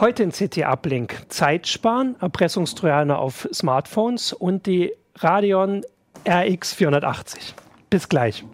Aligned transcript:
Heute 0.00 0.24
in 0.24 0.32
CT 0.32 0.64
Uplink 0.64 1.26
Zeit 1.28 1.68
sparen, 1.68 2.16
Erpressungstrojaner 2.20 3.18
auf 3.18 3.48
Smartphones 3.52 4.32
und 4.32 4.66
die 4.66 4.92
Radeon 5.16 5.82
RX 6.28 6.74
480. 6.74 7.54
Bis 7.90 8.08
gleich. 8.08 8.44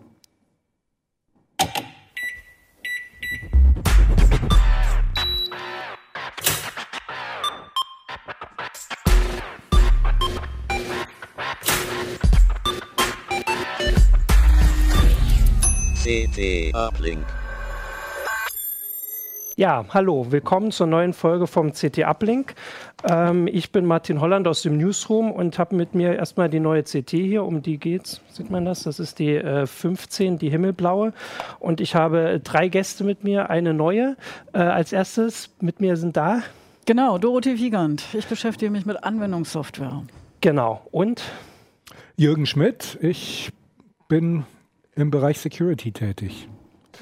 CT 16.02 16.75
Uplink. 16.75 17.39
Ja, 19.61 19.84
hallo, 19.90 20.32
willkommen 20.32 20.70
zur 20.70 20.86
neuen 20.86 21.12
Folge 21.12 21.46
vom 21.46 21.74
CT 21.74 21.98
Uplink. 22.06 22.54
Ähm, 23.06 23.46
ich 23.46 23.73
bin 23.73 23.84
Martin 23.84 24.23
Holland 24.23 24.48
aus 24.48 24.62
dem 24.62 24.78
Newsroom 24.78 25.30
und 25.30 25.59
habe 25.59 25.77
mit 25.77 25.95
mir 25.95 26.16
erstmal 26.16 26.48
die 26.48 26.60
neue 26.60 26.82
CT 26.82 27.10
hier, 27.10 27.45
um 27.45 27.60
die 27.60 27.77
geht's, 27.77 28.23
sieht 28.30 28.51
man 28.51 28.65
das? 28.65 28.84
Das 28.84 28.98
ist 28.98 29.18
die 29.18 29.34
äh, 29.34 29.66
15, 29.66 30.38
die 30.38 30.48
himmelblaue. 30.48 31.12
Und 31.59 31.82
ich 31.82 31.95
habe 31.95 32.41
drei 32.42 32.68
Gäste 32.68 33.04
mit 33.04 33.23
mir, 33.23 33.51
eine 33.51 33.74
neue. 33.74 34.16
Äh, 34.54 34.60
als 34.60 34.95
erstes 34.95 35.51
mit 35.60 35.79
mir 35.79 35.98
sind 35.98 36.16
da. 36.16 36.40
Genau, 36.87 37.18
Dorothee 37.18 37.59
Wiegand. 37.59 38.02
Ich 38.15 38.27
beschäftige 38.29 38.70
mich 38.70 38.87
mit 38.87 39.04
Anwendungssoftware. 39.04 40.04
Genau. 40.40 40.80
Und 40.90 41.23
Jürgen 42.16 42.46
Schmidt, 42.46 42.96
ich 43.02 43.52
bin 44.09 44.45
im 44.95 45.10
Bereich 45.10 45.38
Security 45.38 45.92
tätig. 45.92 46.48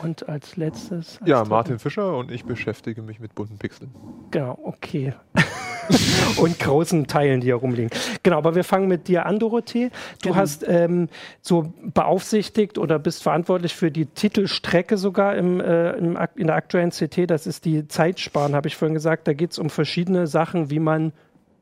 Und 0.03 0.29
als 0.29 0.57
letztes. 0.57 1.19
Als 1.21 1.29
Ja, 1.29 1.39
dritter- 1.41 1.51
Martin 1.51 1.79
Fischer 1.79 2.17
und 2.17 2.31
ich 2.31 2.45
beschäftige 2.45 3.03
mich 3.03 3.21
mit 3.21 3.35
bunten 3.35 3.59
Pixeln. 3.59 3.91
Genau, 4.31 4.59
okay. 4.63 5.15
und 6.39 6.59
großen 6.59 7.07
Teilen, 7.07 7.41
die 7.41 7.47
hier 7.47 7.55
rumliegen. 7.57 7.91
Genau, 8.23 8.37
aber 8.39 8.55
wir 8.55 8.65
fangen 8.65 8.89
mit 8.89 9.09
dir 9.09 9.27
an, 9.27 9.39
Dorothee. 9.39 9.91
Du 10.23 10.29
Genau. 10.31 10.37
hast 10.37 10.65
ähm, 10.69 11.09
so 11.41 11.73
beaufsichtigt 11.83 12.79
oder 12.79 12.99
bist 12.99 13.23
verantwortlich 13.23 13.75
für 13.75 13.91
die 13.91 14.07
Titelstrecke 14.07 14.99
sogar 14.99 15.37
im, 15.37 15.61
äh, 15.61 15.93
im, 15.93 16.19
in 16.37 16.47
der 16.47 16.57
aktuellen 16.57 16.91
CT. 16.91 17.27
Das 17.31 17.47
ist 17.47 17.65
die 17.65 17.89
Zeitsparen, 17.89 18.55
habe 18.55 18.69
ich 18.69 18.77
vorhin 18.77 18.95
gesagt. 18.95 19.27
Da 19.27 19.33
geht 19.33 19.53
es 19.53 19.59
um 19.59 19.71
verschiedene 19.71 20.27
Sachen, 20.27 20.71
wie 20.71 20.79
man 20.81 21.13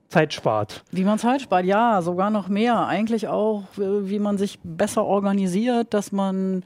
Zeit 0.09 0.33
spart. 0.35 0.85
Wie 0.93 1.05
man 1.05 1.19
Zeit 1.19 1.43
spart, 1.43 1.65
ja, 1.65 2.01
sogar 2.03 2.31
noch 2.31 2.49
mehr. 2.49 2.87
Eigentlich 2.87 3.29
auch, 3.29 3.63
äh, 3.79 4.09
wie 4.09 4.19
man 4.19 4.39
sich 4.39 4.59
besser 4.63 5.05
organisiert, 5.05 5.95
dass 5.95 6.13
man 6.13 6.65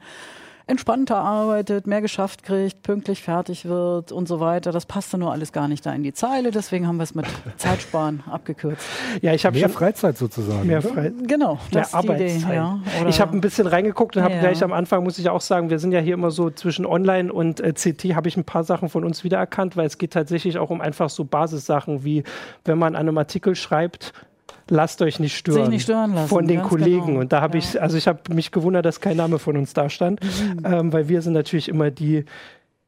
entspannter 0.71 1.17
arbeitet, 1.17 1.85
mehr 1.85 2.01
geschafft 2.01 2.43
kriegt, 2.43 2.81
pünktlich 2.81 3.21
fertig 3.21 3.65
wird 3.65 4.11
und 4.11 4.27
so 4.27 4.39
weiter. 4.39 4.71
Das 4.71 4.85
passte 4.85 5.17
nur 5.17 5.31
alles 5.31 5.51
gar 5.51 5.67
nicht 5.67 5.85
da 5.85 5.93
in 5.93 6.01
die 6.01 6.13
Zeile, 6.13 6.49
deswegen 6.51 6.87
haben 6.87 6.97
wir 6.97 7.03
es 7.03 7.13
mit 7.13 7.25
Zeitsparen 7.57 8.23
abgekürzt. 8.29 8.83
Ja, 9.21 9.33
ich 9.33 9.45
habe 9.45 9.55
Mehr 9.57 9.67
schon 9.67 9.77
Freizeit 9.77 10.17
sozusagen. 10.17 10.65
mehr 10.65 10.79
oder? 10.79 10.89
frei. 10.93 11.11
Genau, 11.27 11.55
Mehr 11.55 11.61
das 11.83 11.93
ist 11.93 12.01
die 12.03 12.07
Idee. 12.07 12.37
Ja. 12.51 12.79
Ich 13.07 13.21
habe 13.21 13.37
ein 13.37 13.41
bisschen 13.41 13.67
reingeguckt 13.67 14.17
und 14.17 14.23
habe 14.23 14.33
Ja. 14.35 14.39
gleich 14.39 14.63
am 14.63 14.73
Anfang, 14.73 15.03
muss 15.03 15.19
ich 15.19 15.29
auch 15.29 15.41
sagen, 15.41 15.69
wir 15.69 15.77
sind 15.79 15.91
ja 15.91 15.99
hier 15.99 16.13
immer 16.15 16.31
so 16.31 16.49
zwischen 16.49 16.85
Online 16.85 17.31
und 17.31 17.59
äh, 17.59 17.73
CT, 17.73 18.15
habe 18.15 18.27
ich 18.29 18.37
ein 18.37 18.43
paar 18.45 18.63
Sachen 18.63 18.89
von 18.89 19.03
uns 19.03 19.23
wiedererkannt, 19.23 19.75
weil 19.77 19.85
es 19.85 19.97
geht 19.97 20.13
tatsächlich 20.13 20.57
auch 20.57 20.69
um 20.69 20.81
einfach 20.81 21.09
so 21.09 21.25
Basissachen 21.25 22.03
wie, 22.03 22.23
wenn 22.65 22.77
man 22.79 22.95
an 22.95 23.01
einem 23.07 23.17
Artikel 23.17 23.55
schreibt, 23.55 24.13
lasst 24.71 25.01
euch 25.01 25.19
nicht 25.19 25.35
stören. 25.37 25.61
Sich 25.65 25.69
nicht 25.69 25.83
stören 25.83 26.13
lassen, 26.15 26.29
Von 26.29 26.47
den 26.47 26.61
Kollegen. 26.63 27.05
genau. 27.07 27.19
Und 27.19 27.31
da 27.33 27.41
habe 27.41 27.57
Ja. 27.57 27.63
Mhm. 27.63 27.69
ich, 27.75 27.81
also 27.81 27.97
ich 27.97 28.07
habe 28.07 28.19
mich 28.33 28.51
gewundert, 28.51 28.85
dass 28.85 28.99
kein 29.01 29.17
Name 29.17 29.37
von 29.37 29.57
uns 29.57 29.73
da 29.73 29.89
stand, 29.89 30.19
ähm, 30.63 30.91
weil 30.93 31.07
wir 31.09 31.21
sind 31.21 31.33
natürlich 31.33 31.67
immer 31.69 31.91
die, 31.91 32.25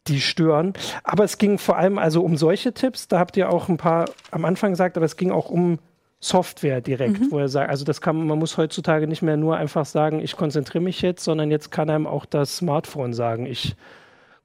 die 0.08 0.20
stören. 0.22 0.74
Aber 1.04 1.24
es 1.24 1.38
ging 1.38 1.58
vor 1.60 1.78
allem 1.78 1.98
also 1.98 2.24
um 2.24 2.38
solche 2.38 2.74
Tipps. 2.74 3.08
Da 3.08 3.20
habt 3.20 3.38
ihr 3.38 3.50
auch 3.52 3.70
ein 3.70 3.78
paar 3.78 4.06
am 4.32 4.46
Anfang 4.46 4.72
gesagt, 4.72 4.98
aber 4.98 5.06
es 5.06 5.18
ging 5.18 5.32
auch 5.32 5.50
um 5.50 5.78
Software 6.20 6.80
direkt, 6.80 7.20
Mhm. 7.20 7.28
wo 7.32 7.40
er 7.40 7.50
sagt, 7.50 7.70
also 7.70 7.84
das 7.84 8.00
kann 8.00 8.26
man 8.28 8.40
muss 8.40 8.56
heutzutage 8.58 9.08
nicht 9.08 9.22
mehr 9.22 9.36
nur 9.36 9.58
einfach 9.58 9.86
sagen, 9.86 10.22
ich 10.22 10.38
konzentriere 10.38 10.82
mich 10.82 11.02
jetzt, 11.02 11.24
sondern 11.26 11.52
jetzt 11.52 11.70
kann 11.70 11.90
einem 11.90 12.08
auch 12.08 12.26
das 12.26 12.56
Smartphone 12.58 13.14
sagen, 13.14 13.46
ich 13.46 13.76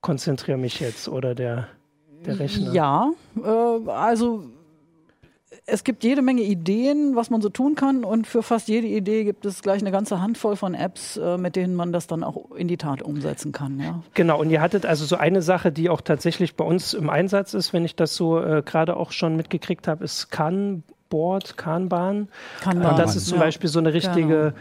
konzentriere 0.00 0.58
mich 0.58 0.80
jetzt 0.80 1.08
oder 1.08 1.36
der, 1.36 1.68
der 2.26 2.40
Rechner. 2.40 2.72
Ja, 2.72 3.10
äh, 3.44 3.90
also 3.90 4.42
es 5.70 5.84
gibt 5.84 6.02
jede 6.02 6.22
Menge 6.22 6.42
Ideen, 6.42 7.14
was 7.14 7.30
man 7.30 7.40
so 7.42 7.48
tun 7.50 7.74
kann 7.74 8.02
und 8.04 8.26
für 8.26 8.42
fast 8.42 8.68
jede 8.68 8.86
Idee 8.86 9.24
gibt 9.24 9.44
es 9.46 9.62
gleich 9.62 9.80
eine 9.82 9.90
ganze 9.90 10.20
Handvoll 10.20 10.56
von 10.56 10.74
Apps, 10.74 11.16
äh, 11.16 11.36
mit 11.36 11.56
denen 11.56 11.74
man 11.74 11.92
das 11.92 12.06
dann 12.06 12.24
auch 12.24 12.50
in 12.52 12.68
die 12.68 12.76
Tat 12.78 13.02
umsetzen 13.02 13.52
kann. 13.52 13.78
Ja. 13.78 14.02
Genau, 14.14 14.40
und 14.40 14.50
ihr 14.50 14.60
hattet 14.60 14.86
also 14.86 15.04
so 15.04 15.16
eine 15.16 15.42
Sache, 15.42 15.70
die 15.70 15.90
auch 15.90 16.00
tatsächlich 16.00 16.56
bei 16.56 16.64
uns 16.64 16.94
im 16.94 17.10
Einsatz 17.10 17.54
ist, 17.54 17.72
wenn 17.72 17.84
ich 17.84 17.94
das 17.96 18.14
so 18.16 18.40
äh, 18.40 18.62
gerade 18.64 18.96
auch 18.96 19.12
schon 19.12 19.36
mitgekriegt 19.36 19.86
habe, 19.88 20.04
ist 20.04 20.30
Kanboard, 20.30 21.56
Kanban. 21.56 22.28
Kanban, 22.60 22.90
Und 22.92 22.98
das 22.98 23.16
ist 23.16 23.26
zum 23.26 23.38
ja. 23.38 23.44
Beispiel 23.44 23.68
so 23.70 23.78
eine 23.78 23.92
richtige, 23.92 24.54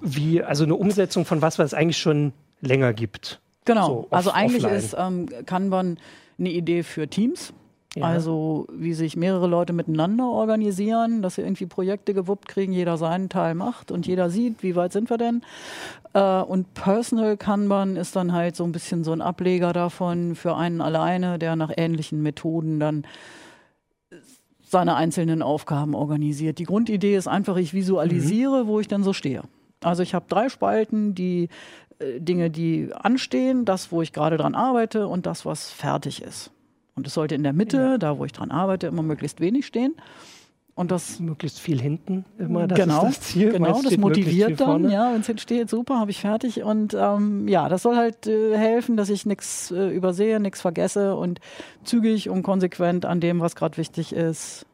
wie, 0.00 0.42
also 0.42 0.64
eine 0.64 0.74
Umsetzung 0.76 1.24
von 1.24 1.42
was, 1.42 1.58
was 1.58 1.66
es 1.66 1.74
eigentlich 1.74 1.98
schon 1.98 2.32
länger 2.60 2.92
gibt. 2.92 3.40
Genau, 3.66 3.86
So, 3.86 3.92
off- 4.00 4.06
also 4.12 4.30
eigentlich 4.30 4.64
offline. 4.64 4.78
ist 4.78 4.96
ähm, 4.98 5.28
Kanban 5.46 5.98
eine 6.38 6.50
Idee 6.50 6.82
für 6.82 7.08
Teams. 7.08 7.52
Ja. 7.94 8.06
Also 8.06 8.66
wie 8.72 8.92
sich 8.92 9.16
mehrere 9.16 9.46
Leute 9.46 9.72
miteinander 9.72 10.26
organisieren, 10.26 11.22
dass 11.22 11.36
sie 11.36 11.42
irgendwie 11.42 11.66
Projekte 11.66 12.12
gewuppt 12.12 12.48
kriegen, 12.48 12.72
jeder 12.72 12.96
seinen 12.96 13.28
Teil 13.28 13.54
macht 13.54 13.92
und 13.92 14.06
jeder 14.06 14.30
sieht, 14.30 14.62
wie 14.62 14.74
weit 14.74 14.92
sind 14.92 15.10
wir 15.10 15.18
denn. 15.18 15.42
Äh, 16.12 16.40
und 16.40 16.74
Personal 16.74 17.36
Kanban 17.36 17.96
ist 17.96 18.16
dann 18.16 18.32
halt 18.32 18.56
so 18.56 18.64
ein 18.64 18.72
bisschen 18.72 19.04
so 19.04 19.12
ein 19.12 19.20
Ableger 19.20 19.72
davon 19.72 20.34
für 20.34 20.56
einen 20.56 20.80
alleine, 20.80 21.38
der 21.38 21.54
nach 21.54 21.70
ähnlichen 21.76 22.22
Methoden 22.22 22.80
dann 22.80 23.06
seine 24.74 24.96
einzelnen 24.96 25.40
Aufgaben 25.40 25.94
organisiert. 25.94 26.58
Die 26.58 26.64
Grundidee 26.64 27.14
ist 27.14 27.28
einfach, 27.28 27.56
ich 27.56 27.74
visualisiere, 27.74 28.66
wo 28.66 28.80
ich 28.80 28.88
dann 28.88 29.04
so 29.04 29.12
stehe. 29.12 29.42
Also 29.84 30.02
ich 30.02 30.14
habe 30.14 30.26
drei 30.28 30.48
Spalten, 30.48 31.14
die 31.14 31.48
äh, 32.00 32.20
Dinge, 32.20 32.50
die 32.50 32.90
anstehen, 32.92 33.64
das, 33.64 33.92
wo 33.92 34.02
ich 34.02 34.12
gerade 34.12 34.36
dran 34.36 34.56
arbeite 34.56 35.06
und 35.06 35.26
das, 35.26 35.46
was 35.46 35.70
fertig 35.70 36.22
ist. 36.22 36.50
Und 36.96 37.06
es 37.06 37.14
sollte 37.14 37.34
in 37.34 37.42
der 37.42 37.52
Mitte, 37.52 37.98
da 37.98 38.18
wo 38.18 38.24
ich 38.24 38.32
dran 38.32 38.50
arbeite, 38.50 38.86
immer 38.86 39.02
möglichst 39.02 39.40
wenig 39.40 39.66
stehen. 39.66 39.94
Und 40.76 40.90
das 40.90 41.20
Möglichst 41.20 41.60
viel 41.60 41.80
hinten 41.80 42.24
immer, 42.36 42.66
das 42.66 42.76
genau, 42.76 43.06
ist 43.06 43.18
das 43.18 43.20
Ziel. 43.28 43.52
genau, 43.52 43.80
das 43.80 43.96
motiviert 43.96 44.60
dann, 44.60 44.90
ja, 44.90 45.12
wenn 45.12 45.20
es 45.20 45.28
entsteht, 45.28 45.70
super, 45.70 46.00
habe 46.00 46.10
ich 46.10 46.20
fertig. 46.20 46.64
Und 46.64 46.96
ähm, 46.98 47.46
ja, 47.46 47.68
das 47.68 47.82
soll 47.82 47.96
halt 47.96 48.26
äh, 48.26 48.56
helfen, 48.56 48.96
dass 48.96 49.08
ich 49.08 49.24
nichts 49.24 49.70
äh, 49.70 49.88
übersehe, 49.90 50.40
nichts 50.40 50.60
vergesse 50.60 51.14
und 51.14 51.38
zügig 51.84 52.28
und 52.28 52.42
konsequent 52.42 53.06
an 53.06 53.20
dem, 53.20 53.38
was 53.38 53.54
gerade 53.54 53.76
wichtig 53.76 54.12
ist, 54.12 54.66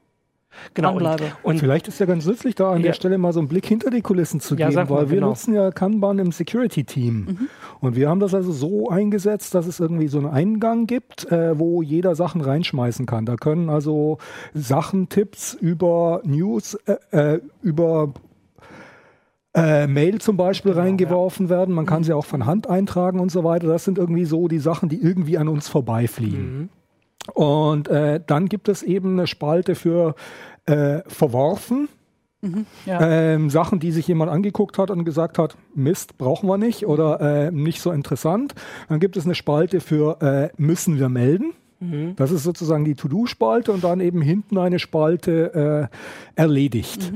Genau, 0.75 0.97
und, 0.97 1.07
und 1.43 1.59
Vielleicht 1.59 1.89
ist 1.89 2.01
ja 2.01 2.07
ganz 2.07 2.27
nützlich, 2.27 2.55
da 2.55 2.71
an 2.73 2.79
Ja. 2.79 2.89
der 2.89 2.93
Stelle 2.95 3.19
mal 3.19 3.33
so 3.33 3.41
einen 3.41 3.49
Blick 3.49 3.67
hinter 3.67 3.91
die 3.91 4.03
Kulissen 4.03 4.41
zu 4.41 4.57
Ja, 4.57 4.69
geben, 4.69 4.89
weil 4.89 5.09
wir 5.11 5.17
genau. 5.17 5.29
nutzen 5.29 5.55
ja 5.55 5.71
Kanban 5.71 6.19
im 6.19 6.33
Security-Team. 6.33 7.49
Und 7.81 7.97
wir 7.97 8.09
haben 8.09 8.21
das 8.21 8.35
also 8.35 8.53
so 8.53 8.89
eingesetzt, 8.89 9.55
dass 9.55 9.67
es 9.67 9.81
irgendwie 9.81 10.09
so 10.09 10.19
einen 10.19 10.27
Eingang 10.29 10.87
gibt, 10.87 11.31
äh, 11.31 11.59
wo 11.59 11.83
jeder 11.83 12.15
Sachen 12.15 12.41
reinschmeißen 12.41 13.07
kann. 13.07 13.27
Da 13.27 13.37
können 13.37 13.71
also 13.71 14.19
Sachen, 14.55 15.09
Tipps 15.09 15.55
über 15.55 16.21
News, 16.25 16.75
äh, 16.87 17.35
äh, 17.35 17.41
über 17.63 18.13
äh, 19.55 19.87
Mail 19.87 20.21
zum 20.21 20.37
Beispiel 20.37 20.73
reingeworfen 20.73 21.49
werden. 21.49 21.75
Man 21.75 21.87
kann 21.87 22.05
sie 22.05 22.13
auch 22.13 22.25
von 22.25 22.47
Hand 22.47 22.69
eintragen 22.69 23.19
und 23.21 23.31
so 23.33 23.45
weiter. 23.45 23.67
Das 23.67 23.85
sind 23.85 23.99
irgendwie 23.99 24.25
so 24.25 24.47
die 24.49 24.61
Sachen, 24.61 24.89
die 24.89 25.01
irgendwie 25.03 25.39
an 25.39 25.49
uns 25.49 25.69
vorbeifliegen. 25.69 26.71
Und 27.35 27.89
äh, 27.89 28.21
dann 28.27 28.47
gibt 28.47 28.69
es 28.69 28.83
eben 28.83 29.13
eine 29.13 29.27
Spalte 29.27 29.75
für 29.75 30.15
äh, 30.67 31.01
verworfen. 31.07 31.89
Ja. 32.87 33.01
Ähm, 33.01 33.51
Sachen, 33.51 33.81
die 33.81 33.93
sich 33.93 34.09
jemand 34.09 34.31
angeguckt 34.31 34.79
hat 34.79 34.91
und 34.91 35.05
gesagt 35.05 35.37
hat, 35.39 35.57
Mist, 35.75 36.17
brauchen 36.17 36.49
wir 36.49 36.57
nicht 36.57 36.87
oder 36.87 37.21
äh, 37.21 37.51
nicht 37.51 37.83
so 37.83 37.93
interessant. 37.93 38.55
Dann 38.89 38.99
gibt 38.99 39.19
es 39.19 39.27
eine 39.27 39.35
Spalte 39.35 39.81
für 39.81 40.23
äh, 40.23 40.49
müssen 40.57 40.99
wir 40.99 41.11
melden. 41.11 41.53
Das 42.17 42.31
ist 42.31 42.43
sozusagen 42.43 42.85
die 42.85 42.95
To-Do-Spalte 42.95 43.73
und 43.73 43.85
dann 43.85 44.01
eben 44.01 44.21
hinten 44.21 44.59
eine 44.59 44.79
Spalte 44.79 45.89
äh, 46.37 46.41
erledigt. 46.41 47.13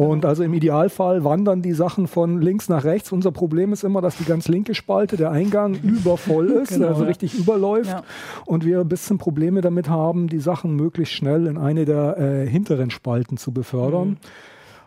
Und 0.00 0.24
also 0.24 0.42
im 0.42 0.54
Idealfall 0.54 1.24
wandern 1.24 1.60
die 1.60 1.74
Sachen 1.74 2.06
von 2.06 2.40
links 2.40 2.70
nach 2.70 2.84
rechts. 2.84 3.12
Unser 3.12 3.32
Problem 3.32 3.74
ist 3.74 3.84
immer, 3.84 4.00
dass 4.00 4.16
die 4.16 4.24
ganz 4.24 4.48
linke 4.48 4.74
Spalte, 4.74 5.18
der 5.18 5.30
Eingang, 5.30 5.74
übervoll 5.82 6.48
ist, 6.48 6.70
Genau, 6.70 6.86
also 6.88 7.02
ja. 7.02 7.08
richtig 7.08 7.34
überläuft. 7.34 7.90
Ja. 7.90 8.02
Und 8.46 8.64
wir 8.64 8.80
ein 8.80 8.88
bisschen 8.88 9.18
Probleme 9.18 9.60
damit 9.60 9.90
haben, 9.90 10.28
die 10.28 10.38
Sachen 10.38 10.74
möglichst 10.74 11.12
schnell 11.12 11.46
in 11.46 11.58
eine 11.58 11.84
der 11.84 12.16
äh, 12.16 12.46
hinteren 12.46 12.90
Spalten 12.90 13.36
zu 13.36 13.52
befördern. 13.52 14.16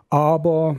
Aber 0.10 0.78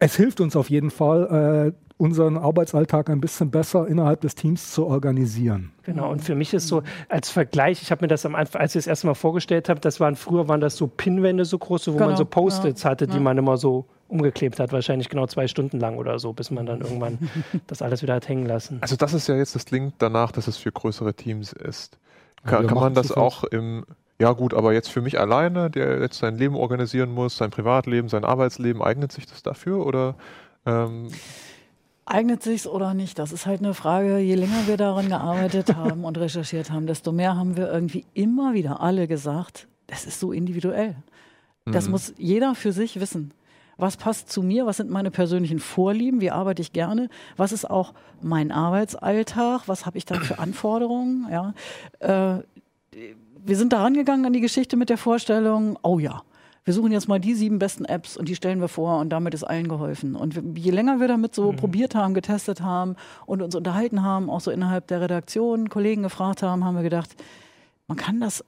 es 0.00 0.16
hilft 0.16 0.40
uns 0.40 0.56
auf 0.56 0.70
jeden 0.70 0.90
Fall, 0.90 1.72
äh, 1.72 1.87
unseren 1.98 2.36
Arbeitsalltag 2.36 3.10
ein 3.10 3.20
bisschen 3.20 3.50
besser 3.50 3.86
innerhalb 3.86 4.20
des 4.20 4.36
Teams 4.36 4.70
zu 4.72 4.86
organisieren. 4.86 5.72
Genau, 5.82 6.10
und 6.10 6.22
für 6.22 6.36
mich 6.36 6.54
ist 6.54 6.68
so 6.68 6.82
als 7.08 7.28
Vergleich, 7.28 7.82
ich 7.82 7.90
habe 7.90 8.04
mir 8.04 8.08
das 8.08 8.24
am 8.24 8.36
Anfang, 8.36 8.60
als 8.62 8.74
ich 8.74 8.80
es 8.80 8.86
erst 8.86 9.04
mal 9.04 9.14
vorgestellt 9.14 9.68
habe, 9.68 9.80
das 9.80 9.98
waren 9.98 10.14
früher 10.14 10.48
waren 10.48 10.60
das 10.60 10.76
so 10.76 10.86
Pinwände 10.86 11.44
so 11.44 11.58
große, 11.58 11.92
wo 11.92 11.98
man 11.98 12.08
Genau, 12.08 12.18
so 12.18 12.24
Post-its 12.24 12.84
ja, 12.84 12.90
hatte, 12.90 13.08
die 13.08 13.16
ja. 13.16 13.20
man 13.20 13.36
immer 13.36 13.56
so 13.56 13.84
umgeklebt 14.06 14.60
hat, 14.60 14.72
wahrscheinlich 14.72 15.08
genau 15.08 15.26
zwei 15.26 15.48
Stunden 15.48 15.80
lang 15.80 15.98
oder 15.98 16.18
so, 16.20 16.32
bis 16.32 16.52
man 16.52 16.66
dann 16.66 16.80
irgendwann 16.80 17.18
das 17.66 17.82
alles 17.82 18.00
wieder 18.02 18.14
hat 18.14 18.28
hängen 18.28 18.46
lassen. 18.46 18.78
Also 18.80 18.94
das 18.94 19.12
ist 19.12 19.26
ja 19.26 19.36
jetzt, 19.36 19.56
das 19.56 19.66
klingt 19.66 19.94
danach, 19.98 20.30
dass 20.30 20.46
es 20.46 20.56
für 20.56 20.70
größere 20.70 21.14
Teams 21.14 21.52
ist. 21.52 21.98
Ja, 22.44 22.50
Kann, 22.50 22.62
wir 22.62 22.68
kann 22.68 22.78
man 22.78 22.94
das 22.94 23.10
auch 23.10 23.42
im, 23.42 23.84
ja 24.20 24.32
gut, 24.32 24.54
aber 24.54 24.72
jetzt 24.72 24.88
für 24.88 25.02
mich 25.02 25.18
alleine, 25.18 25.68
der 25.68 26.00
jetzt 26.00 26.18
sein 26.18 26.36
Leben 26.36 26.54
organisieren 26.54 27.10
muss, 27.10 27.36
sein 27.36 27.50
Privatleben, 27.50 28.08
sein 28.08 28.24
Arbeitsleben, 28.24 28.82
eignet 28.82 29.10
sich 29.10 29.26
das 29.26 29.42
dafür 29.42 29.84
oder 29.84 30.14
ähm 30.64 31.08
Eignet 32.10 32.42
sich's 32.42 32.66
oder 32.66 32.94
nicht? 32.94 33.18
Das 33.18 33.32
ist 33.32 33.46
halt 33.46 33.60
eine 33.60 33.74
Frage. 33.74 34.18
Je 34.18 34.34
länger 34.34 34.66
wir 34.66 34.76
daran 34.76 35.08
gearbeitet 35.08 35.74
haben 35.76 36.04
und 36.04 36.18
recherchiert 36.18 36.70
haben, 36.70 36.86
desto 36.86 37.12
mehr 37.12 37.36
haben 37.36 37.56
wir 37.56 37.70
irgendwie 37.72 38.04
immer 38.14 38.54
wieder 38.54 38.80
alle 38.80 39.06
gesagt, 39.06 39.68
das 39.86 40.04
ist 40.06 40.20
so 40.20 40.32
individuell. 40.32 40.96
Das 41.66 41.86
Mhm. 41.86 41.90
muss 41.92 42.14
jeder 42.16 42.54
für 42.54 42.72
sich 42.72 42.98
wissen. 43.00 43.32
Was 43.76 43.96
passt 43.96 44.30
zu 44.32 44.42
mir? 44.42 44.66
Was 44.66 44.78
sind 44.78 44.90
meine 44.90 45.10
persönlichen 45.10 45.60
Vorlieben? 45.60 46.20
Wie 46.20 46.30
arbeite 46.32 46.62
ich 46.62 46.72
gerne? 46.72 47.08
Was 47.36 47.52
ist 47.52 47.68
auch 47.70 47.92
mein 48.20 48.50
Arbeitsalltag? 48.50 49.68
Was 49.68 49.86
habe 49.86 49.98
ich 49.98 50.04
da 50.04 50.14
für 50.16 50.38
Anforderungen? 50.40 51.26
Ja. 51.30 51.54
Äh, 52.00 52.42
wir 53.44 53.56
sind 53.56 53.72
da 53.72 53.82
rangegangen 53.82 54.26
an 54.26 54.32
die 54.32 54.40
Geschichte 54.40 54.76
mit 54.76 54.88
der 54.90 54.98
Vorstellung, 54.98 55.78
oh 55.82 55.98
ja, 55.98 56.22
wir 56.64 56.74
suchen 56.74 56.92
jetzt 56.92 57.08
mal 57.08 57.18
die 57.18 57.34
sieben 57.34 57.58
besten 57.58 57.84
Apps 57.84 58.16
und 58.16 58.28
die 58.28 58.36
stellen 58.36 58.60
wir 58.60 58.68
vor 58.68 58.98
und 58.98 59.10
damit 59.10 59.34
ist 59.34 59.44
allen 59.44 59.68
geholfen. 59.68 60.14
Und 60.14 60.58
je 60.58 60.70
länger 60.70 61.00
wir 61.00 61.08
damit 61.08 61.34
so 61.34 61.52
probiert 61.52 61.94
haben, 61.94 62.14
getestet 62.14 62.60
haben 62.60 62.96
und 63.26 63.42
uns 63.42 63.54
unterhalten 63.54 64.02
haben, 64.02 64.28
auch 64.28 64.40
so 64.40 64.50
innerhalb 64.50 64.86
der 64.88 65.00
Redaktion 65.00 65.68
Kollegen 65.68 66.02
gefragt 66.02 66.42
haben, 66.42 66.64
haben 66.64 66.76
wir 66.76 66.82
gedacht, 66.82 67.16
man 67.86 67.96
kann 67.96 68.20
das 68.20 68.44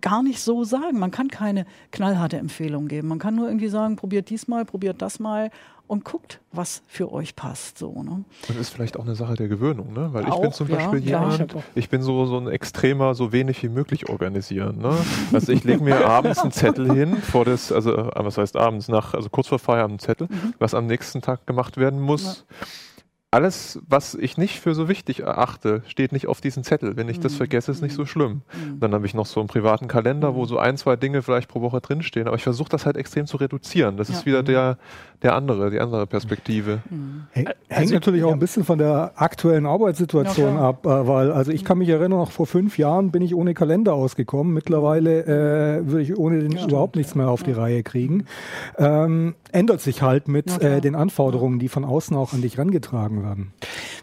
gar 0.00 0.22
nicht 0.22 0.40
so 0.40 0.64
sagen. 0.64 0.98
Man 0.98 1.10
kann 1.10 1.28
keine 1.28 1.66
knallharte 1.90 2.36
Empfehlung 2.38 2.88
geben. 2.88 3.08
Man 3.08 3.18
kann 3.18 3.34
nur 3.34 3.48
irgendwie 3.48 3.68
sagen, 3.68 3.96
probiert 3.96 4.30
dies 4.30 4.46
mal, 4.48 4.64
probiert 4.64 5.02
das 5.02 5.18
mal 5.18 5.50
und 5.88 6.04
guckt, 6.04 6.40
was 6.52 6.82
für 6.86 7.10
euch 7.12 7.34
passt. 7.34 7.78
So, 7.78 8.02
ne? 8.02 8.22
Das 8.46 8.56
ist 8.56 8.68
vielleicht 8.68 8.98
auch 8.98 9.04
eine 9.06 9.14
Sache 9.14 9.34
der 9.34 9.48
Gewöhnung, 9.48 9.94
ne? 9.94 10.10
Weil 10.12 10.24
ich 10.24 10.30
Auch, 10.30 10.42
bin 10.42 10.52
zum 10.52 10.68
ja, 10.68 10.76
Beispiel. 10.76 10.98
Ich 10.98 11.04
jemand, 11.06 11.40
hab 11.40 11.56
auch- 11.56 11.62
ich 11.74 11.88
bin 11.88 12.02
so, 12.02 12.26
so 12.26 12.36
ein 12.38 12.46
extremer, 12.48 13.14
so 13.14 13.32
wenig 13.32 13.62
wie 13.62 13.70
möglich 13.70 14.08
organisieren. 14.10 14.78
Ne? 14.78 14.94
Also 15.32 15.50
ich 15.50 15.64
lege 15.64 15.82
mir 15.82 16.06
abends 16.06 16.40
einen 16.40 16.52
Zettel 16.52 16.92
hin, 16.92 17.16
vor 17.16 17.46
das, 17.46 17.72
also 17.72 17.94
äh, 17.96 18.10
was 18.16 18.36
heißt 18.36 18.56
abends, 18.56 18.88
nach, 18.88 19.14
also 19.14 19.30
kurz 19.30 19.48
vor 19.48 19.58
Feierabend 19.58 19.92
einen 19.92 19.98
Zettel, 20.00 20.28
Mhm. 20.30 20.54
was 20.58 20.74
am 20.74 20.86
nächsten 20.86 21.22
Tag 21.22 21.46
gemacht 21.46 21.78
werden 21.78 22.00
muss. 22.00 22.44
Alles, 23.30 23.78
was 23.86 24.14
ich 24.14 24.38
nicht 24.38 24.58
für 24.58 24.74
so 24.74 24.88
wichtig 24.88 25.20
erachte, 25.20 25.82
steht 25.86 26.12
nicht 26.12 26.28
auf 26.28 26.40
diesem 26.40 26.62
Zettel. 26.62 26.96
Wenn 26.96 27.10
ich 27.10 27.20
das 27.20 27.32
Mhm. 27.34 27.36
vergesse, 27.36 27.70
ist 27.70 27.82
nicht 27.82 27.94
so 27.94 28.06
schlimm. 28.06 28.40
Mhm. 28.54 28.80
Dann 28.80 28.94
habe 28.94 29.04
ich 29.04 29.12
noch 29.12 29.26
so 29.26 29.38
einen 29.40 29.48
privaten 29.50 29.86
Kalender, 29.86 30.34
wo 30.34 30.46
so 30.46 30.56
ein, 30.56 30.78
zwei 30.78 30.96
Dinge 30.96 31.20
vielleicht 31.20 31.46
pro 31.50 31.60
Woche 31.60 31.82
drinstehen. 31.82 32.26
Aber 32.26 32.36
ich 32.36 32.42
versuche 32.42 32.70
das 32.70 32.86
halt 32.86 32.96
extrem 32.96 33.26
zu 33.26 33.36
reduzieren. 33.36 33.98
Das 33.98 34.08
Ja. 34.08 34.14
ist 34.14 34.24
wieder 34.24 34.42
der, 34.42 34.78
der 35.20 35.34
andere, 35.34 35.70
die 35.70 35.78
andere 35.78 36.06
Perspektive. 36.06 36.78
Mhm. 36.88 37.24
Häng- 37.34 37.48
Also, 37.68 37.80
Hängt 37.80 37.90
natürlich 37.92 38.24
auch 38.24 38.28
ja. 38.28 38.32
ein 38.34 38.38
bisschen 38.38 38.64
von 38.64 38.78
der 38.78 39.12
aktuellen 39.16 39.66
Arbeitssituation 39.66 40.54
Ja, 40.54 40.68
ab, 40.70 40.86
äh, 40.86 41.06
weil 41.06 41.30
also 41.30 41.52
ich 41.52 41.66
kann 41.66 41.76
mich 41.76 41.90
erinnern, 41.90 42.20
noch 42.20 42.32
vor 42.32 42.46
fünf 42.46 42.78
Jahren 42.78 43.10
bin 43.10 43.20
ich 43.20 43.34
ohne 43.34 43.52
Kalender 43.52 43.92
ausgekommen. 43.92 44.54
Mittlerweile 44.54 45.24
äh, 45.26 45.86
würde 45.86 46.00
ich 46.00 46.16
ohne 46.16 46.40
den 46.40 46.52
überhaupt 46.56 46.96
nichts 46.96 47.14
mehr 47.14 47.28
auf 47.28 47.42
die 47.42 47.52
Reihe 47.52 47.82
kriegen. 47.82 48.24
Ähm, 48.78 49.34
ändert 49.52 49.80
sich 49.80 50.02
halt 50.02 50.28
mit 50.28 50.62
äh, 50.62 50.80
den 50.80 50.94
Anforderungen, 50.94 51.58
die 51.58 51.68
von 51.68 51.84
außen 51.84 52.16
auch 52.16 52.32
an 52.32 52.42
dich 52.42 52.58
rangetragen 52.58 53.22
werden. 53.22 53.52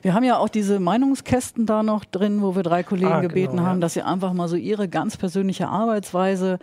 Wir 0.02 0.14
haben 0.14 0.24
ja 0.24 0.38
auch 0.38 0.50
diese 0.50 0.80
Meinungskästen 0.80 1.66
da 1.66 1.84
noch 1.84 2.06
drin, 2.06 2.42
wo 2.42 2.56
wir 2.56 2.64
drei 2.64 2.84
Kollegen 2.84 3.12
Ah, 3.12 3.22
gebeten 3.22 3.58
genau, 3.58 3.64
haben, 3.64 3.78
ja. 3.78 3.82
dass 3.82 3.94
sie 3.94 4.02
einfach 4.02 4.34
mal 4.34 4.48
so 4.48 4.56
ihre 4.56 4.88
ganz 4.88 5.18
persönliche 5.18 5.68
Arbeitsweise 5.68 6.60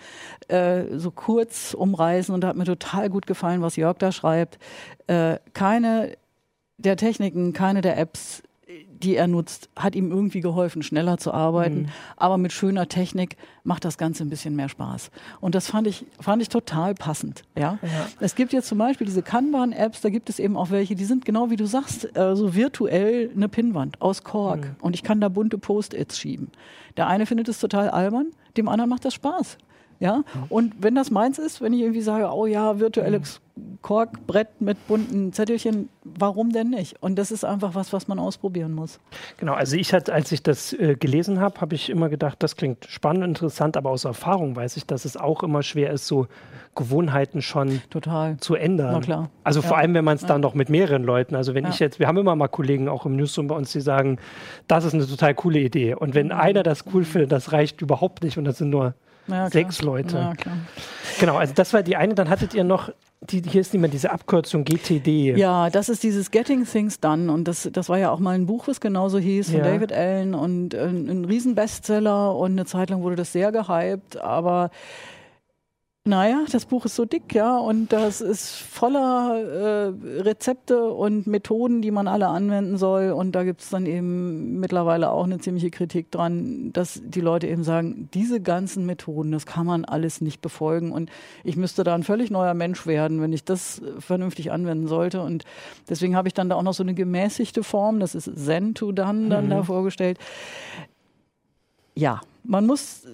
äh, 0.49 0.85
so 0.97 1.11
kurz 1.11 1.75
umreißen. 1.75 2.35
Und 2.35 2.43
da 2.43 2.49
hat 2.49 2.57
mir 2.57 2.65
total 2.65 3.11
gut 3.11 3.27
gefallen, 3.27 3.63
was 3.63 3.77
Jörg 3.77 3.99
da 3.99 4.13
schreibt. 4.13 4.59
Äh, 5.07 5.39
keine 5.55 6.17
der 6.79 6.97
Techniken, 6.97 7.53
keine 7.53 7.81
der 7.81 7.97
Apps, 7.99 8.43
die 9.03 9.17
er 9.17 9.27
nutzt, 9.27 9.69
hat 9.77 9.95
ihm 9.95 10.11
irgendwie 10.11 10.41
geholfen, 10.41 10.83
schneller 10.83 11.19
zu 11.19 11.33
arbeiten. 11.33 11.89
Aber 12.17 12.39
mit 12.39 12.53
schöner 12.53 12.89
Technik 12.89 13.37
macht 13.65 13.85
das 13.85 13.99
Ganze 13.99 14.23
ein 14.25 14.31
bisschen 14.31 14.55
mehr 14.57 14.69
Spaß. 14.69 15.11
Und 15.41 15.55
das 15.55 15.69
fand 15.69 15.87
ich, 15.87 16.05
fand 16.21 16.43
ich 16.43 16.49
total 16.49 16.95
passend. 16.95 17.43
Ja? 17.57 17.79
Es 18.21 18.35
gibt 18.35 18.53
jetzt 18.53 18.69
zum 18.69 18.79
Beispiel 18.79 19.07
diese 19.07 19.23
Kanban-Apps, 19.23 20.01
da 20.01 20.11
gibt 20.11 20.29
es 20.29 20.39
eben 20.39 20.57
auch 20.57 20.71
welche, 20.71 20.95
die 20.95 21.05
sind 21.05 21.25
genau 21.25 21.51
wie 21.51 21.57
du 21.57 21.67
sagst, 21.67 22.17
äh, 22.17 22.37
so 22.37 22.55
virtuell 22.55 23.31
eine 23.35 23.49
Pinnwand 23.49 24.01
aus 24.01 24.23
Kork. 24.25 24.75
Und 24.81 24.95
ich 24.95 25.03
kann 25.03 25.21
da 25.21 25.29
bunte 25.29 25.59
Post-its 25.59 26.19
schieben. 26.19 26.51
Der 26.97 27.07
eine 27.07 27.27
findet 27.27 27.49
es 27.49 27.59
total 27.59 27.91
albern, 27.91 28.31
dem 28.57 28.69
anderen 28.69 28.91
macht 28.91 29.05
das 29.05 29.15
Spaß. 29.15 29.59
Ja, 30.03 30.25
und 30.49 30.75
wenn 30.81 30.97
das 30.97 31.13
meins 31.13 31.39
ist, 31.39 31.61
wenn 31.61 31.73
ich 31.73 31.81
irgendwie 31.81 32.01
sage, 32.01 32.29
oh 32.33 32.47
ja, 32.47 32.81
virtuelles 32.81 33.41
Korkbrett 33.83 34.49
mit 34.61 34.87
bunten 34.89 35.33
Zettelchen, 35.33 35.89
warum 36.03 36.51
denn 36.53 36.71
nicht? 36.71 36.97
Und 37.01 37.17
das 37.17 37.31
ist 37.31 37.45
einfach 37.45 37.75
was, 37.77 37.93
was 37.93 38.09
man 38.09 38.19
ausprobieren 38.19 38.73
muss. 38.75 38.99
Genau, 39.39 39.53
also 39.55 39.77
ich 39.77 39.93
hatte, 39.95 40.13
als 40.13 40.33
ich 40.33 40.43
das 40.43 40.73
äh, 40.73 40.97
gelesen 40.97 41.41
habe, 41.41 41.61
habe 41.61 41.75
ich 41.77 41.89
immer 41.89 42.09
gedacht, 42.09 42.43
das 42.43 42.57
klingt 42.57 42.87
spannend, 42.89 43.25
interessant, 43.25 43.77
aber 43.77 43.91
aus 43.91 44.05
Erfahrung 44.05 44.57
weiß 44.57 44.77
ich, 44.77 44.87
dass 44.87 45.05
es 45.05 45.17
auch 45.17 45.43
immer 45.45 45.63
schwer 45.63 45.91
ist, 45.93 46.07
so 46.09 46.27
Gewohnheiten 46.75 47.43
schon 47.43 47.81
Total. 47.91 48.37
zu 48.39 48.55
ändern. 48.57 48.93
Na 48.95 49.01
klar. 49.01 49.31
Also 49.45 49.61
Ja. 49.61 49.69
vor 49.69 49.77
allem, 49.79 49.95
wenn 49.95 50.05
man 50.05 50.17
es 50.17 50.25
dann 50.27 50.41
noch 50.41 50.55
mit 50.55 50.69
mehreren 50.69 51.05
Leuten, 51.05 51.35
also 51.37 51.55
wenn 51.55 51.65
Ja. 51.65 51.71
ich 51.71 51.79
jetzt, 51.79 51.99
wir 52.01 52.09
haben 52.09 52.17
immer 52.17 52.35
mal 52.35 52.49
Kollegen 52.49 52.89
auch 52.89 53.07
im 53.07 53.15
Newsroom 53.15 53.47
bei 53.47 53.55
uns, 53.55 53.71
die 53.73 53.81
sagen, 53.81 54.19
das 54.67 54.85
ist 54.85 54.95
eine 54.95 55.07
total 55.07 55.35
coole 55.35 55.61
Idee. 55.61 55.95
Und 55.95 56.11
Mhm. 56.11 56.15
wenn 56.15 56.33
einer 56.33 56.63
das 56.65 56.85
cool 56.93 57.05
findet, 57.05 57.31
das 57.31 57.53
reicht 57.53 57.83
überhaupt 57.83 58.25
nicht 58.25 58.39
und 58.39 58.45
das 58.45 58.59
sind 58.59 58.71
nur 58.71 58.95
Ja, 59.29 59.51
sechs 59.51 59.83
Leute. 59.83 60.17
Ja. 60.17 60.33
Genau, 61.21 61.37
also 61.37 61.55
das 61.55 61.73
war 61.73 61.83
die 61.83 61.97
eine, 61.97 62.15
dann 62.15 62.29
hattet 62.29 62.55
ihr 62.55 62.65
noch, 62.65 62.91
die, 63.21 63.41
hier 63.41 63.61
ist 63.61 63.73
mehr 63.75 63.89
diese 63.89 64.11
Abkürzung 64.11 64.65
GTD. 64.65 65.35
Ja, 65.37 65.71
das 65.71 65.89
ist 65.89 66.03
dieses 66.03 66.31
Getting 66.31 66.65
Things 66.65 66.99
Done 67.01 67.33
und 67.33 67.45
das, 67.47 67.69
das 67.73 67.89
war 67.89 67.99
ja 67.99 68.11
auch 68.11 68.19
mal 68.19 68.35
ein 68.35 68.47
Buch, 68.47 68.67
was 68.67 68.81
genauso 68.81 69.19
hieß, 69.19 69.51
von 69.51 69.59
Ja. 69.59 69.65
David 69.65 69.93
Allen 69.93 70.35
und 70.35 70.75
äh, 70.75 70.87
ein 70.87 71.25
Riesenbestseller 71.25 72.35
und 72.35 72.53
eine 72.53 72.65
Zeit 72.67 72.91
lang 72.91 73.03
wurde 73.03 73.17
das 73.17 73.33
sehr 73.33 73.53
gehypt, 73.53 74.21
aber 74.21 74.71
naja, 76.05 76.45
das 76.51 76.67
Buch 76.67 76.85
ist 76.85 76.97
so 76.97 77.05
dick, 77.05 77.33
ja, 77.33 77.57
und 77.57 77.93
das 77.93 78.21
ist 78.21 78.57
voller 78.57 79.39
äh, 79.39 80.21
Rezepte 80.23 80.91
und 80.91 81.29
Methoden, 81.29 81.81
die 81.81 81.93
man 81.93 82.09
alle 82.09 82.27
anwenden 82.27 82.77
soll. 82.77 83.13
Und 83.13 83.37
da 83.37 83.45
gibt 83.45 83.61
es 83.61 83.71
dann 83.71 83.87
eben 83.87 84.59
mittlerweile 84.59 85.13
auch 85.13 85.23
eine 85.23 85.39
ziemliche 85.39 85.71
Kritik 85.71 86.11
dran, 86.11 86.73
dass 86.73 87.01
die 87.05 87.21
Leute 87.21 87.47
eben 87.47 87.63
sagen, 87.63 88.09
diese 88.15 88.41
ganzen 88.41 88.85
Methoden, 88.85 89.31
das 89.31 89.47
kann 89.47 89.65
man 89.65 89.85
alles 89.85 90.21
nicht 90.21 90.41
befolgen. 90.43 90.91
Und 90.91 91.09
ich 91.45 91.57
müsste 91.57 91.85
da 91.85 91.95
ein 91.95 92.03
völlig 92.03 92.33
neuer 92.33 92.55
Mensch 92.55 92.85
werden, 92.85 93.21
wenn 93.21 93.33
ich 93.33 93.45
das 93.45 93.81
vernünftig 94.01 94.51
anwenden 94.51 94.89
sollte. 94.89 95.23
Und 95.23 95.45
deswegen 95.89 96.17
habe 96.17 96.27
ich 96.27 96.35
dann 96.35 96.49
da 96.49 96.57
auch 96.57 96.65
noch 96.65 96.75
so 96.75 96.83
eine 96.83 96.95
gemäßigte 96.95 97.63
Form, 97.63 98.01
das 98.01 98.17
ist 98.17 98.29
Zen 98.45 98.75
to 98.75 98.91
Done 98.91 99.29
dann 99.29 99.45
Mhm. 99.45 99.51
da 99.51 99.63
vorgestellt. 99.63 100.19
Ja, 101.95 102.21
man 102.43 102.67
muss 102.67 103.07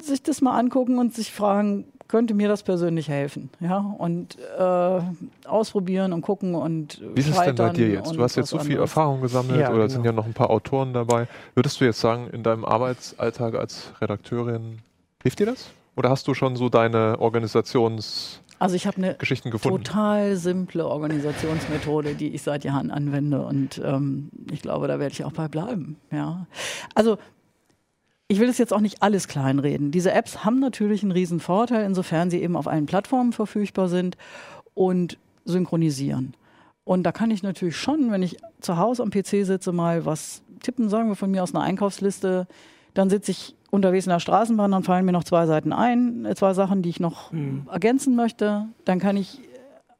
sich 0.00 0.22
das 0.22 0.40
mal 0.40 0.56
angucken 0.56 0.98
und 0.98 1.14
sich 1.14 1.32
fragen, 1.32 1.86
könnte 2.08 2.34
mir 2.34 2.48
das 2.48 2.62
persönlich 2.62 3.08
helfen? 3.08 3.50
Ja, 3.60 3.78
und 3.98 4.36
äh, 4.58 5.00
ausprobieren 5.46 6.12
und 6.12 6.22
gucken 6.22 6.54
und 6.54 7.00
Wie 7.14 7.20
ist 7.20 7.28
es 7.28 7.38
denn 7.40 7.54
bei 7.54 7.70
dir 7.70 7.88
jetzt? 7.88 8.16
Du 8.16 8.22
hast 8.22 8.36
jetzt 8.36 8.48
so 8.48 8.58
viel 8.58 8.72
anderes. 8.72 8.90
Erfahrung 8.90 9.20
gesammelt 9.20 9.60
Ja, 9.60 9.68
oder 9.68 9.78
genau. 9.82 9.88
sind 9.88 10.04
ja 10.04 10.12
noch 10.12 10.26
ein 10.26 10.34
paar 10.34 10.50
Autoren 10.50 10.92
dabei. 10.94 11.28
Würdest 11.54 11.80
du 11.80 11.84
jetzt 11.84 12.00
sagen, 12.00 12.28
in 12.32 12.42
deinem 12.42 12.64
Arbeitsalltag 12.64 13.54
als 13.54 13.92
Redakteurin 14.00 14.78
hilft 15.22 15.38
dir 15.38 15.46
das? 15.46 15.70
Oder 15.96 16.10
hast 16.10 16.26
du 16.28 16.34
schon 16.34 16.56
so 16.56 16.68
deine 16.68 17.18
Organisationsgeschichten 17.18 18.44
Also 18.60 18.76
ich 18.76 18.86
habe 18.86 18.96
eine 18.98 19.18
total 19.18 20.36
simple 20.36 20.86
Organisationsmethode, 20.86 22.14
die 22.14 22.28
ich 22.34 22.42
seit 22.42 22.64
Jahren 22.64 22.90
anwende 22.90 23.44
und 23.44 23.80
ähm, 23.84 24.30
ich 24.50 24.62
glaube, 24.62 24.88
da 24.88 24.98
werde 24.98 25.12
ich 25.12 25.24
auch 25.24 25.32
bei 25.32 25.48
bleiben. 25.48 25.96
Ja, 26.10 26.46
also 26.94 27.18
ich 28.28 28.40
will 28.40 28.48
es 28.48 28.58
jetzt 28.58 28.74
auch 28.74 28.80
nicht 28.80 29.02
alles 29.02 29.26
kleinreden. 29.26 29.90
Diese 29.90 30.12
Apps 30.12 30.44
haben 30.44 30.60
natürlich 30.60 31.02
einen 31.02 31.12
riesen 31.12 31.40
Vorteil, 31.40 31.84
insofern 31.84 32.30
sie 32.30 32.42
eben 32.42 32.56
auf 32.56 32.68
allen 32.68 32.86
Plattformen 32.86 33.32
verfügbar 33.32 33.88
sind 33.88 34.18
und 34.74 35.18
synchronisieren. 35.46 36.34
Und 36.84 37.02
da 37.04 37.12
kann 37.12 37.30
ich 37.30 37.42
natürlich 37.42 37.76
schon, 37.76 38.10
wenn 38.10 38.22
ich 38.22 38.36
zu 38.60 38.76
Hause 38.76 39.02
am 39.02 39.10
PC 39.10 39.46
sitze, 39.46 39.72
mal 39.72 40.04
was 40.04 40.42
tippen, 40.60 40.90
sagen 40.90 41.08
wir 41.08 41.16
von 41.16 41.30
mir 41.30 41.42
aus 41.42 41.54
einer 41.54 41.64
Einkaufsliste, 41.64 42.46
dann 42.94 43.10
sitze 43.10 43.30
ich 43.30 43.54
unterwegs 43.70 44.06
in 44.06 44.10
der 44.10 44.20
Straßenbahn, 44.20 44.70
dann 44.70 44.82
fallen 44.82 45.04
mir 45.04 45.12
noch 45.12 45.24
zwei 45.24 45.46
Seiten 45.46 45.72
ein, 45.72 46.24
äh, 46.24 46.34
zwei 46.34 46.54
Sachen, 46.54 46.82
die 46.82 46.88
ich 46.88 47.00
noch 47.00 47.32
ergänzen 47.70 48.14
möchte. 48.14 48.66
Dann 48.84 48.98
kann 48.98 49.16
ich 49.16 49.40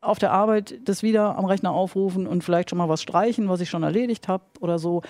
auf 0.01 0.19
der 0.19 0.33
Arbeit 0.33 0.75
das 0.85 1.03
wieder 1.03 1.37
am 1.37 1.45
Rechner 1.45 1.73
aufrufen 1.73 2.27
und 2.27 2.45
vielleicht 2.45 2.71
schon 2.71 2.79
mal 2.79 2.89
was 2.89 3.03
streichen, 3.03 3.49
was 3.49 3.61
ich 3.61 3.69
schon 3.71 3.83
erledigt 3.83 4.29
habe 4.29 4.45
oder 4.61 4.79
so. 4.79 5.03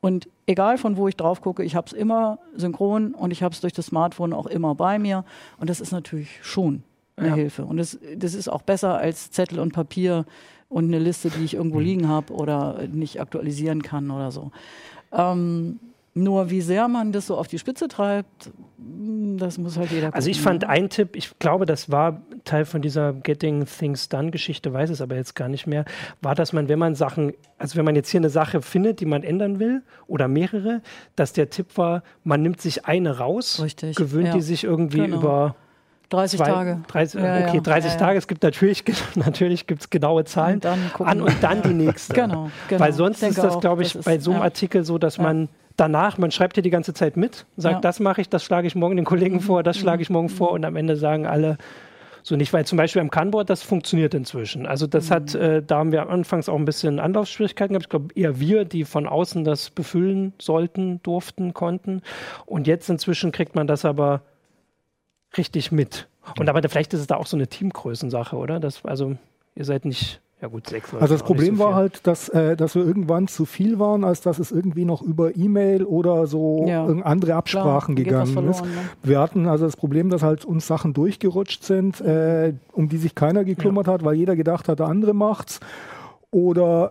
Und 0.00 0.28
egal 0.46 0.78
von 0.78 0.96
wo 0.96 1.08
ich 1.08 1.16
drauf 1.16 1.40
gucke, 1.40 1.64
ich 1.64 1.74
habe 1.74 1.86
es 1.88 1.92
immer 1.92 2.38
synchron 2.54 3.14
und 3.14 3.32
ich 3.32 3.42
habe 3.42 3.52
es 3.52 3.60
durch 3.60 3.72
das 3.72 3.86
Smartphone 3.86 4.32
auch 4.32 4.46
immer 4.46 4.74
bei 4.76 4.98
mir. 4.98 5.24
Und 5.58 5.68
das 5.68 5.80
ist 5.80 5.90
natürlich 5.90 6.38
schon 6.42 6.84
eine 7.16 7.28
Ja. 7.28 7.34
Hilfe. 7.34 7.64
Und 7.64 7.78
das, 7.78 7.98
das 8.16 8.34
ist 8.34 8.48
auch 8.48 8.62
besser 8.62 8.96
als 8.96 9.32
Zettel 9.32 9.58
und 9.58 9.72
Papier 9.72 10.24
und 10.68 10.84
eine 10.84 11.00
Liste, 11.00 11.30
die 11.30 11.44
ich 11.44 11.54
irgendwo 11.54 11.80
liegen 11.80 12.08
habe 12.08 12.32
oder 12.32 12.86
nicht 12.86 13.20
aktualisieren 13.20 13.82
kann 13.82 14.10
oder 14.12 14.30
so. 14.30 14.52
Ähm, 15.12 15.80
Nur 16.18 16.50
wie 16.50 16.60
sehr 16.60 16.88
man 16.88 17.12
das 17.12 17.26
so 17.26 17.36
auf 17.36 17.46
die 17.48 17.58
Spitze 17.58 17.88
treibt, 17.88 18.50
hm, 18.78 19.38
das 19.38 19.58
muss 19.58 19.76
halt 19.76 19.90
jeder 19.90 20.06
gucken. 20.06 20.16
Also 20.16 20.30
ich 20.30 20.40
fand 20.40 20.62
ne? 20.62 20.68
ein 20.68 20.90
Tipp, 20.90 21.14
ich 21.14 21.38
glaube, 21.38 21.64
das 21.66 21.90
war 21.90 22.22
Teil 22.44 22.64
von 22.64 22.82
dieser 22.82 23.12
Getting 23.12 23.66
Things 23.66 24.08
Done 24.08 24.30
Geschichte, 24.30 24.72
weiß 24.72 24.90
es 24.90 25.00
aber 25.00 25.16
jetzt 25.16 25.34
gar 25.34 25.48
nicht 25.48 25.66
mehr, 25.66 25.84
war, 26.20 26.34
dass 26.34 26.52
man, 26.52 26.68
wenn 26.68 26.78
man 26.78 26.94
Sachen, 26.94 27.34
also 27.58 27.76
wenn 27.76 27.84
man 27.84 27.94
jetzt 27.94 28.10
hier 28.10 28.20
eine 28.20 28.30
Sache 28.30 28.62
findet, 28.62 29.00
die 29.00 29.06
man 29.06 29.22
ändern 29.22 29.58
will 29.60 29.82
oder 30.06 30.28
mehrere, 30.28 30.82
dass 31.16 31.32
der 31.32 31.50
Tipp 31.50 31.76
war, 31.76 32.02
man 32.24 32.42
nimmt 32.42 32.60
sich 32.60 32.86
eine 32.86 33.18
raus, 33.18 33.60
Richtig, 33.62 33.96
gewöhnt 33.96 34.28
ja. 34.28 34.34
die 34.34 34.42
sich 34.42 34.64
irgendwie 34.64 34.98
Genau. 34.98 35.18
über 35.18 35.56
30 36.10 36.38
zwei, 36.38 36.46
Tage. 36.46 36.80
30, 36.88 37.20
Ja, 37.20 37.36
okay, 37.46 37.56
ja. 37.56 37.60
30 37.60 37.84
Ja, 37.84 37.92
ja. 37.92 37.98
Tage. 37.98 38.18
Es 38.18 38.26
gibt 38.26 38.42
natürlich, 38.42 38.84
natürlich 39.14 39.66
gibt's 39.66 39.90
genaue 39.90 40.24
Zahlen 40.24 40.60
Und 40.60 41.06
an 41.06 41.20
und 41.22 41.34
dann 41.42 41.62
die 41.62 41.74
nächste. 41.74 42.14
Genau, 42.14 42.50
genau. 42.68 42.80
Weil 42.80 42.92
sonst 42.92 43.22
ist 43.22 43.38
das, 43.38 43.60
glaube 43.60 43.82
ich, 43.82 43.92
das 43.92 44.04
bei 44.04 44.18
so 44.18 44.32
einem. 44.32 44.42
Artikel 44.42 44.84
so, 44.84 44.98
dass 44.98 45.18
man 45.18 45.48
danach, 45.78 46.18
man 46.18 46.30
schreibt 46.30 46.56
hier 46.56 46.62
die 46.62 46.70
ganze 46.70 46.92
Zeit 46.92 47.16
mit, 47.16 47.46
sagt, 47.56 47.72
Ja. 47.72 47.78
Mhm. 47.78 47.82
das 47.82 48.00
mache 48.00 48.20
ich, 48.20 48.28
das 48.28 48.44
schlage 48.44 48.66
ich 48.66 48.74
morgen 48.74 48.96
den 48.96 49.06
Kollegen 49.06 49.40
vor, 49.40 49.62
das 49.62 49.78
schlage 49.78 50.02
ich 50.02 50.10
morgen 50.10 50.28
vor 50.28 50.50
und 50.52 50.64
am 50.66 50.76
Ende 50.76 50.96
sagen 50.96 51.26
alle, 51.26 51.56
so 52.22 52.36
nicht, 52.36 52.52
weil 52.52 52.66
zum 52.66 52.76
Beispiel 52.76 53.00
am 53.00 53.10
Kanboard, 53.10 53.48
das 53.48 53.62
funktioniert 53.62 54.12
inzwischen. 54.12 54.66
Also 54.66 54.86
das 54.86 55.10
hat, 55.10 55.32
Mhm. 55.34 55.40
äh, 55.40 55.62
da 55.62 55.78
haben 55.78 55.92
wir 55.92 56.10
anfangs 56.10 56.48
auch 56.50 56.56
ein 56.56 56.66
bisschen 56.66 56.98
Anlaufschwierigkeiten 57.00 57.72
gehabt. 57.72 57.86
Ich 57.86 57.88
glaube 57.88 58.08
eher 58.14 58.38
wir, 58.38 58.64
die 58.66 58.84
von 58.84 59.06
außen 59.06 59.44
das 59.44 59.70
befüllen 59.70 60.34
sollten, 60.38 61.00
durften, 61.02 61.54
konnten. 61.54 62.02
Und 62.44 62.66
jetzt 62.66 62.90
inzwischen 62.90 63.32
kriegt 63.32 63.54
man 63.54 63.66
das 63.66 63.86
aber 63.86 64.20
richtig 65.38 65.72
mit. 65.72 66.08
Und 66.38 66.48
aber 66.50 66.68
vielleicht 66.68 66.92
ist 66.92 67.00
es 67.00 67.06
da 67.06 67.16
auch 67.16 67.26
so 67.26 67.36
eine 67.36 67.46
Teamgrößensache, 67.46 68.36
oder? 68.36 68.60
Das, 68.60 68.84
also 68.84 69.16
ihr 69.54 69.64
seid 69.64 69.84
nicht, 69.86 70.20
ja 70.40 70.48
gut, 70.48 70.68
sechs 70.68 70.92
Leute. 70.92 71.02
Also 71.02 71.14
das 71.14 71.22
Problem 71.22 71.56
so 71.56 71.64
war 71.64 71.74
halt, 71.74 72.06
dass, 72.06 72.28
äh, 72.28 72.56
dass 72.56 72.74
wir 72.74 72.84
irgendwann 72.84 73.26
zu 73.28 73.44
viel 73.44 73.78
waren, 73.78 74.04
als 74.04 74.20
dass 74.20 74.38
es 74.38 74.50
irgendwie 74.52 74.84
noch 74.84 75.02
über 75.02 75.36
E-Mail 75.36 75.84
oder 75.84 76.26
so 76.26 76.64
Ja. 76.68 76.84
andere 76.86 77.34
Absprachen 77.34 77.94
Klar, 77.94 78.04
gegangen 78.04 78.24
ist. 78.24 78.32
verloren, 78.32 78.68
ne? 78.74 78.80
Wir 79.02 79.18
hatten 79.20 79.46
also 79.48 79.64
das 79.64 79.76
Problem, 79.76 80.10
dass 80.10 80.22
halt 80.22 80.44
uns 80.44 80.66
Sachen 80.66 80.94
durchgerutscht 80.94 81.64
sind, 81.64 82.00
äh, 82.00 82.54
um 82.72 82.88
die 82.88 82.98
sich 82.98 83.14
keiner 83.14 83.44
gekümmert 83.44 83.88
hat, 83.88 84.04
weil 84.04 84.14
jeder 84.14 84.36
gedacht 84.36 84.68
hat, 84.68 84.78
der 84.78 84.86
andere 84.86 85.14
macht's. 85.14 85.60
Oder 86.30 86.90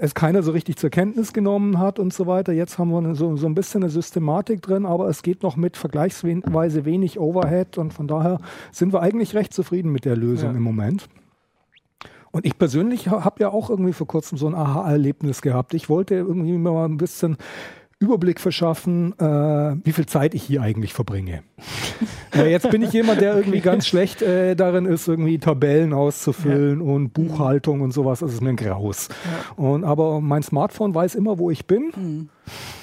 äh, 0.00 0.04
es 0.04 0.14
keiner 0.14 0.44
so 0.44 0.52
richtig 0.52 0.76
zur 0.76 0.90
Kenntnis 0.90 1.32
genommen 1.32 1.80
hat 1.80 1.98
und 1.98 2.12
so 2.14 2.28
weiter. 2.28 2.52
Jetzt 2.52 2.78
haben 2.78 2.90
wir 2.90 3.14
so, 3.16 3.34
so 3.36 3.46
ein 3.48 3.54
bisschen 3.56 3.82
eine 3.82 3.90
Systematik 3.90 4.62
drin, 4.62 4.86
aber 4.86 5.08
es 5.08 5.22
geht 5.24 5.42
noch 5.42 5.56
mit 5.56 5.76
vergleichsweise 5.76 6.84
wenig 6.84 7.18
Overhead 7.18 7.76
und 7.76 7.92
von 7.92 8.06
daher 8.06 8.38
sind 8.70 8.92
wir 8.92 9.02
eigentlich 9.02 9.34
recht 9.34 9.52
zufrieden 9.52 9.90
mit 9.90 10.04
der 10.04 10.16
Lösung 10.16 10.50
Ja. 10.52 10.56
im 10.56 10.62
Moment. 10.62 11.08
Und 12.30 12.44
ich 12.44 12.58
persönlich 12.58 13.08
habe 13.08 13.40
ja 13.40 13.48
auch 13.50 13.70
irgendwie 13.70 13.92
vor 13.92 14.06
kurzem 14.06 14.38
so 14.38 14.46
ein 14.46 14.54
Aha-Erlebnis 14.54 15.42
gehabt. 15.42 15.74
Ich 15.74 15.88
wollte 15.88 16.14
irgendwie 16.14 16.58
mal 16.58 16.84
ein 16.84 16.98
bisschen 16.98 17.36
Überblick 18.00 18.38
verschaffen, 18.38 19.12
äh, 19.18 19.24
wie 19.84 19.92
viel 19.92 20.06
Zeit 20.06 20.34
ich 20.34 20.44
hier 20.44 20.62
eigentlich 20.62 20.94
verbringe. 20.94 21.42
äh, 22.36 22.48
jetzt 22.48 22.70
bin 22.70 22.82
ich 22.82 22.92
jemand, 22.92 23.20
der 23.20 23.36
irgendwie 23.36 23.60
ganz 23.60 23.88
schlecht 23.88 24.22
äh, 24.22 24.54
darin 24.54 24.86
ist, 24.86 25.08
irgendwie 25.08 25.38
Tabellen 25.38 25.92
auszufüllen 25.92 26.80
und 26.80 27.12
Buchhaltung 27.12 27.80
und 27.80 27.92
sowas. 27.92 28.20
Das 28.20 28.32
ist 28.32 28.40
mir 28.40 28.50
ein 28.50 28.56
Graus. 28.56 29.08
Und, 29.56 29.82
aber 29.82 30.20
mein 30.20 30.44
Smartphone 30.44 30.94
weiß 30.94 31.16
immer, 31.16 31.38
wo 31.38 31.50
ich 31.50 31.66
bin. 31.66 32.28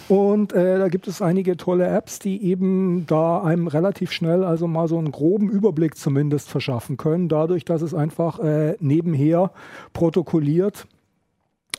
Und 0.09 0.53
äh, 0.53 0.77
da 0.77 0.89
gibt 0.89 1.07
es 1.07 1.21
einige 1.21 1.55
tolle 1.55 1.87
Apps, 1.87 2.19
die 2.19 2.43
eben 2.43 3.05
da 3.07 3.41
einem 3.41 3.67
relativ 3.67 4.11
schnell 4.11 4.43
also 4.43 4.67
mal 4.67 4.87
so 4.87 4.97
einen 4.97 5.11
groben 5.11 5.49
Überblick 5.49 5.95
zumindest 5.97 6.49
verschaffen 6.49 6.97
können, 6.97 7.29
dadurch, 7.29 7.63
dass 7.63 7.81
es 7.81 7.93
einfach 7.93 8.39
äh, 8.39 8.75
nebenher 8.79 9.51
protokolliert, 9.93 10.87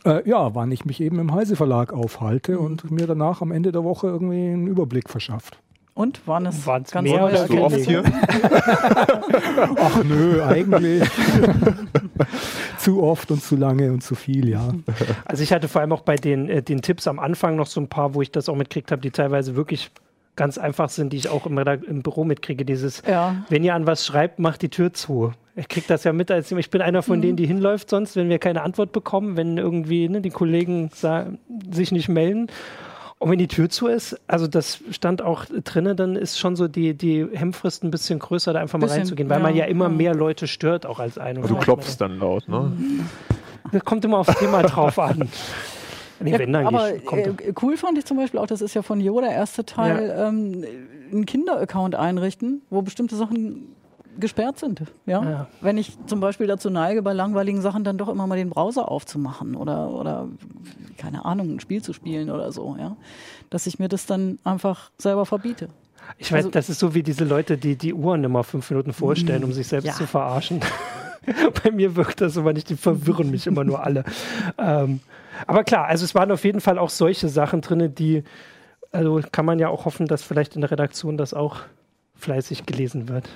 äh, 0.06 0.28
ja, 0.28 0.54
wann 0.54 0.70
ich 0.72 0.84
mich 0.84 1.00
eben 1.00 1.18
im 1.18 1.34
Heise 1.34 1.56
Verlag 1.56 1.92
aufhalte 1.92 2.58
und 2.58 2.90
mir 2.90 3.06
danach 3.06 3.42
am 3.42 3.52
Ende 3.52 3.72
der 3.72 3.84
Woche 3.84 4.06
irgendwie 4.06 4.48
einen 4.48 4.66
Überblick 4.66 5.10
verschafft. 5.10 5.58
Und 5.94 6.26
waren 6.26 6.44
es 6.46 6.66
Waren's 6.66 6.90
ganz 6.90 7.08
mehr 7.08 7.20
neue 7.20 7.32
oder 7.32 7.46
So 7.46 7.64
oft 7.64 7.76
hier. 7.76 8.02
Ach 9.76 10.04
nö, 10.04 10.42
eigentlich 10.44 11.02
zu 12.78 13.02
oft 13.02 13.30
und 13.30 13.42
zu 13.42 13.56
lange 13.56 13.90
und 13.92 14.02
zu 14.02 14.14
viel, 14.14 14.48
ja. 14.48 14.68
Also 15.24 15.42
ich 15.42 15.52
hatte 15.52 15.68
vor 15.68 15.80
allem 15.80 15.92
auch 15.92 16.02
bei 16.02 16.16
den, 16.16 16.48
äh, 16.48 16.62
den 16.62 16.82
Tipps 16.82 17.06
am 17.06 17.18
Anfang 17.18 17.56
noch 17.56 17.66
so 17.66 17.80
ein 17.80 17.88
paar, 17.88 18.14
wo 18.14 18.22
ich 18.22 18.30
das 18.30 18.48
auch 18.48 18.56
mitkriegt 18.56 18.92
habe, 18.92 19.00
die 19.02 19.10
teilweise 19.10 19.56
wirklich 19.56 19.90
ganz 20.36 20.58
einfach 20.58 20.90
sind, 20.90 21.12
die 21.14 21.16
ich 21.16 21.28
auch 21.30 21.46
im, 21.46 21.58
Redak- 21.58 21.84
im 21.84 22.02
Büro 22.02 22.24
mitkriege. 22.24 22.64
Dieses, 22.66 23.02
Ja. 23.08 23.36
wenn 23.48 23.64
ihr 23.64 23.74
an 23.74 23.86
was 23.86 24.04
schreibt, 24.04 24.38
macht 24.38 24.60
die 24.62 24.68
Tür 24.68 24.92
zu. 24.92 25.32
Ich 25.58 25.68
kriege 25.68 25.86
das 25.88 26.04
ja 26.04 26.12
mit, 26.12 26.30
als 26.30 26.52
ich 26.52 26.70
bin 26.70 26.82
einer 26.82 27.02
von 27.02 27.22
denen, 27.22 27.36
die 27.36 27.46
hinläuft 27.46 27.88
sonst, 27.88 28.14
wenn 28.14 28.28
wir 28.28 28.38
keine 28.38 28.62
Antwort 28.62 28.92
bekommen, 28.92 29.38
wenn 29.38 29.56
irgendwie 29.56 30.08
ne, 30.08 30.20
die 30.20 30.30
Kollegen 30.30 30.90
sich 31.70 31.92
nicht 31.92 32.08
melden. 32.08 32.48
Und 33.18 33.30
wenn 33.30 33.38
die 33.38 33.48
Tür 33.48 33.70
zu 33.70 33.86
ist, 33.86 34.20
also 34.26 34.46
das 34.46 34.80
stand 34.90 35.22
auch 35.22 35.46
drinne, 35.46 35.94
dann 35.94 36.16
ist 36.16 36.38
schon 36.38 36.54
so 36.54 36.68
die, 36.68 36.92
die 36.92 37.26
Hemmfrist 37.32 37.82
ein 37.82 37.90
bisschen 37.90 38.18
größer, 38.18 38.52
da 38.52 38.60
einfach 38.60 38.78
mal 38.78 38.86
Bisschen, 38.86 39.00
reinzugehen, 39.00 39.30
weil 39.30 39.40
man 39.40 39.54
ja, 39.54 39.64
ja 39.64 39.70
immer 39.70 39.86
ja. 39.86 39.90
mehr 39.90 40.14
Leute 40.14 40.46
stört, 40.46 40.84
auch 40.84 40.98
als 40.98 41.16
ein. 41.16 41.40
Du 41.40 41.56
klopfst 41.56 41.96
dann 41.98 42.18
laut, 42.18 42.46
ne? 42.48 42.72
Das 43.72 43.82
kommt 43.84 44.04
immer 44.04 44.18
aufs 44.18 44.38
Thema 44.38 44.62
drauf 44.62 44.98
an. 44.98 45.28
Nee, 46.18 46.30
Ja, 46.30 46.38
wenn 46.38 46.52
dann 46.52 46.66
aber 46.66 46.94
äh, 46.94 47.52
cool 47.60 47.76
fand 47.76 47.98
ich 47.98 48.06
zum 48.06 48.16
Beispiel 48.16 48.40
auch, 48.40 48.46
das 48.46 48.62
ist 48.62 48.72
ja 48.72 48.80
von 48.80 49.02
Jo 49.02 49.20
der 49.20 49.32
erste 49.32 49.66
Teil, 49.66 50.14
ähm, 50.18 50.64
einen 51.12 51.26
Kinder-Account 51.26 51.94
einrichten, 51.94 52.62
wo 52.70 52.80
bestimmte 52.80 53.16
Sachen 53.16 53.75
gesperrt 54.18 54.58
sind. 54.58 54.82
Ja? 55.06 55.22
Ja. 55.24 55.46
Wenn 55.60 55.76
ich 55.78 55.96
zum 56.06 56.20
Beispiel 56.20 56.46
dazu 56.46 56.70
neige, 56.70 57.02
bei 57.02 57.12
langweiligen 57.12 57.60
Sachen 57.60 57.84
dann 57.84 57.98
doch 57.98 58.08
immer 58.08 58.26
mal 58.26 58.36
den 58.36 58.50
Browser 58.50 58.90
aufzumachen 58.90 59.54
oder, 59.56 59.90
oder 59.90 60.28
keine 60.98 61.24
Ahnung, 61.24 61.54
ein 61.54 61.60
Spiel 61.60 61.82
zu 61.82 61.92
spielen 61.92 62.30
oder 62.30 62.52
so, 62.52 62.76
ja. 62.78 62.96
Dass 63.50 63.66
ich 63.66 63.78
mir 63.78 63.88
das 63.88 64.06
dann 64.06 64.38
einfach 64.44 64.90
selber 64.98 65.26
verbiete. 65.26 65.68
Ich 66.18 66.30
weiß, 66.30 66.36
Also- 66.46 66.50
das 66.50 66.68
ist 66.68 66.78
so 66.78 66.94
wie 66.94 67.02
diese 67.02 67.24
Leute, 67.24 67.58
die 67.58 67.76
die 67.76 67.92
Uhren 67.94 68.22
immer 68.24 68.44
fünf 68.44 68.70
Minuten 68.70 68.92
vorstellen, 68.92 69.42
um 69.44 69.52
sich 69.52 69.66
selbst 69.66 69.86
Ja. 69.86 69.92
zu 69.94 70.06
verarschen. 70.06 70.60
Bei 71.64 71.70
mir 71.72 71.96
wirkt 71.96 72.20
das 72.20 72.38
aber 72.38 72.52
nicht, 72.52 72.70
die 72.70 72.76
verwirren 72.76 73.30
mich 73.30 73.46
immer 73.48 73.64
nur 73.64 73.82
alle. 73.84 74.04
Ähm, 74.58 75.00
aber 75.48 75.64
klar, 75.64 75.86
also 75.86 76.04
es 76.04 76.14
waren 76.14 76.30
auf 76.30 76.44
jeden 76.44 76.60
Fall 76.60 76.78
auch 76.78 76.90
solche 76.90 77.28
Sachen 77.28 77.60
drin, 77.60 77.92
die, 77.94 78.22
also 78.92 79.20
kann 79.32 79.44
man 79.44 79.58
ja 79.58 79.68
auch 79.68 79.84
hoffen, 79.84 80.06
dass 80.06 80.22
vielleicht 80.22 80.54
in 80.54 80.60
der 80.60 80.70
Redaktion 80.70 81.16
das 81.18 81.34
auch 81.34 81.56
fleißig 82.14 82.64
gelesen 82.66 83.08
wird. 83.08 83.28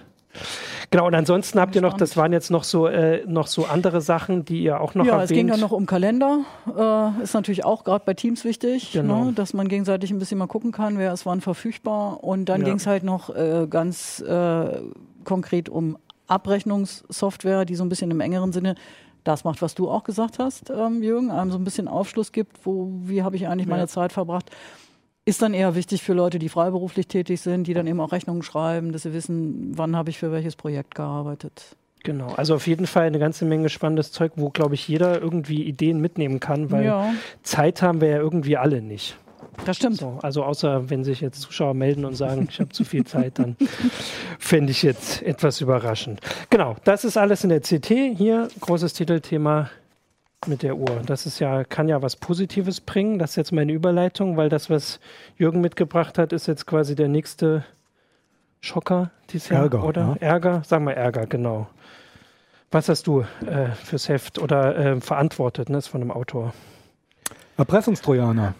Genau, 0.90 1.06
und 1.06 1.14
ansonsten 1.14 1.60
habt 1.60 1.74
ihr 1.74 1.82
noch, 1.82 1.94
das 1.96 2.16
waren 2.16 2.32
jetzt 2.32 2.50
noch 2.50 2.64
so, 2.64 2.86
äh, 2.86 3.24
noch 3.26 3.46
so 3.46 3.64
andere 3.66 4.00
Sachen, 4.00 4.44
die 4.44 4.62
ihr 4.62 4.80
auch 4.80 4.94
noch 4.94 5.04
ja, 5.04 5.12
erwähnt. 5.14 5.30
es 5.30 5.34
ging 5.34 5.46
dann 5.48 5.60
noch 5.60 5.72
um 5.72 5.86
Kalender. 5.86 6.40
Äh, 6.76 7.22
ist 7.22 7.34
natürlich 7.34 7.64
auch 7.64 7.84
gerade 7.84 8.04
bei 8.04 8.14
Teams 8.14 8.44
wichtig, 8.44 8.92
Genau. 8.92 9.26
ne, 9.26 9.32
dass 9.32 9.52
man 9.54 9.68
gegenseitig 9.68 10.10
ein 10.10 10.18
bisschen 10.18 10.38
mal 10.38 10.46
gucken 10.46 10.72
kann, 10.72 10.98
wer 10.98 11.12
ist 11.12 11.26
wann 11.26 11.40
verfügbar. 11.40 12.22
Und 12.24 12.46
dann 12.48 12.60
Ja. 12.60 12.66
ging 12.68 12.76
es 12.76 12.86
halt 12.86 13.02
noch 13.04 13.30
äh, 13.34 13.66
ganz 13.68 14.20
äh, 14.20 14.80
konkret 15.24 15.68
um 15.68 15.96
Abrechnungssoftware, 16.28 17.64
die 17.64 17.74
so 17.74 17.84
ein 17.84 17.88
bisschen 17.88 18.10
im 18.10 18.20
engeren 18.20 18.52
Sinne 18.52 18.74
das 19.24 19.44
macht, 19.44 19.60
was 19.62 19.74
du 19.74 19.90
auch 19.90 20.04
gesagt 20.04 20.38
hast, 20.38 20.70
ähm, 20.70 21.02
Jürgen, 21.02 21.30
einem 21.30 21.50
so 21.50 21.58
ein 21.58 21.64
bisschen 21.64 21.88
Aufschluss 21.88 22.32
gibt, 22.32 22.64
wo, 22.64 22.90
wie 23.04 23.22
habe 23.22 23.36
ich 23.36 23.46
eigentlich 23.48 23.66
meine 23.68 23.82
Ja. 23.82 23.86
Zeit 23.88 24.12
verbracht. 24.12 24.50
Ist 25.30 25.42
dann 25.42 25.54
eher 25.54 25.76
wichtig 25.76 26.02
für 26.02 26.12
Leute, 26.12 26.40
die 26.40 26.48
freiberuflich 26.48 27.06
tätig 27.06 27.40
sind, 27.40 27.68
die 27.68 27.72
dann 27.72 27.86
eben 27.86 28.00
auch 28.00 28.10
Rechnungen 28.10 28.42
schreiben, 28.42 28.90
dass 28.90 29.02
sie 29.02 29.12
wissen, 29.12 29.70
wann 29.78 29.94
habe 29.94 30.10
ich 30.10 30.18
für 30.18 30.32
welches 30.32 30.56
Projekt 30.56 30.96
gearbeitet. 30.96 31.76
Genau, 32.02 32.32
also 32.34 32.56
auf 32.56 32.66
jeden 32.66 32.88
Fall 32.88 33.04
eine 33.04 33.20
ganze 33.20 33.44
Menge 33.44 33.68
spannendes 33.68 34.10
Zeug, 34.10 34.32
wo, 34.34 34.50
glaube 34.50 34.74
ich, 34.74 34.88
jeder 34.88 35.22
irgendwie 35.22 35.62
Ideen 35.62 36.00
mitnehmen 36.00 36.40
kann, 36.40 36.72
weil 36.72 36.84
ja, 36.84 37.14
Zeit 37.44 37.80
haben 37.80 38.00
wir 38.00 38.08
ja 38.08 38.16
irgendwie 38.16 38.56
alle 38.56 38.82
nicht. 38.82 39.18
das 39.66 39.76
stimmt. 39.76 39.98
So, 39.98 40.18
also 40.20 40.42
außer 40.42 40.90
wenn 40.90 41.04
sich 41.04 41.20
jetzt 41.20 41.42
Zuschauer 41.42 41.74
melden 41.74 42.04
und 42.04 42.16
sagen, 42.16 42.48
ich 42.50 42.58
habe 42.58 42.70
zu 42.70 42.82
viel 42.82 43.04
Zeit, 43.04 43.38
dann 43.38 43.56
fände 44.40 44.72
ich 44.72 44.82
jetzt 44.82 45.22
etwas 45.22 45.60
überraschend. 45.60 46.18
Genau, 46.48 46.74
das 46.82 47.04
ist 47.04 47.16
alles 47.16 47.44
in 47.44 47.50
der 47.50 47.60
CT. 47.60 48.16
Hier 48.16 48.48
großes 48.58 48.94
Titelthema 48.94 49.70
mit 50.46 50.62
der 50.62 50.76
Uhr. 50.76 51.02
Das 51.04 51.26
ist 51.26 51.38
ja, 51.38 51.64
kann 51.64 51.88
ja 51.88 52.00
was 52.02 52.16
Positives 52.16 52.80
bringen. 52.80 53.18
Das 53.18 53.30
ist 53.30 53.36
jetzt 53.36 53.52
meine 53.52 53.72
Überleitung, 53.72 54.36
weil 54.36 54.48
das, 54.48 54.70
was 54.70 55.00
Jürgen 55.36 55.60
mitgebracht 55.60 56.16
hat, 56.18 56.32
ist 56.32 56.46
jetzt 56.46 56.66
quasi 56.66 56.94
der 56.94 57.08
nächste 57.08 57.64
Schocker 58.60 59.10
dieses 59.30 59.48
Jahr, 59.50 59.62
Ärger, 59.62 59.84
oder? 59.84 60.16
ja. 60.20 60.28
Ärger, 60.28 60.62
sagen 60.64 60.84
wir 60.86 60.94
Ärger, 60.94 61.26
genau. 61.26 61.68
Was 62.70 62.88
hast 62.88 63.06
du 63.06 63.20
äh, 63.46 63.70
fürs 63.84 64.08
Heft 64.08 64.38
oder 64.38 64.76
äh, 64.76 65.00
verantwortet, 65.00 65.68
ne? 65.70 65.78
Ist 65.78 65.88
von 65.88 66.00
einem 66.00 66.10
Autor. 66.10 66.54
Erpressungstrojaner. 67.56 68.54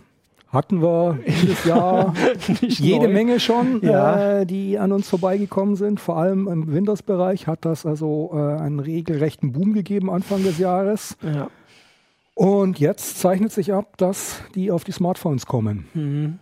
Hatten 0.53 0.83
wir 0.83 1.17
dieses 1.27 1.65
Jahr 1.65 2.13
jede 2.61 3.07
neu. 3.07 3.13
Menge 3.13 3.39
schon, 3.39 3.81
Ja. 3.83 4.41
äh, 4.41 4.47
die 4.47 4.79
an 4.79 4.91
uns 4.91 5.09
vorbeigekommen 5.09 5.77
sind. 5.77 6.01
Vor 6.01 6.17
allem 6.17 6.49
im 6.49 6.73
Windows-Bereich 6.73 7.47
hat 7.47 7.65
das 7.65 7.87
also 7.87 8.31
äh, 8.35 8.61
einen 8.61 8.81
regelrechten 8.81 9.53
Boom 9.53 9.75
gegeben 9.75 10.11
Anfang 10.11 10.43
des 10.43 10.59
Jahres. 10.59 11.17
Ja. 11.23 11.49
Und 12.35 12.79
jetzt 12.79 13.19
zeichnet 13.19 13.53
sich 13.53 13.73
ab, 13.73 13.97
dass 13.99 14.43
die 14.55 14.71
auf 14.71 14.85
die 14.85 14.93
Smartphones 14.93 15.47
kommen. 15.47 15.89
Mhm. 15.95 16.39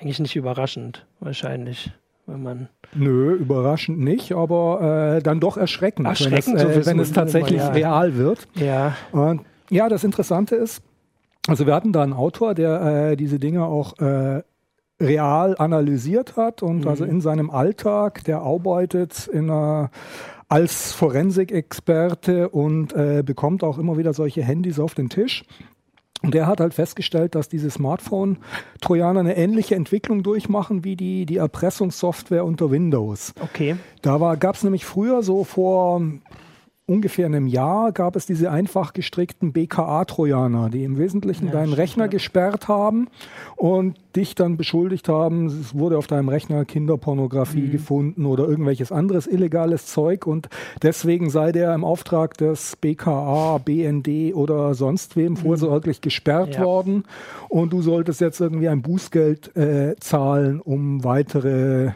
Eigentlich 0.00 0.18
nicht 0.18 0.34
überraschend, 0.34 1.06
wahrscheinlich, 1.20 1.92
wenn 2.26 2.42
man. 2.42 2.68
Nö, 2.94 3.34
überraschend 3.34 4.00
nicht, 4.00 4.32
aber 4.32 5.16
äh, 5.18 5.22
dann 5.22 5.38
doch 5.38 5.56
erschreckend, 5.56 6.08
Erschreckend, 6.08 6.58
wenn 6.58 6.70
es, 6.70 6.76
äh, 6.76 6.86
wenn 6.86 6.98
es 6.98 7.12
tatsächlich 7.12 7.60
ja. 7.60 7.68
real 7.68 8.16
wird. 8.16 8.48
Ja, 8.54 8.96
Und 9.12 9.42
ja, 9.70 9.88
das 9.88 10.02
Interessante 10.02 10.56
ist, 10.56 10.82
also 11.46 11.66
wir 11.66 11.74
hatten 11.74 11.92
da 11.92 12.02
einen 12.02 12.12
Autor, 12.12 12.54
der 12.54 13.10
äh, 13.12 13.16
diese 13.16 13.38
Dinge 13.38 13.64
auch 13.64 13.98
äh, 13.98 14.42
real 15.00 15.56
analysiert 15.58 16.36
hat 16.36 16.62
und 16.62 16.80
Mhm. 16.80 16.88
also 16.88 17.04
in 17.04 17.20
seinem 17.20 17.50
Alltag, 17.50 18.24
der 18.24 18.40
arbeitet 18.40 19.28
in 19.28 19.50
einer 19.50 19.90
als 20.52 20.92
Forensikexperte 20.92 22.50
und 22.50 22.92
äh, 22.92 23.22
bekommt 23.24 23.64
auch 23.64 23.78
immer 23.78 23.96
wieder 23.96 24.12
solche 24.12 24.42
Handys 24.42 24.78
auf 24.78 24.94
den 24.94 25.08
Tisch. 25.08 25.44
Und 26.20 26.34
der 26.34 26.46
hat 26.46 26.60
halt 26.60 26.74
festgestellt, 26.74 27.34
dass 27.34 27.48
diese 27.48 27.70
Smartphone-Trojaner 27.70 29.20
eine 29.20 29.34
ähnliche 29.38 29.76
Entwicklung 29.76 30.22
durchmachen 30.22 30.84
wie 30.84 30.94
die, 30.94 31.24
die 31.24 31.38
Erpressungssoftware 31.38 32.44
unter 32.44 32.70
Windows. 32.70 33.32
Okay. 33.40 33.76
Da 34.02 34.34
gab 34.34 34.56
es 34.56 34.62
nämlich 34.62 34.84
früher 34.84 35.22
so 35.22 35.44
vor 35.44 36.02
ungefähr 36.86 37.26
einem 37.26 37.46
Jahr 37.46 37.92
gab 37.92 38.16
es 38.16 38.26
diese 38.26 38.50
einfach 38.50 38.92
gestrickten 38.92 39.52
BKA-Trojaner, 39.52 40.68
die 40.68 40.82
im 40.82 40.98
Wesentlichen 40.98 41.46
Ja, 41.46 41.52
deinen 41.52 41.72
Rechner 41.72 42.04
ja. 42.04 42.10
gesperrt 42.10 42.66
haben 42.68 43.06
und 43.56 43.96
dich 44.16 44.34
dann 44.34 44.56
beschuldigt 44.56 45.08
haben, 45.08 45.46
es 45.46 45.74
wurde 45.78 45.96
auf 45.96 46.06
deinem 46.08 46.28
Rechner 46.28 46.64
Kinderpornografie 46.64 47.62
Mhm. 47.68 47.70
gefunden 47.70 48.26
oder 48.26 48.48
irgendwelches 48.48 48.90
anderes 48.90 49.26
illegales 49.28 49.86
Zeug 49.86 50.26
und 50.26 50.48
deswegen 50.82 51.30
sei 51.30 51.52
der 51.52 51.72
im 51.74 51.84
Auftrag 51.84 52.36
des 52.36 52.76
BKA, 52.76 53.58
BND 53.58 54.34
oder 54.34 54.74
sonst 54.74 55.16
wem 55.16 55.36
vorsorglich 55.36 56.00
gesperrt 56.00 56.48
Mhm. 56.48 56.54
Ja. 56.54 56.64
worden 56.64 57.04
und 57.48 57.72
du 57.72 57.80
solltest 57.80 58.20
jetzt 58.20 58.40
irgendwie 58.40 58.68
ein 58.68 58.82
Bußgeld 58.82 59.56
äh, 59.56 59.94
zahlen, 60.00 60.60
um 60.60 61.04
weitere 61.04 61.92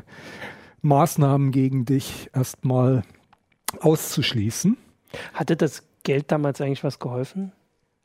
Maßnahmen 0.83 1.50
gegen 1.50 1.85
dich 1.85 2.31
erstmal 2.33 3.02
auszuschließen. 3.80 4.76
Hatte 5.35 5.56
das 5.56 5.82
Geld 6.02 6.30
damals 6.30 6.61
eigentlich 6.61 6.85
was 6.85 6.99
geholfen? 6.99 7.52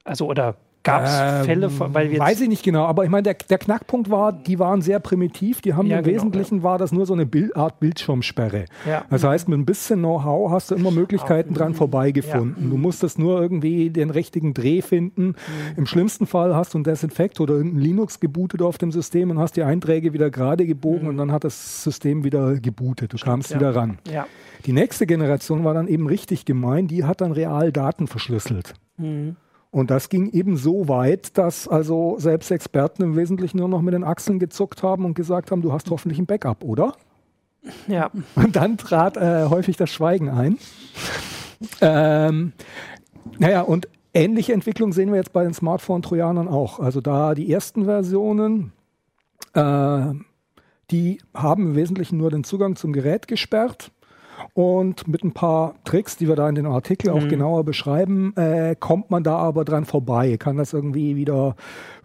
Also, 0.04 0.26
oder 0.26 0.56
gab 0.84 1.04
es 1.04 1.12
Ähm, 1.14 1.46
Fälle, 1.46 1.70
von, 1.70 1.94
weil 1.94 2.10
wir 2.10 2.18
Weiß 2.20 2.42
ich 2.42 2.50
nicht 2.50 2.64
genau, 2.64 2.86
aber 2.86 3.04
ich 3.04 3.12
meine, 3.12 3.22
der, 3.22 3.36
der 3.36 3.60
Knackpunkt 3.60 4.10
war, 4.10 4.34
die 4.34 4.58
waren 4.58 4.82
sehr 4.82 5.00
primitiv. 5.00 5.62
Die 5.62 5.76
haben 5.76 5.86
Ja, 5.86 6.00
im 6.00 6.04
genau, 6.04 6.16
Wesentlichen 6.16 6.64
war 6.64 6.80
das 6.80 6.92
nur 6.92 7.06
so 7.06 7.14
eine 7.14 7.28
Bild, 7.28 7.56
Art 7.56 7.80
Bildschirmsperre. 7.80 8.66
Ja. 8.88 9.06
Das 9.12 9.24
heißt, 9.24 9.48
mit 9.48 9.60
ein 9.60 9.66
bisschen 9.66 10.00
Know-how 10.00 10.50
hast 10.50 10.72
du 10.72 10.76
immer 10.76 10.90
Möglichkeiten 10.90 11.54
dran 11.54 11.74
mhm. 11.74 11.76
vorbeigefunden. 11.76 12.64
Ja. 12.64 12.70
Du 12.72 12.78
musstest 12.78 13.20
nur 13.20 13.40
irgendwie 13.40 13.92
den 13.92 14.10
richtigen 14.10 14.56
Dreh 14.56 14.82
finden. 14.82 15.28
Mhm. 15.28 15.36
Im 15.78 15.86
schlimmsten 15.86 16.26
Fall 16.26 16.56
hast 16.56 16.74
du 16.74 16.80
ein 16.80 16.84
Desinfekt 16.84 17.40
oder 17.40 17.56
ein 17.56 17.78
Linux 17.78 18.20
gebootet 18.20 18.64
auf 18.64 18.80
dem 18.80 18.92
System 18.92 19.30
und 19.30 19.38
hast 19.38 19.58
die 19.58 19.64
Einträge 19.64 20.14
wieder 20.14 20.32
gerade 20.32 20.66
gebogen 20.66 21.08
und 21.08 21.18
dann 21.18 21.32
hat 21.32 21.44
das 21.44 21.84
System 21.84 22.24
wieder 22.24 22.56
gebootet. 22.56 23.14
Du 23.14 23.18
kamst 23.18 23.52
Mhm. 23.52 23.54
ja. 23.54 23.60
wieder 23.60 23.76
ran. 23.76 24.00
ja. 24.12 24.26
Die 24.66 24.74
nächste 24.74 25.08
Generation 25.08 25.64
war 25.64 25.74
dann 25.74 25.88
eben 25.88 26.08
richtig 26.08 26.46
gemein, 26.46 26.88
die 26.88 27.04
hat 27.04 27.22
dann 27.22 27.32
real 27.32 27.72
Daten 27.72 28.08
verschlüsselt. 28.08 28.74
Mhm. 28.98 29.36
Und 29.72 29.90
das 29.90 30.10
ging 30.10 30.30
eben 30.32 30.58
so 30.58 30.90
weit, 30.90 31.38
dass 31.38 31.68
also 31.68 32.16
selbst 32.20 32.52
Experten 32.52 33.04
im 33.04 33.16
Wesentlichen 33.16 33.58
nur 33.58 33.70
noch 33.70 33.82
mit 33.82 33.94
den 33.94 34.04
Achseln 34.04 34.38
gezuckt 34.38 34.84
haben 34.84 35.06
und 35.06 35.14
gesagt 35.14 35.50
haben, 35.50 35.62
du 35.62 35.72
hast 35.72 35.90
hoffentlich 35.90 36.20
ein 36.20 36.26
Backup, 36.26 36.64
oder? 36.64 36.96
ja. 37.88 38.12
Und 38.36 38.56
dann 38.56 38.78
trat 38.78 39.18
äh, 39.18 39.46
häufig 39.50 39.78
das 39.78 39.90
Schweigen 39.90 40.30
ein. 40.30 40.58
ähm, 41.82 42.54
naja, 43.38 43.62
und 43.62 43.88
ähnliche 44.14 44.54
Entwicklung 44.54 44.94
sehen 44.94 45.10
wir 45.10 45.18
jetzt 45.18 45.34
bei 45.34 45.44
den 45.44 45.54
Smartphone-Trojanern 45.54 46.48
auch. 46.48 46.80
Also 46.80 47.02
da 47.02 47.34
die 47.34 47.52
ersten 47.52 47.86
Versionen, 47.86 48.74
äh, 49.54 50.14
die 50.92 51.22
haben 51.34 51.68
im 51.68 51.76
Wesentlichen 51.76 52.18
nur 52.18 52.32
den 52.32 52.44
Zugang 52.44 52.76
zum 52.76 52.92
Gerät 52.94 53.28
gesperrt. 53.28 53.92
Und 54.54 55.08
mit 55.08 55.24
ein 55.24 55.32
paar 55.34 55.76
Tricks, 55.86 56.18
die 56.18 56.28
wir 56.28 56.36
da 56.36 56.48
in 56.50 56.56
den 56.56 56.66
Artikel 56.66 57.10
auch 57.12 57.22
Mhm. 57.22 57.30
genauer 57.30 57.64
beschreiben, 57.64 58.34
äh, 58.36 58.76
kommt 58.80 59.12
man 59.12 59.24
da 59.24 59.38
aber 59.38 59.66
dran 59.66 59.86
vorbei, 59.86 60.38
kann 60.38 60.58
das 60.58 60.74
irgendwie 60.74 61.16
wieder 61.16 61.56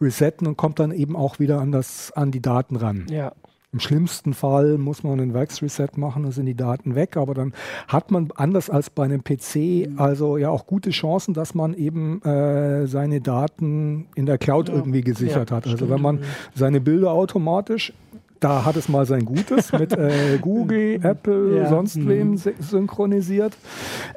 resetten 0.00 0.46
und 0.46 0.56
kommt 0.56 0.78
dann 0.78 0.92
eben 0.92 1.16
auch 1.16 1.38
wieder 1.38 1.60
an, 1.60 1.72
das, 1.72 2.12
an 2.12 2.30
die 2.30 2.40
Daten 2.42 2.76
ran. 2.76 3.06
Ja. 3.10 3.32
Im 3.72 3.80
schlimmsten 3.80 4.32
Fall 4.32 4.78
muss 4.78 5.02
man 5.02 5.20
einen 5.20 5.34
Werksreset 5.34 5.98
machen, 5.98 6.22
dann 6.22 6.32
sind 6.32 6.46
die 6.46 6.54
Daten 6.54 6.94
weg, 6.94 7.18
aber 7.18 7.34
dann 7.34 7.52
hat 7.88 8.10
man 8.10 8.28
anders 8.36 8.70
als 8.70 8.88
bei 8.88 9.04
einem 9.04 9.22
PC 9.22 9.88
also 9.98 10.38
ja 10.38 10.48
auch 10.48 10.66
gute 10.66 10.90
Chancen, 10.90 11.34
dass 11.34 11.54
man 11.54 11.74
eben 11.74 12.22
äh, 12.22 12.86
seine 12.86 13.20
Daten 13.20 14.06
in 14.14 14.24
der 14.24 14.38
Cloud 14.38 14.68
Ja. 14.70 14.76
irgendwie 14.76 15.02
gesichert 15.02 15.50
Ja, 15.50 15.56
hat. 15.56 15.64
Also 15.64 15.76
stimmt. 15.76 15.90
wenn 15.90 16.00
man 16.00 16.20
seine 16.54 16.80
Bilder 16.80 17.10
automatisch 17.12 17.92
da 18.40 18.64
hat 18.64 18.76
es 18.76 18.88
mal 18.88 19.06
sein 19.06 19.24
Gutes 19.24 19.72
mit 19.72 19.92
äh, 19.92 20.38
Google, 20.40 21.00
Apple, 21.02 21.56
Ja. 21.58 21.68
sonst 21.68 21.96
Mhm. 21.96 22.08
wem 22.08 22.34
sy- 22.36 22.54
synchronisiert. 22.60 23.56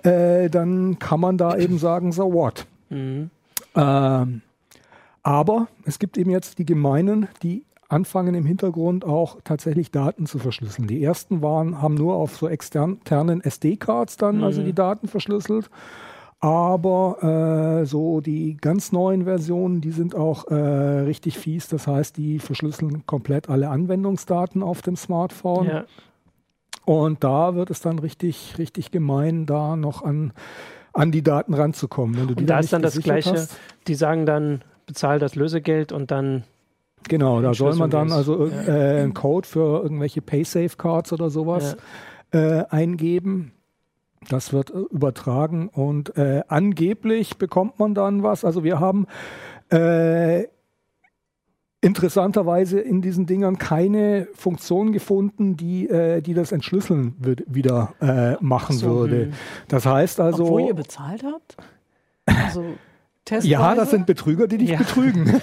Äh, 0.04 0.50
dann 0.50 1.00
kann 1.00 1.20
man 1.20 1.38
da 1.38 1.56
eben 1.58 1.78
sagen, 1.78 2.12
so 2.12 2.34
what. 2.34 2.66
Mhm. 2.90 3.30
Ähm, 3.76 4.42
aber 5.24 5.68
es 5.86 6.00
gibt 6.00 6.18
eben 6.18 6.32
jetzt 6.32 6.58
die 6.60 6.66
Gemeinen, 6.66 7.28
die 7.44 7.64
anfangen 7.88 8.36
im 8.36 8.46
Hintergrund 8.46 9.04
auch 9.04 9.38
tatsächlich 9.44 9.92
Daten 9.92 10.26
zu 10.28 10.38
verschlüsseln. 10.38 10.88
Die 10.88 11.04
ersten 11.04 11.42
waren, 11.42 11.82
haben 11.82 11.96
nur 11.96 12.16
auf 12.16 12.36
so 12.38 12.48
externen 12.48 13.42
SD-Cards 13.42 14.18
dann 14.18 14.44
also 14.44 14.62
Mhm. 14.62 14.66
die 14.66 14.74
Daten 14.74 15.08
verschlüsselt. 15.08 15.70
Aber 16.42 17.82
äh, 17.82 17.86
so 17.86 18.22
die 18.22 18.56
ganz 18.56 18.94
neuen 18.94 19.26
Versionen, 19.26 19.82
die 19.82 19.92
sind 19.92 20.16
auch 20.16 20.48
äh, 20.48 20.56
richtig 20.56 21.38
fies. 21.38 21.68
Das 21.68 21.86
heißt, 21.86 22.16
die 22.16 22.40
verschlüsseln 22.40 23.06
komplett 23.06 23.50
alle 23.50 23.70
Anwendungsdaten 23.70 24.64
auf 24.64 24.82
dem 24.82 24.96
Smartphone. 24.96 25.68
Ja. 25.68 25.86
Und 26.86 27.24
da 27.24 27.56
wird 27.56 27.70
es 27.70 27.82
dann 27.82 28.00
richtig, 28.00 28.56
richtig 28.58 28.92
gemein, 28.92 29.46
da 29.46 29.76
noch 29.76 30.02
an, 30.02 30.32
an 30.94 31.12
die 31.12 31.22
Daten 31.22 31.54
ranzukommen. 31.54 32.18
Wenn 32.18 32.28
du 32.28 32.36
die 32.36 32.44
Und 32.44 32.50
da 32.50 32.56
dann 32.56 32.64
ist 32.64 32.74
dann 32.74 32.82
das 32.82 33.00
Gleiche. 33.00 33.32
hast. 33.32 33.60
Die 33.88 33.96
sagen 33.96 34.26
dann, 34.26 34.64
bezahl 34.86 35.20
das 35.20 35.36
Lösegeld 35.36 35.92
und 35.92 36.10
dann 36.10 36.44
Genau, 37.08 37.42
da 37.42 37.54
soll 37.54 37.76
man 37.76 37.90
dann 37.90 38.12
also 38.12 38.48
äh, 38.48 39.02
einen 39.02 39.14
Code 39.14 39.48
für 39.48 39.82
irgendwelche 39.82 40.22
Paysafe-Cards 40.22 41.14
oder 41.14 41.30
sowas 41.30 41.78
äh, 42.32 42.66
eingeben. 42.70 43.54
Das 44.28 44.52
wird 44.52 44.72
äh, 44.72 44.80
übertragen 44.92 45.70
und 45.70 46.18
äh, 46.18 46.42
angeblich 46.48 47.38
bekommt 47.38 47.80
man 47.80 47.94
dann 47.94 48.24
was. 48.24 48.44
Also 48.44 48.64
wir 48.64 48.80
haben 48.80 49.08
äh, 49.72 50.46
interessanterweise 51.82 52.80
in 52.80 53.02
diesen 53.02 53.26
Dingern 53.26 53.58
keine 53.58 54.28
Funktion 54.34 54.92
gefunden, 54.92 55.56
die, 55.56 55.88
äh, 55.88 56.22
die 56.22 56.34
das 56.34 56.52
Entschlüsseln 56.52 57.16
würd, 57.20 57.44
wieder 57.48 57.94
äh, 58.02 58.44
machen 58.44 58.76
So, 58.76 58.90
würde. 58.90 59.26
hm. 59.26 59.34
Das 59.70 59.86
heißt 59.86 60.20
also. 60.20 60.44
Obwohl 60.44 60.64
ihr 60.64 60.74
bezahlt 60.74 61.24
habt? 61.24 61.56
Also 62.26 62.66
testweise? 63.30 63.48
ja, 63.48 63.76
das 63.76 63.92
sind 63.92 64.06
Betrüger, 64.06 64.48
die 64.48 64.58
dich 64.58 64.70
Ja. 64.72 64.78
betrügen. 64.78 65.26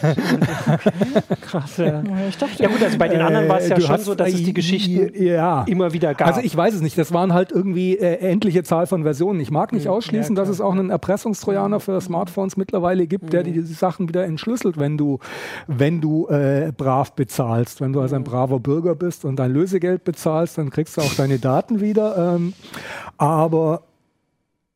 krass. 1.41 1.77
Ja. 1.77 1.87
Ja, 1.87 2.03
Ich 2.29 2.37
dachte, 2.37 2.63
ja 2.63 2.69
gut, 2.69 2.83
also 2.83 2.99
bei 2.99 3.09
den 3.09 3.21
anderen 3.21 3.49
war 3.49 3.59
es 3.59 3.67
Äh, 3.67 3.71
ja 3.71 3.81
schon 3.81 3.91
hast- 3.91 4.05
so, 4.05 4.15
dass 4.15 4.29
es 4.29 4.43
die 4.43 4.53
Geschichten 4.55 5.11
Ja. 5.23 5.65
immer 5.67 5.93
wieder 5.93 6.15
gab. 6.15 6.29
Also 6.29 6.41
ich 6.41 6.57
weiß 6.57 6.75
es 6.75 6.81
nicht. 6.81 6.97
Das 6.99 7.13
waren 7.13 7.33
halt 7.33 7.53
irgendwie 7.53 7.97
äh, 7.97 8.19
endliche 8.31 8.63
Zahl 8.63 8.87
von 8.87 9.03
Versionen. 9.03 9.41
Ich 9.41 9.51
mag 9.51 9.73
nicht 9.73 9.87
Hm, 9.87 9.93
ausschließen, 9.93 10.35
ja, 10.37 10.43
dass 10.43 10.49
es 10.49 10.61
auch 10.61 10.73
einen 10.73 10.91
Erpressungstrojaner 10.91 11.81
für 11.81 12.01
Smartphones 12.01 12.57
mittlerweile 12.57 13.07
gibt, 13.07 13.33
der 13.33 13.43
die 13.43 13.61
Sachen 13.63 14.09
wieder 14.09 14.25
entschlüsselt, 14.25 14.79
wenn 14.79 14.99
du, 14.99 15.19
wenn 15.67 16.01
du 16.01 16.29
äh, 16.29 16.73
brav 16.77 17.13
bezahlst. 17.13 17.81
Wenn 17.81 17.93
du 17.93 18.01
also 18.01 18.17
ein 18.17 18.25
braver 18.25 18.61
Bürger 18.61 18.95
bist 18.95 19.25
und 19.25 19.37
dein 19.37 19.53
Lösegeld 19.53 20.05
bezahlst, 20.05 20.59
dann 20.59 20.71
kriegst 20.71 20.97
du 20.97 21.01
auch 21.03 21.15
deine 21.15 21.39
Daten 21.39 21.81
wieder. 21.81 22.35
Ähm, 22.37 22.53
aber 23.19 23.83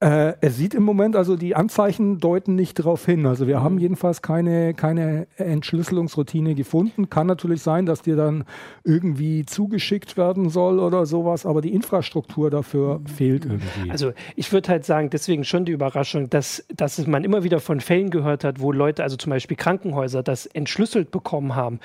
äh, 0.01 0.33
es 0.41 0.57
sieht 0.57 0.73
im 0.75 0.83
Moment, 0.83 1.15
also 1.15 1.37
die 1.37 1.55
Anzeichen 1.55 2.19
deuten 2.19 2.55
nicht 2.55 2.79
darauf 2.79 3.05
hin. 3.05 3.27
Also 3.27 3.47
wir 3.47 3.63
haben 3.63 3.79
jedenfalls 3.79 4.23
keine, 4.23 4.73
keine 4.73 5.27
Entschlüsselungsroutine 5.37 6.55
gefunden. 6.55 7.11
Kann 7.11 7.27
natürlich 7.27 7.61
sein, 7.63 7.85
dass 7.85 8.01
dir 8.01 8.17
dann 8.17 8.45
irgendwie 8.83 9.45
zugeschickt 9.45 10.17
werden 10.17 10.49
soll 10.49 10.79
oder 10.81 11.05
sowas, 11.05 11.45
aber 11.45 11.61
die 11.61 11.75
Infrastruktur 11.75 12.51
dafür 12.51 13.01
fehlt 13.15 13.45
irgendwie. 13.45 13.91
Also 13.91 14.13
ich 14.37 14.51
würde 14.53 14.71
halt 14.71 14.87
sagen, 14.87 15.11
deswegen 15.11 15.45
schon 15.45 15.67
die 15.67 15.73
Überraschung, 15.73 16.31
dass, 16.31 16.65
dass 16.75 17.07
man 17.07 17.23
immer 17.23 17.45
wieder 17.45 17.61
von 17.61 17.81
Fällen 17.81 18.09
gehört 18.11 18.43
hat, 18.43 18.61
wo 18.61 18.73
Leute, 18.73 19.03
also 19.03 19.17
zum 19.17 19.31
Beispiel 19.31 19.57
Krankenhäuser, 19.59 20.23
das 20.23 20.47
entschlüsselt 20.47 21.11
bekommen 21.11 21.55
haben, 21.55 21.79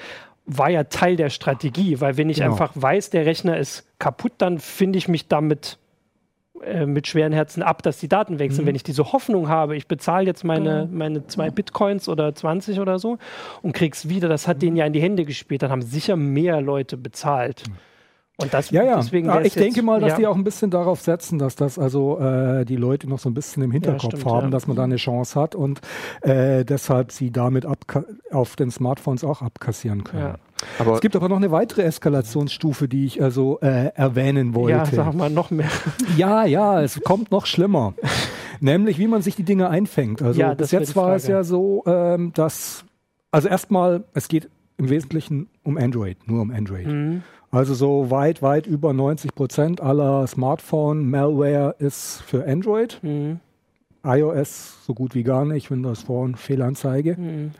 war 0.45 0.69
ja 0.69 0.85
Teil 0.85 1.15
der 1.17 1.29
Strategie, 1.29 1.99
weil 1.99 2.17
wenn 2.17 2.29
ich 2.29 2.37
Genau. 2.37 2.51
einfach 2.51 2.71
weiß, 2.75 3.09
der 3.09 3.25
Rechner 3.25 3.57
ist 3.57 3.83
kaputt, 3.99 4.33
dann 4.37 4.59
finde 4.59 4.97
ich 4.99 5.07
mich 5.07 5.27
damit 5.27 5.79
äh, 6.63 6.85
mit 6.85 7.07
schweren 7.07 7.33
Herzen 7.33 7.63
ab, 7.63 7.83
dass 7.83 7.99
die 7.99 8.07
Daten 8.07 8.37
sind. 8.37 8.57
Mhm. 8.57 8.65
Wenn 8.67 8.75
ich 8.75 8.83
diese 8.83 9.11
Hoffnung 9.11 9.49
habe, 9.49 9.75
ich 9.75 9.87
bezahle 9.87 10.25
jetzt 10.25 10.43
meine, 10.43 10.87
meine 10.91 11.27
zwei 11.27 11.49
Bitcoins 11.49 12.07
oder 12.07 12.33
20 12.33 12.79
oder 12.79 12.99
so 12.99 13.17
und 13.61 13.73
krieg's 13.73 14.07
wieder, 14.09 14.29
das 14.29 14.47
hat 14.47 14.61
denen 14.61 14.77
ja 14.77 14.85
in 14.85 14.93
die 14.93 15.01
Hände 15.01 15.25
gespielt, 15.25 15.63
dann 15.63 15.71
haben 15.71 15.81
sicher 15.81 16.15
mehr 16.15 16.61
Leute 16.61 16.97
bezahlt. 16.97 17.63
Und 18.37 18.53
das 18.53 18.69
ja, 18.69 18.83
ja. 18.83 18.97
deswegen 18.97 19.27
ja 19.27 19.35
wär's 19.35 19.47
ich 19.47 19.53
denke 19.53 19.77
jetzt- 19.77 19.85
mal, 19.85 20.01
dass 20.01 20.11
ja. 20.11 20.17
die 20.17 20.27
auch 20.27 20.35
ein 20.35 20.43
bisschen 20.43 20.69
darauf 20.69 20.99
setzen, 20.99 21.39
dass 21.39 21.55
das 21.55 21.79
also 21.79 22.19
äh, 22.19 22.65
die 22.65 22.75
Leute 22.75 23.07
noch 23.07 23.19
so 23.19 23.29
ein 23.29 23.33
bisschen 23.33 23.63
im 23.63 23.71
Hinterkopf 23.71 24.17
stimmt, 24.17 24.25
haben, 24.25 24.51
dass 24.51 24.67
man 24.67 24.75
da 24.75 24.83
eine 24.83 24.97
Chance 24.97 25.39
hat 25.39 25.55
und 25.55 25.79
äh, 26.21 26.65
deshalb 26.65 27.11
sie 27.11 27.31
damit 27.31 27.65
auf 28.31 28.55
den 28.57 28.71
Smartphones 28.71 29.23
auch 29.23 29.41
abkassieren 29.41 30.03
können. 30.03 30.35
Aber 30.79 30.93
Es 30.93 31.01
gibt 31.01 31.15
aber 31.15 31.29
noch 31.29 31.37
eine 31.37 31.51
weitere 31.51 31.83
Eskalationsstufe, 31.83 32.87
die 32.87 33.05
ich 33.05 33.21
also 33.21 33.59
äh, 33.61 33.91
erwähnen 33.95 34.53
wollte. 34.53 34.77
Ja, 34.77 34.85
sag 34.85 35.13
mal 35.13 35.29
noch 35.29 35.51
mehr. 35.51 35.69
Ja, 36.17 36.45
ja, 36.45 36.81
es 36.81 37.01
kommt 37.01 37.31
noch 37.31 37.45
schlimmer. 37.45 37.93
Nämlich, 38.59 38.99
wie 38.99 39.07
man 39.07 39.21
sich 39.21 39.35
die 39.35 39.43
Dinge 39.43 39.69
einfängt. 39.69 40.21
Also 40.21 40.39
Ja, 40.39 40.53
bis 40.53 40.71
jetzt 40.71 40.95
war 40.95 41.15
es 41.15 41.27
ja 41.27 41.43
so, 41.43 41.83
ähm, 41.85 42.31
dass, 42.33 42.85
also 43.31 43.47
erstmal, 43.47 44.03
es 44.13 44.27
geht 44.27 44.49
im 44.77 44.89
Wesentlichen 44.89 45.49
um 45.63 45.77
Android, 45.77 46.17
nur 46.27 46.41
um 46.41 46.51
Android. 46.51 46.87
Mhm. 46.87 47.23
Also 47.51 47.73
so 47.73 48.11
weit, 48.11 48.41
weit 48.41 48.67
über 48.67 48.91
90 48.91 49.33
Prozent 49.33 49.81
aller 49.81 50.27
Smartphone-Malware 50.27 51.75
ist 51.79 52.21
für 52.25 52.45
Android. 52.45 52.99
Mhm. 53.01 53.39
iOS 54.03 54.85
so 54.85 54.93
gut 54.93 55.15
wie 55.15 55.23
gar 55.23 55.45
nicht, 55.45 55.71
Windows 55.71 56.03
Phone 56.03 56.35
Fehlanzeige. 56.35 57.15
Mhm. 57.17 57.51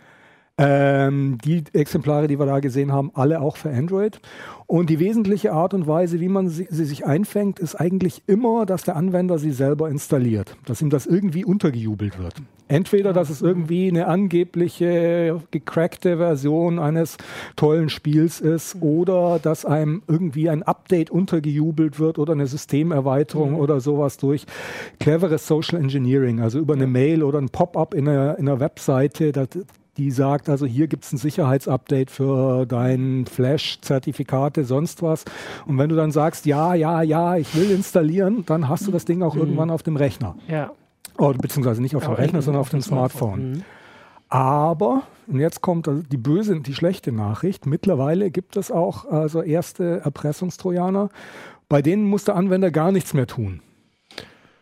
Ähm, 0.58 1.38
die 1.44 1.66
Exemplare, 1.74 2.28
die 2.28 2.40
wir 2.40 2.46
da 2.46 2.62
gesehen 2.62 2.94
haben, 2.94 3.12
alle 3.14 3.42
auch 3.42 3.58
für 3.58 3.70
Android. 3.70 4.22
Und 4.68 4.90
die 4.90 5.00
wesentliche 5.00 5.52
Art 5.52 5.74
und 5.74 5.86
Weise, 5.86 6.22
wie 6.22 6.30
man 6.30 6.48
sie, 6.48 6.68
sie, 6.70 6.86
sich 6.86 7.06
einfängt, 7.06 7.60
ist 7.60 7.76
eigentlich 7.76 8.24
immer, 8.26 8.66
dass 8.66 8.84
der 8.84 8.96
Anwender 8.96 9.38
sie 9.38 9.52
selber 9.52 9.90
installiert, 9.90 10.56
dass 10.66 10.82
ihm 10.82 10.90
das 10.90 11.06
irgendwie 11.08 11.44
untergejubelt 11.44 12.18
wird. 12.18 12.36
Entweder, 12.70 13.12
dass 13.12 13.30
es 13.30 13.42
irgendwie 13.42 13.90
eine 13.90 14.08
angebliche 14.08 15.40
gecrackte 15.52 16.18
Version 16.18 16.80
eines 16.80 17.18
tollen 17.58 17.90
Spiels 17.90 18.40
ist 18.40 18.78
oder 18.80 19.40
dass 19.40 19.66
einem 19.66 20.04
irgendwie 20.08 20.50
ein 20.50 20.64
Update 20.64 21.12
untergejubelt 21.12 22.00
wird 22.00 22.18
oder 22.18 22.32
eine 22.32 22.48
Systemerweiterung 22.48 23.52
mhm. 23.52 23.58
oder 23.58 23.82
sowas 23.82 24.18
durch 24.18 24.46
cleveres 25.02 25.46
Social 25.46 25.80
Engineering, 25.80 26.40
also 26.40 26.60
über 26.60 26.74
eine 26.74 26.88
Mail 26.88 27.24
oder 27.24 27.40
ein 27.40 27.50
Pop-up 27.50 27.94
in 27.94 28.08
einer, 28.08 28.40
in 28.40 28.48
einer 28.48 28.60
Webseite. 28.60 29.32
Das, 29.32 29.50
die 29.98 30.12
sagt, 30.12 30.50
also 30.50 30.66
hier 30.66 30.88
gibt 30.88 31.06
es 31.06 31.14
ein 31.14 31.18
Sicherheitsupdate 31.18 32.12
für 32.12 32.66
dein 32.66 33.26
Flash-Zertifikate, 33.26 34.66
sonst 34.66 35.02
was. 35.02 35.26
Und 35.66 35.78
wenn 35.78 35.90
du 35.90 35.96
dann 35.96 36.12
sagst, 36.12 36.46
ja, 36.46 36.74
ja, 36.74 37.02
ja, 37.02 37.38
ich 37.38 37.56
will 37.56 37.72
installieren, 37.72 38.44
dann 38.46 38.68
hast 38.68 38.88
du 38.88 38.92
das 38.92 39.06
Ding 39.06 39.22
auch 39.22 39.36
mhm. 39.36 39.42
irgendwann 39.42 39.70
auf 39.70 39.84
dem 39.84 39.96
Rechner. 39.96 40.36
Ja. 40.48 40.72
Oder, 41.18 41.38
beziehungsweise 41.38 41.82
nicht 41.82 41.96
auf 41.96 42.04
dem 42.04 42.14
Rechner, 42.14 42.42
sondern 42.42 42.62
auf 42.62 42.70
dem 42.70 42.82
Smartphone. 42.82 43.34
Smartphone. 43.34 43.52
Mhm. 43.52 43.64
Aber, 44.28 45.04
und 45.28 45.40
jetzt 45.40 45.62
kommt 45.62 45.88
also 45.88 46.02
die 46.02 46.18
böse, 46.18 46.60
die 46.60 46.74
schlechte 46.74 47.12
Nachricht, 47.12 47.66
mittlerweile 47.66 48.32
gibt 48.32 48.58
es 48.58 48.72
auch 48.72 49.06
also 49.06 49.42
erste 49.42 50.02
Erpressungstrojaner, 50.02 51.10
bei 51.70 51.82
denen 51.82 52.04
muss 52.06 52.26
der 52.26 52.36
Anwender 52.36 52.72
gar 52.72 52.92
nichts 52.92 53.14
mehr 53.14 53.28
tun. 53.28 53.62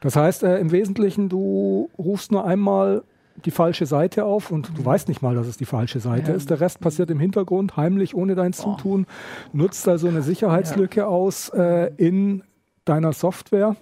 Das 0.01 0.15
heißt, 0.15 0.43
äh, 0.43 0.59
im 0.59 0.71
Wesentlichen, 0.71 1.29
du 1.29 1.89
rufst 1.97 2.31
nur 2.31 2.45
einmal 2.45 3.03
die 3.45 3.51
falsche 3.51 3.85
Seite 3.85 4.25
auf 4.25 4.51
und 4.51 4.71
du 4.77 4.85
weißt 4.85 5.07
nicht 5.07 5.21
mal, 5.21 5.35
dass 5.35 5.47
es 5.47 5.57
die 5.57 5.65
falsche 5.65 5.99
Seite 5.99 6.31
ja. 6.31 6.37
ist. 6.37 6.49
Der 6.49 6.59
Rest 6.59 6.79
passiert 6.79 7.09
im 7.09 7.19
Hintergrund, 7.19 7.77
heimlich, 7.77 8.15
ohne 8.15 8.35
dein 8.35 8.53
Zutun. 8.53 9.05
Nutzt 9.51 9.87
also 9.87 10.07
eine 10.07 10.21
Sicherheitslücke 10.21 11.01
ja. 11.01 11.07
aus 11.07 11.49
äh, 11.49 11.91
in 11.97 12.43
deiner 12.85 13.13
Software 13.13 13.75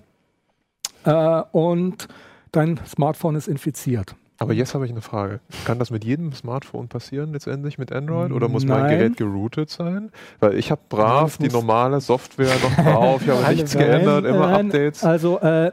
äh, 1.04 1.42
und 1.52 2.08
dein 2.52 2.80
Smartphone 2.86 3.36
ist 3.36 3.48
infiziert. 3.48 4.16
Aber 4.42 4.54
jetzt 4.54 4.74
habe 4.74 4.86
ich 4.86 4.92
eine 4.92 5.02
Frage. 5.02 5.40
Kann 5.66 5.78
das 5.78 5.92
mit 5.92 6.04
jedem 6.04 6.34
Smartphone 6.34 6.88
passieren 6.88 7.32
letztendlich 7.32 7.78
mit 7.78 7.92
Android 7.92 8.32
oder 8.32 8.48
muss 8.48 8.64
Nein. 8.64 8.82
mein 8.82 8.90
Gerät 8.90 9.18
geroutet 9.18 9.70
sein? 9.70 10.12
Weil 10.40 10.56
ich 10.58 10.72
habe 10.72 10.82
brav 10.90 11.38
Nein, 11.40 11.50
die 11.50 11.54
normale 11.54 12.02
Software 12.02 12.56
noch 12.64 12.84
drauf, 12.84 13.22
ich 13.22 13.30
habe 13.30 13.54
nichts 13.54 13.76
Nein, 13.76 13.86
geändert, 13.86 14.26
immer 14.26 14.48
Updates. 14.48 15.04
Also 15.04 15.40
äh, 15.42 15.72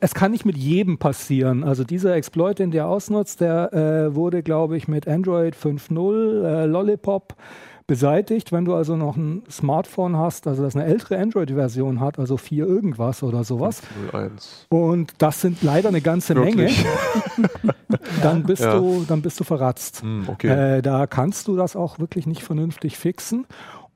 es 0.00 0.14
kann 0.14 0.32
nicht 0.32 0.44
mit 0.44 0.58
jedem 0.58 0.98
passieren. 0.98 1.64
Also 1.64 1.82
dieser 1.82 2.14
Exploit, 2.14 2.58
den 2.58 2.72
der 2.72 2.88
ausnutzt, 2.88 3.40
der 3.40 3.72
äh, 3.72 4.14
wurde, 4.14 4.42
glaube 4.42 4.76
ich, 4.76 4.86
mit 4.86 5.08
Android 5.08 5.56
5.0 5.56 6.44
äh, 6.44 6.66
Lollipop 6.66 7.34
beseitigt. 7.86 8.52
Wenn 8.52 8.64
du 8.64 8.74
also 8.74 8.96
noch 8.96 9.16
ein 9.16 9.42
Smartphone 9.50 10.16
hast, 10.16 10.46
also 10.46 10.62
das 10.62 10.74
eine 10.74 10.84
ältere 10.86 11.18
Android-Version 11.18 12.00
hat, 12.00 12.18
also 12.18 12.36
4 12.36 12.66
irgendwas 12.66 13.22
oder 13.22 13.44
sowas. 13.44 13.82
01. 14.12 14.66
Und 14.70 15.12
das 15.18 15.40
sind 15.40 15.62
leider 15.62 15.88
eine 15.88 16.00
ganze 16.00 16.34
Wirklich? 16.34 16.84
Menge. 17.36 17.50
dann, 18.22 18.44
bist 18.44 18.62
ja. 18.62 18.78
du, 18.78 19.04
dann 19.06 19.22
bist 19.22 19.38
du 19.40 19.44
verratzt. 19.44 20.02
Hm, 20.02 20.28
okay. 20.28 20.78
äh, 20.78 20.82
da 20.82 21.06
kannst 21.06 21.48
du 21.48 21.56
das 21.56 21.76
auch 21.76 21.98
wirklich 21.98 22.26
nicht 22.26 22.42
vernünftig 22.42 22.96
fixen. 22.96 23.46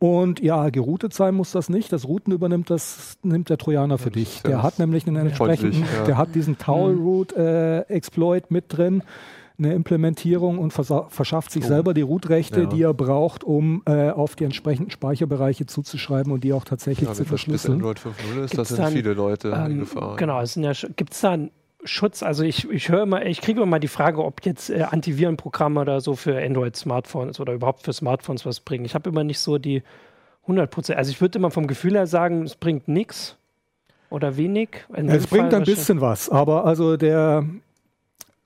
Und 0.01 0.41
ja, 0.41 0.71
geroutet 0.71 1.13
sein 1.13 1.35
muss 1.35 1.51
das 1.51 1.69
nicht. 1.69 1.93
Das 1.93 2.07
Routen 2.07 2.33
übernimmt 2.33 2.71
das 2.71 3.19
nimmt 3.23 3.51
der 3.51 3.59
Trojaner 3.59 3.99
für 3.99 4.13
dich. 4.13 4.43
Der 4.43 4.63
hat 4.63 4.79
nämlich 4.79 5.09
einen 5.09 5.17
entsprechenden, 5.17 5.81
ja. 5.81 6.05
der 6.05 6.17
hat 6.17 6.37
diesen 6.37 6.57
Towel 6.57 6.97
Root 6.97 7.33
äh, 7.33 7.81
Exploit 7.81 8.51
mit 8.51 8.67
drin 8.69 9.03
eine 9.59 9.75
Implementierung 9.75 10.59
und 10.59 10.73
verschafft 10.73 11.51
sich 11.51 11.65
oh. 11.65 11.69
selber 11.69 11.93
die 11.93 12.03
Root-Rechte, 12.03 12.63
ja. 12.63 12.67
die 12.67 12.83
er 12.83 12.95
braucht, 12.95 13.43
um 13.43 13.83
äh, 13.87 14.11
auf 14.11 14.37
die 14.37 14.45
entsprechenden 14.45 14.91
Speicherbereiche 14.91 15.67
zuzuschreiben 15.67 16.33
und 16.33 16.45
die 16.45 16.53
auch 16.53 16.65
tatsächlich 16.65 17.09
ja, 17.09 17.15
zu 17.15 17.25
verschlüsseln. 17.25 17.75
Android 17.75 17.99
5.0 17.99 18.45
ist, 18.45 18.57
das 18.57 18.69
sind 18.69 18.79
dann, 18.79 18.93
viele 18.93 19.15
Leute 19.15 19.49
ähm, 19.49 19.73
in 19.73 19.79
Gefahr. 19.81 20.17
Genau, 20.17 20.41
ja, 20.41 20.73
gibt 20.97 21.13
es 21.13 21.21
da 21.21 21.33
einen 21.33 21.51
Schutz? 21.83 22.23
Also 22.23 22.45
ich, 22.45 22.71
ich 22.71 22.89
höre 22.89 23.03
immer, 23.03 23.27
ich 23.27 23.41
kriege 23.41 23.59
immer 23.59 23.67
mal 23.67 23.81
die 23.81 23.89
Frage, 23.89 24.25
ob 24.25 24.45
jetzt 24.45 24.71
äh, 24.71 24.83
Antivirenprogramme 24.83 25.81
oder 25.81 26.01
so 26.01 26.15
für 26.15 26.41
Android-Smartphones 26.41 27.41
oder 27.41 27.53
überhaupt 27.53 27.83
für 27.83 27.93
Smartphones 27.93 28.47
was 28.47 28.61
bringen. 28.61 28.85
Ich 28.85 28.95
habe 28.95 29.11
immer 29.11 29.25
nicht 29.25 29.41
so 29.41 29.59
die 29.59 29.83
100 30.43 30.71
Prozent. 30.71 30.99
Also 30.99 31.11
ich 31.11 31.21
würde 31.21 31.39
immer 31.39 31.51
vom 31.51 31.67
Gefühl 31.67 31.95
her 31.95 32.07
sagen, 32.07 32.45
es 32.45 32.55
bringt 32.55 32.87
nichts 32.87 33.37
oder 34.09 34.37
wenig. 34.37 34.71
es 34.93 35.27
bringt 35.27 35.53
ein 35.53 35.65
bisschen 35.65 36.01
was, 36.01 36.31
aber 36.31 36.65
also 36.65 36.97
der 36.97 37.45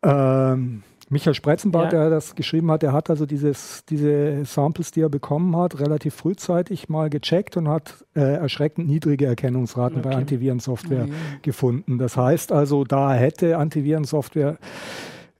ähm, 0.03 0.83
Michael 1.13 1.35
Spreizenbart, 1.35 1.93
ja. 1.93 2.01
der 2.01 2.11
das 2.11 2.35
geschrieben 2.35 2.71
hat, 2.71 2.83
der 2.83 2.95
hat 2.95 3.11
also 3.11 3.27
dieses, 3.27 3.85
diese 3.85 4.47
Samples, 4.47 4.93
die 4.93 5.03
er 5.03 5.11
bekommen 5.11 5.55
hat, 5.57 5.79
relativ 5.79 6.15
frühzeitig 6.15 6.89
mal 6.89 7.11
gecheckt 7.11 7.59
und 7.59 7.69
hat 7.69 8.03
äh, 8.17 8.21
erschreckend 8.21 8.89
niedrige 8.89 9.27
Erkennungsraten 9.27 9.99
okay. 9.99 10.09
bei 10.09 10.17
Antivirensoftware 10.17 11.07
mhm. 11.09 11.13
gefunden. 11.43 11.99
Das 11.99 12.17
heißt 12.17 12.51
also, 12.51 12.85
da 12.85 13.13
hätte 13.13 13.59
Antivirensoftware 13.59 14.57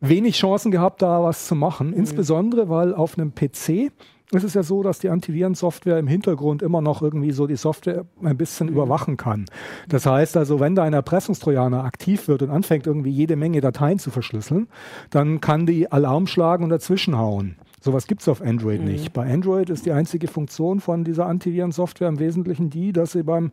wenig 0.01 0.37
Chancen 0.37 0.71
gehabt, 0.71 1.01
da 1.01 1.23
was 1.23 1.47
zu 1.47 1.55
machen. 1.55 1.89
Mhm. 1.89 1.95
Insbesondere, 1.95 2.69
weil 2.69 2.95
auf 2.95 3.19
einem 3.19 3.35
PC 3.35 3.93
es 4.35 4.45
ist 4.45 4.55
ja 4.55 4.63
so, 4.63 4.83
dass 4.83 4.99
die 4.99 5.11
Antivirensoftware 5.11 5.99
im 5.99 6.07
Hintergrund 6.07 6.63
immer 6.63 6.81
noch 6.81 7.03
irgendwie 7.03 7.33
so 7.33 7.47
die 7.47 7.57
Software 7.57 8.07
ein 8.23 8.37
bisschen 8.37 8.69
mhm. 8.69 8.75
überwachen 8.75 9.17
kann. 9.17 9.45
Das 9.89 10.07
heißt 10.07 10.37
also, 10.37 10.61
wenn 10.61 10.75
da 10.75 10.85
ein 10.85 10.93
Erpressungstrojaner 10.93 11.85
aktiv 11.85 12.29
wird 12.29 12.43
und 12.43 12.51
anfängt 12.51 12.87
irgendwie 12.87 13.11
jede 13.11 13.37
Menge 13.37 13.61
Dateien 13.61 13.99
zu 13.99 14.11
verschlüsseln, 14.11 14.69
dann 15.11 15.41
kann 15.41 15.67
die 15.67 15.91
Alarm 15.91 16.27
schlagen 16.27 16.65
und 16.65 16.71
dazwischenhauen. 16.71 17.57
Sowas 17.81 18.07
gibt 18.07 18.23
es 18.23 18.29
auf 18.29 18.41
Android 18.41 18.81
mhm. 18.81 18.89
nicht. 18.89 19.13
Bei 19.13 19.31
Android 19.31 19.69
ist 19.69 19.87
die 19.87 19.93
einzige 19.93 20.29
Funktion 20.29 20.81
von 20.81 21.05
dieser 21.05 21.27
Antivirensoftware 21.27 22.09
im 22.09 22.19
Wesentlichen 22.19 22.71
die, 22.71 22.93
dass 22.93 23.13
sie 23.13 23.25
beim 23.25 23.53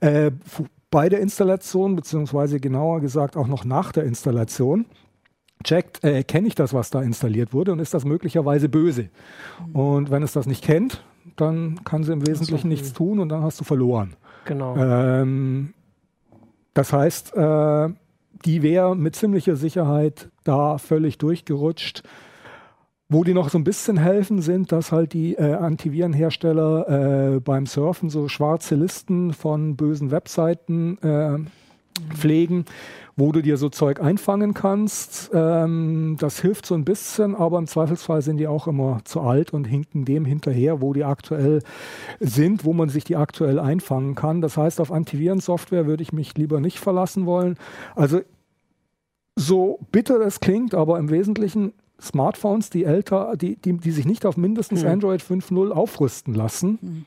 äh, 0.00 0.30
bei 0.90 1.08
der 1.08 1.20
Installation, 1.20 1.96
beziehungsweise 1.96 2.60
genauer 2.60 3.00
gesagt 3.00 3.36
auch 3.36 3.46
noch 3.46 3.64
nach 3.64 3.92
der 3.92 4.04
Installation, 4.04 4.86
checkt, 5.64 6.04
äh, 6.04 6.22
kenne 6.22 6.48
ich 6.48 6.54
das, 6.54 6.72
was 6.72 6.90
da 6.90 7.02
installiert 7.02 7.52
wurde 7.52 7.72
und 7.72 7.78
ist 7.78 7.94
das 7.94 8.04
möglicherweise 8.04 8.68
böse. 8.68 9.08
Und 9.72 10.10
wenn 10.10 10.22
es 10.22 10.32
das 10.32 10.46
nicht 10.46 10.64
kennt, 10.64 11.04
dann 11.36 11.84
kann 11.84 12.04
sie 12.04 12.12
im 12.12 12.26
Wesentlichen 12.26 12.68
nichts 12.68 12.92
tun 12.92 13.18
und 13.18 13.28
dann 13.28 13.42
hast 13.42 13.60
du 13.60 13.64
verloren. 13.64 14.14
Genau. 14.44 14.76
Ähm, 14.76 15.74
das 16.74 16.92
heißt, 16.92 17.36
äh, 17.36 17.88
die 18.44 18.62
wäre 18.62 18.96
mit 18.96 19.16
ziemlicher 19.16 19.56
Sicherheit 19.56 20.30
da 20.44 20.78
völlig 20.78 21.18
durchgerutscht. 21.18 22.02
Wo 23.10 23.24
die 23.24 23.32
noch 23.32 23.48
so 23.48 23.58
ein 23.58 23.64
bisschen 23.64 23.96
helfen, 23.96 24.42
sind, 24.42 24.70
dass 24.70 24.92
halt 24.92 25.14
die 25.14 25.34
äh, 25.34 25.54
Antivirenhersteller 25.54 27.36
äh, 27.36 27.40
beim 27.40 27.64
Surfen 27.64 28.10
so 28.10 28.28
schwarze 28.28 28.74
Listen 28.74 29.32
von 29.32 29.76
bösen 29.76 30.10
Webseiten 30.10 30.98
äh, 30.98 31.38
pflegen 32.14 32.64
wo 33.18 33.32
du 33.32 33.42
dir 33.42 33.56
so 33.56 33.68
Zeug 33.68 34.00
einfangen 34.00 34.54
kannst. 34.54 35.30
Ähm, 35.34 36.16
das 36.20 36.40
hilft 36.40 36.66
so 36.66 36.76
ein 36.76 36.84
bisschen, 36.84 37.34
aber 37.34 37.58
im 37.58 37.66
Zweifelsfall 37.66 38.22
sind 38.22 38.36
die 38.36 38.46
auch 38.46 38.68
immer 38.68 39.00
zu 39.04 39.20
alt 39.20 39.52
und 39.52 39.64
hinken 39.64 40.04
dem 40.04 40.24
hinterher, 40.24 40.80
wo 40.80 40.92
die 40.92 41.02
aktuell 41.02 41.60
sind, 42.20 42.64
wo 42.64 42.72
man 42.72 42.88
sich 42.88 43.02
die 43.02 43.16
aktuell 43.16 43.58
einfangen 43.58 44.14
kann. 44.14 44.40
Das 44.40 44.56
heißt, 44.56 44.80
auf 44.80 44.92
Antivirensoftware 44.92 45.86
würde 45.86 46.04
ich 46.04 46.12
mich 46.12 46.36
lieber 46.36 46.60
nicht 46.60 46.78
verlassen 46.78 47.26
wollen. 47.26 47.56
Also 47.96 48.20
so 49.34 49.80
bitter 49.90 50.20
das 50.20 50.38
klingt, 50.38 50.72
aber 50.74 51.00
im 51.00 51.10
Wesentlichen 51.10 51.72
Smartphones, 52.00 52.70
die 52.70 52.84
älter, 52.84 53.36
die, 53.36 53.56
die, 53.56 53.78
die 53.78 53.90
sich 53.90 54.06
nicht 54.06 54.26
auf 54.26 54.36
mindestens 54.36 54.82
hm. 54.82 54.90
Android 54.90 55.22
5.0 55.22 55.72
aufrüsten 55.72 56.34
lassen, 56.34 56.78
hm. 56.80 57.04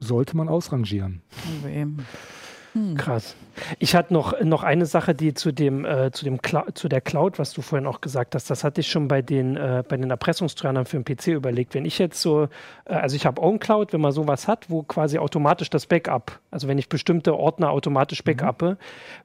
sollte 0.00 0.36
man 0.36 0.48
ausrangieren. 0.48 1.22
Also 1.46 1.68
eben. 1.68 1.98
Hm. 2.72 2.96
Krass. 2.96 3.36
Ich 3.78 3.94
hatte 3.94 4.14
noch, 4.14 4.40
noch 4.40 4.62
eine 4.62 4.86
Sache, 4.86 5.14
die 5.14 5.34
zu 5.34 5.52
dem, 5.52 5.84
äh, 5.84 6.10
zu 6.10 6.24
dem 6.24 6.38
zu 6.74 6.88
der 6.88 7.00
Cloud, 7.00 7.38
was 7.38 7.52
du 7.52 7.60
vorhin 7.60 7.86
auch 7.86 8.00
gesagt 8.00 8.34
hast, 8.34 8.48
das 8.48 8.64
hatte 8.64 8.80
ich 8.80 8.88
schon 8.88 9.08
bei 9.08 9.20
den, 9.20 9.56
äh, 9.56 9.84
bei 9.86 9.96
den 9.96 10.10
Erpressungstreuhandern 10.10 10.86
für 10.86 10.98
den 10.98 11.04
PC 11.04 11.28
überlegt. 11.28 11.74
Wenn 11.74 11.84
ich 11.84 11.98
jetzt 11.98 12.20
so, 12.20 12.44
äh, 12.86 12.94
also 12.94 13.14
ich 13.14 13.26
habe 13.26 13.42
OwnCloud, 13.42 13.92
wenn 13.92 14.00
man 14.00 14.12
sowas 14.12 14.48
hat, 14.48 14.70
wo 14.70 14.82
quasi 14.82 15.18
automatisch 15.18 15.68
das 15.68 15.86
Backup, 15.86 16.40
also 16.50 16.66
wenn 16.66 16.78
ich 16.78 16.88
bestimmte 16.88 17.36
Ordner 17.36 17.70
automatisch 17.70 18.24
mhm. 18.24 18.36
backuppe, 18.36 18.70
mhm. 18.70 18.76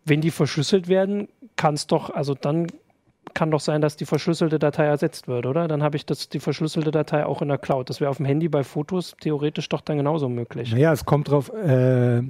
wenn 0.04 0.22
die 0.22 0.32
verschlüsselt 0.32 0.90
werden, 0.90 1.30
kann 1.56 1.76
es 1.76 1.88
doch, 1.88 2.10
also 2.10 2.34
dann 2.34 2.68
kann 3.34 3.52
doch 3.52 3.60
sein, 3.60 3.82
dass 3.82 3.96
die 3.96 4.06
verschlüsselte 4.06 4.58
Datei 4.58 4.86
ersetzt 4.86 5.28
wird, 5.28 5.46
oder? 5.46 5.68
Dann 5.68 5.84
habe 5.84 5.96
ich 5.96 6.06
das, 6.06 6.30
die 6.30 6.40
verschlüsselte 6.40 6.92
Datei 6.92 7.26
auch 7.26 7.42
in 7.42 7.50
der 7.50 7.58
Cloud. 7.58 7.90
Das 7.90 8.02
wäre 8.02 8.10
auf 8.10 8.18
dem 8.18 8.26
Handy 8.26 8.48
bei 8.48 8.64
Fotos 8.64 9.16
theoretisch 9.20 9.70
doch 9.70 9.82
dann 9.82 9.98
genauso 9.98 10.28
möglich. 10.28 10.72
Naja, 10.72 10.92
es 10.92 11.06
kommt 11.06 11.30
drauf, 11.30 11.52
äh, 11.54 12.24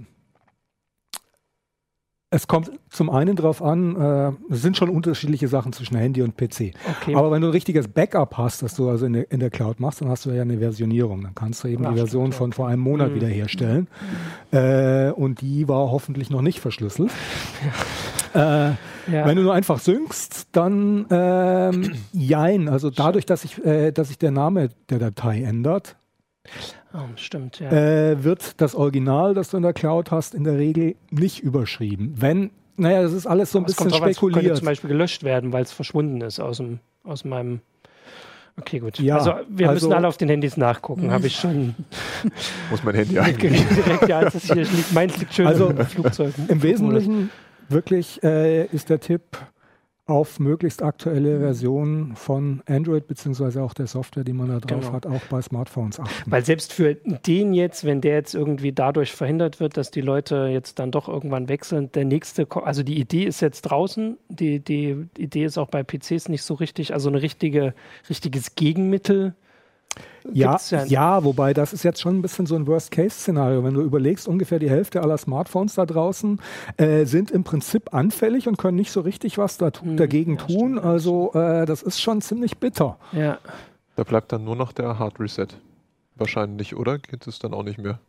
Es 2.30 2.48
kommt 2.48 2.72
zum 2.90 3.10
einen 3.10 3.38
darauf 3.38 3.62
an, 3.62 3.96
äh, 3.96 4.54
es 4.54 4.62
sind 4.62 4.76
schon 4.76 4.90
unterschiedliche 4.90 5.48
Sachen 5.48 5.72
zwischen 5.72 5.96
Handy 5.96 6.22
und 6.22 6.36
PC. 6.36 6.74
Okay. 7.02 7.16
Aber 7.16 7.32
wenn 7.32 7.42
du 7.42 7.48
ein 7.48 7.52
richtiges 7.52 7.88
Backup 7.88 8.38
hast, 8.38 8.62
das 8.62 8.76
du 8.76 8.90
also 8.90 9.06
in 9.06 9.14
der, 9.14 9.32
in 9.32 9.40
der 9.40 9.50
Cloud 9.50 9.80
machst, 9.80 10.02
dann 10.02 10.10
hast 10.10 10.26
du 10.26 10.32
ja 10.32 10.42
eine 10.42 10.58
Versionierung. 10.58 11.24
Dann 11.24 11.36
kannst 11.36 11.64
du 11.64 11.70
eben 11.70 11.86
Ach, 11.86 11.92
die 11.92 11.96
Version 11.96 12.34
von 12.34 12.52
vor 12.52 12.68
einem 12.68 12.82
Monat 12.82 13.12
mhm. 13.12 13.16
wiederherstellen. 13.16 13.88
Mhm. 14.52 14.58
Äh, 14.58 15.12
und 15.12 15.40
die 15.40 15.70
war 15.70 15.90
hoffentlich 15.90 16.30
noch 16.30 16.42
nicht 16.42 16.60
verschlüsselt. 16.60 17.12
Ja. 17.64 17.72
Äh, 18.34 18.40
ja. 18.40 19.26
Wenn 19.26 19.38
du 19.38 19.44
nur 19.44 19.54
einfach 19.54 19.80
synkst, 19.80 20.50
dann 20.52 21.08
ähm, 21.10 21.94
jein. 22.12 22.68
Also 22.68 22.90
dadurch, 22.92 23.26
dass 23.26 23.42
sich 23.42 23.66
äh, 23.66 23.92
dass 23.92 24.10
sich 24.10 24.20
der 24.20 24.32
Name 24.32 24.70
der 24.90 25.00
Datei 25.00 25.42
ändert, 25.42 25.96
Oh, 26.94 27.00
stimmt, 27.16 27.60
ja. 27.60 27.70
äh, 27.72 28.24
wird 28.24 28.60
das 28.62 28.76
Original, 28.76 29.34
das 29.34 29.50
du 29.50 29.58
in 29.58 29.64
der 29.64 29.74
Cloud 29.74 30.12
hast, 30.12 30.34
in 30.34 30.44
der 30.44 30.58
Regel 30.58 30.96
nicht 31.12 31.42
überschrieben. 31.42 32.14
Wenn, 32.18 32.52
naja, 32.76 33.02
das 33.02 33.14
ist 33.14 33.28
alles 33.28 33.52
so 33.52 33.60
ein 33.60 33.64
Aber 33.64 33.68
bisschen 33.68 33.90
drauf, 33.90 34.00
spekuliert. 34.00 34.38
Es 34.38 34.44
könnte 34.44 34.60
zum 34.60 34.66
Beispiel 34.66 34.90
gelöscht 34.90 35.24
werden, 35.24 35.54
weil 35.54 35.64
es 35.64 35.72
verschwunden 35.72 36.22
ist 36.22 36.40
aus, 36.40 36.58
dem, 36.58 36.80
aus 37.04 37.26
meinem 37.26 37.62
Okay, 38.60 38.80
gut. 38.80 38.98
Ja, 38.98 39.18
also 39.18 39.36
wir 39.50 39.70
also, 39.70 39.88
müssen 39.88 39.96
alle 39.96 40.08
auf 40.08 40.18
den 40.18 40.30
Handys 40.30 40.58
nachgucken, 40.58 41.12
habe 41.12 41.28
ich 41.28 41.36
schon. 41.36 41.76
Muss 42.72 42.84
mein 42.84 42.96
Handy 42.96 43.20
eingeben. 43.20 43.56
Direkt, 43.76 44.10
ja, 44.10 44.22
das 44.22 44.44
hier 44.46 44.56
liegt, 44.56 44.94
meins 44.94 45.18
liegt 45.18 45.34
schön 45.36 45.46
also, 45.46 45.70
im 45.70 45.86
Flugzeug. 45.86 46.34
Im 46.48 46.64
Wesentlichen 46.64 47.30
wirklich 47.70 48.24
äh, 48.24 48.66
ist 48.66 48.90
der 48.90 49.00
Tipp, 49.00 49.22
auf 50.08 50.40
möglichst 50.40 50.82
aktuelle 50.82 51.40
Versionen 51.40 52.16
von 52.16 52.64
Android 52.66 53.08
beziehungsweise 53.08 53.62
auch 53.62 53.74
der 53.74 53.88
Software, 53.88 54.24
die 54.24 54.34
man 54.34 54.48
da 54.48 54.60
drauf 54.60 54.80
genau. 54.80 54.94
hat, 54.94 55.06
auch 55.06 55.22
bei 55.30 55.42
Smartphones 55.42 56.00
achten. 56.00 56.32
Weil 56.32 56.46
selbst 56.46 56.72
für 56.72 56.96
den 56.96 57.54
jetzt, 57.54 57.84
wenn 57.84 58.00
der 58.00 58.16
jetzt 58.16 58.34
irgendwie 58.34 58.72
dadurch 58.72 59.12
verhindert 59.12 59.60
wird, 59.60 59.76
dass 59.76 59.92
die 59.92 60.02
Leute 60.02 60.48
jetzt 60.52 60.80
dann 60.80 60.92
doch 60.92 61.10
irgendwann 61.10 61.50
wechseln, 61.50 61.92
der 61.92 62.06
nächste, 62.06 62.48
also 62.64 62.84
die 62.84 63.00
Idee 63.00 63.26
ist 63.26 63.42
jetzt 63.42 63.64
draußen, 63.64 64.18
die, 64.30 64.62
die 64.62 65.08
Idee 65.18 65.44
ist 65.44 65.58
auch 65.58 65.68
bei 65.68 65.84
PCs 65.84 66.30
nicht 66.30 66.44
so 66.44 66.54
richtig, 66.54 66.94
also 66.94 67.10
ein 67.10 67.16
richtige, 67.16 67.74
richtiges 68.10 68.56
Gegenmittel 68.56 69.36
ja, 70.34 70.58
ja, 70.70 70.84
ja, 70.86 71.24
wobei 71.24 71.54
das 71.54 71.74
ist 71.74 71.84
jetzt 71.84 72.02
schon 72.02 72.18
ein 72.18 72.22
bisschen 72.22 72.46
so 72.46 72.56
ein 72.56 72.68
Worst-Case-Szenario. 72.68 73.64
Wenn 73.64 73.74
du 73.74 73.82
überlegst, 73.82 74.28
ungefähr 74.28 74.60
die 74.60 74.70
Hälfte 74.70 75.02
aller 75.02 75.18
Smartphones 75.18 75.76
da 75.76 75.86
draußen 75.86 76.42
äh, 76.78 77.06
sind 77.06 77.32
im 77.32 77.44
Prinzip 77.44 77.94
anfällig 77.94 78.48
und 78.48 78.58
können 78.58 78.76
nicht 78.76 78.92
so 78.92 79.02
richtig 79.02 79.38
was 79.38 79.58
da 79.58 79.72
hm, 79.80 79.98
dagegen 79.98 80.36
ja, 80.36 80.46
tun. 80.46 80.72
Stimmt. 80.74 80.86
Also 80.86 81.32
äh, 81.34 81.66
das 81.66 81.82
ist 81.82 82.02
schon 82.02 82.22
ziemlich 82.22 82.58
bitter. 82.58 82.98
Ja. 83.12 83.40
Da 83.96 84.04
bleibt 84.04 84.32
dann 84.32 84.44
nur 84.44 84.56
noch 84.56 84.74
der 84.74 85.00
Hard 85.00 85.20
Reset. 85.20 85.48
Wahrscheinlich, 86.16 86.76
oder? 86.76 86.98
Geht 87.00 87.28
es 87.28 87.40
dann 87.40 87.54
auch 87.54 87.64
nicht 87.64 87.78
mehr? 87.78 88.00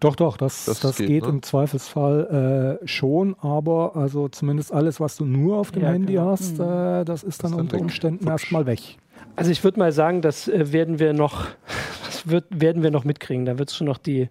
Doch, 0.00 0.14
doch, 0.14 0.36
das, 0.36 0.66
das, 0.66 0.80
das 0.80 0.96
geht, 0.96 1.08
geht 1.08 1.22
ne? 1.22 1.30
im 1.30 1.42
Zweifelsfall 1.42 2.78
äh, 2.82 2.86
schon, 2.86 3.34
aber 3.40 3.96
also 3.96 4.28
zumindest 4.28 4.72
alles, 4.72 5.00
was 5.00 5.16
du 5.16 5.24
nur 5.24 5.56
auf 5.56 5.72
dem 5.72 5.82
ja, 5.82 5.90
Handy 5.90 6.14
genau. 6.14 6.26
hast, 6.26 6.58
hm. 6.58 6.64
äh, 6.64 7.04
das 7.04 7.22
ist 7.22 7.42
dann, 7.42 7.52
dann 7.52 7.60
unter 7.60 7.78
Umständen 7.78 8.26
erstmal 8.26 8.66
weg. 8.66 8.98
Also 9.36 9.50
ich 9.50 9.64
würde 9.64 9.78
mal 9.78 9.92
sagen, 9.92 10.20
das 10.20 10.48
äh, 10.48 10.72
werden 10.72 10.98
wir 10.98 11.12
noch, 11.12 11.46
das 12.04 12.28
wird, 12.28 12.44
werden 12.50 12.82
wir 12.82 12.90
noch 12.90 13.04
mitkriegen. 13.04 13.46
Da 13.46 13.58
wird 13.58 13.70
es 13.70 13.76
schon 13.76 13.86
noch 13.86 13.98
die, 13.98 14.28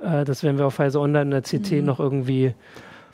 äh, 0.00 0.24
das 0.24 0.42
werden 0.42 0.58
wir 0.58 0.66
auf 0.66 0.78
Heise 0.78 1.00
Online 1.00 1.22
in 1.22 1.30
der 1.30 1.42
CT 1.42 1.72
mhm. 1.72 1.84
noch 1.84 2.00
irgendwie 2.00 2.54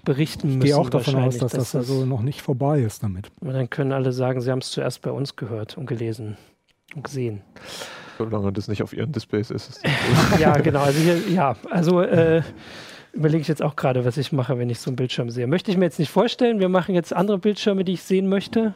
berichten 0.04 0.48
müssen. 0.48 0.62
Ich 0.62 0.66
gehe 0.66 0.76
auch 0.76 0.90
davon 0.90 1.16
aus, 1.16 1.38
dass, 1.38 1.52
dass 1.52 1.72
das 1.72 1.76
also 1.76 2.04
noch 2.04 2.22
nicht 2.22 2.42
vorbei 2.42 2.80
ist 2.80 3.02
damit. 3.02 3.30
Und 3.40 3.52
dann 3.52 3.70
können 3.70 3.92
alle 3.92 4.12
sagen, 4.12 4.40
sie 4.40 4.50
haben 4.50 4.58
es 4.58 4.70
zuerst 4.70 5.02
bei 5.02 5.12
uns 5.12 5.36
gehört 5.36 5.78
und 5.78 5.86
gelesen 5.86 6.36
und 6.94 7.04
gesehen. 7.04 7.42
Solange 8.18 8.52
das 8.52 8.68
nicht 8.68 8.82
auf 8.82 8.92
ihren 8.92 9.12
Displays 9.12 9.50
ist. 9.50 9.80
ja, 10.38 10.56
genau. 10.58 10.80
Also 10.80 10.98
hier, 10.98 11.18
ja, 11.28 11.56
also 11.70 12.00
äh, 12.00 12.42
überlege 13.12 13.42
ich 13.42 13.48
jetzt 13.48 13.62
auch 13.62 13.76
gerade, 13.76 14.04
was 14.04 14.16
ich 14.16 14.32
mache, 14.32 14.58
wenn 14.58 14.70
ich 14.70 14.80
so 14.80 14.90
einen 14.90 14.96
Bildschirm 14.96 15.30
sehe. 15.30 15.46
Möchte 15.46 15.70
ich 15.70 15.76
mir 15.76 15.84
jetzt 15.84 15.98
nicht 15.98 16.10
vorstellen. 16.10 16.60
Wir 16.60 16.68
machen 16.68 16.94
jetzt 16.94 17.12
andere 17.12 17.38
Bildschirme, 17.38 17.84
die 17.84 17.92
ich 17.92 18.02
sehen 18.02 18.28
möchte. 18.28 18.74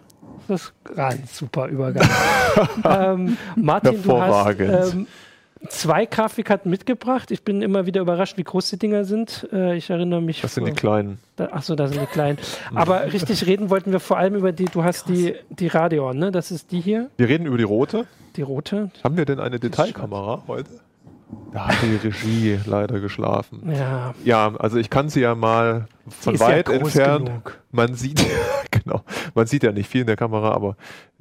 Das 0.48 0.72
ist 0.84 0.98
ein 0.98 1.24
super 1.30 1.66
Übergang. 1.68 2.08
ähm, 2.84 3.36
Martin, 3.56 4.02
du 4.02 4.20
hast 4.20 4.60
ähm, 4.60 5.06
zwei 5.68 6.06
Grafikkarten 6.06 6.70
mitgebracht. 6.70 7.30
Ich 7.30 7.42
bin 7.42 7.62
immer 7.62 7.86
wieder 7.86 8.00
überrascht, 8.00 8.36
wie 8.36 8.44
groß 8.44 8.70
die 8.70 8.78
Dinger 8.78 9.04
sind. 9.04 9.48
Äh, 9.52 9.76
ich 9.76 9.90
erinnere 9.90 10.20
mich. 10.20 10.42
Das 10.42 10.54
sind 10.54 10.66
die 10.66 10.72
kleinen. 10.72 11.18
achso, 11.38 11.74
da 11.74 11.88
sind 11.88 12.00
die 12.00 12.06
kleinen. 12.06 12.38
Aber 12.74 13.12
richtig 13.12 13.46
reden 13.46 13.70
wollten 13.70 13.92
wir 13.92 14.00
vor 14.00 14.18
allem 14.18 14.34
über 14.34 14.52
die, 14.52 14.66
du 14.66 14.84
hast 14.84 15.08
die, 15.08 15.34
die 15.50 15.68
Radeon, 15.68 16.16
ne? 16.18 16.30
Das 16.30 16.50
ist 16.50 16.70
die 16.72 16.80
hier. 16.80 17.10
Wir 17.16 17.28
reden 17.28 17.46
über 17.46 17.58
die 17.58 17.64
rote. 17.64 18.06
Die 18.36 18.42
rote. 18.42 18.90
Haben 19.02 19.16
wir 19.16 19.24
denn 19.24 19.40
eine 19.40 19.58
Detailkamera 19.58 20.42
heute? 20.46 20.70
Da 21.52 21.68
hat 21.68 21.76
die 21.82 21.96
Regie 21.96 22.58
leider 22.66 23.00
geschlafen. 23.00 23.72
Ja. 23.72 24.14
Ja, 24.24 24.54
also 24.56 24.76
ich 24.76 24.90
kann 24.90 25.08
sie 25.08 25.20
ja 25.20 25.34
mal 25.34 25.88
von 26.08 26.38
weit 26.38 26.68
ja 26.68 26.74
entfernt. 26.74 27.26
Genug. 27.26 27.58
Man 27.72 27.94
sieht, 27.94 28.24
genau, 28.70 29.02
man 29.34 29.46
sieht 29.46 29.62
ja 29.64 29.72
nicht 29.72 29.88
viel 29.88 30.02
in 30.02 30.06
der 30.06 30.16
Kamera, 30.16 30.52
aber 30.52 30.76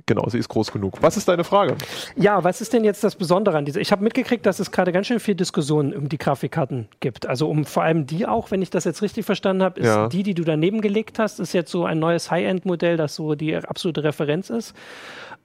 genau, 0.06 0.28
sie 0.30 0.38
ist 0.38 0.50
groß 0.50 0.72
genug. 0.72 1.02
Was 1.02 1.18
ist 1.18 1.28
deine 1.28 1.44
Frage? 1.44 1.76
Ja, 2.16 2.44
was 2.44 2.62
ist 2.62 2.74
denn 2.74 2.84
jetzt 2.84 3.04
das 3.04 3.16
Besondere 3.16 3.58
an 3.58 3.66
dieser? 3.66 3.80
Ich 3.80 3.92
habe 3.92 4.04
mitgekriegt, 4.04 4.46
dass 4.46 4.60
es 4.60 4.72
gerade 4.72 4.92
ganz 4.92 5.08
schön 5.08 5.20
viel 5.20 5.36
Diskussion 5.36 5.94
um 5.94 6.08
die 6.08 6.20
Grafikkarten 6.20 6.88
gibt. 7.00 7.26
Also 7.26 7.50
um 7.50 7.66
vor 7.66 7.84
allem 7.84 8.06
die 8.06 8.28
auch, 8.28 8.52
wenn 8.52 8.62
ich 8.62 8.70
das 8.70 8.84
jetzt 8.84 9.02
richtig 9.02 9.26
verstanden 9.26 9.64
habe, 9.64 9.80
ist 9.80 9.88
ja. 9.88 10.08
die, 10.08 10.22
die 10.22 10.36
du 10.36 10.44
daneben 10.44 10.82
gelegt 10.82 11.18
hast, 11.18 11.40
ist 11.40 11.54
jetzt 11.54 11.72
so 11.72 11.86
ein 11.86 11.98
neues 11.98 12.30
High-End-Modell, 12.30 12.98
das 12.98 13.16
so 13.16 13.34
die 13.34 13.56
absolute 13.56 14.04
Referenz 14.04 14.52
ist. 14.52 14.76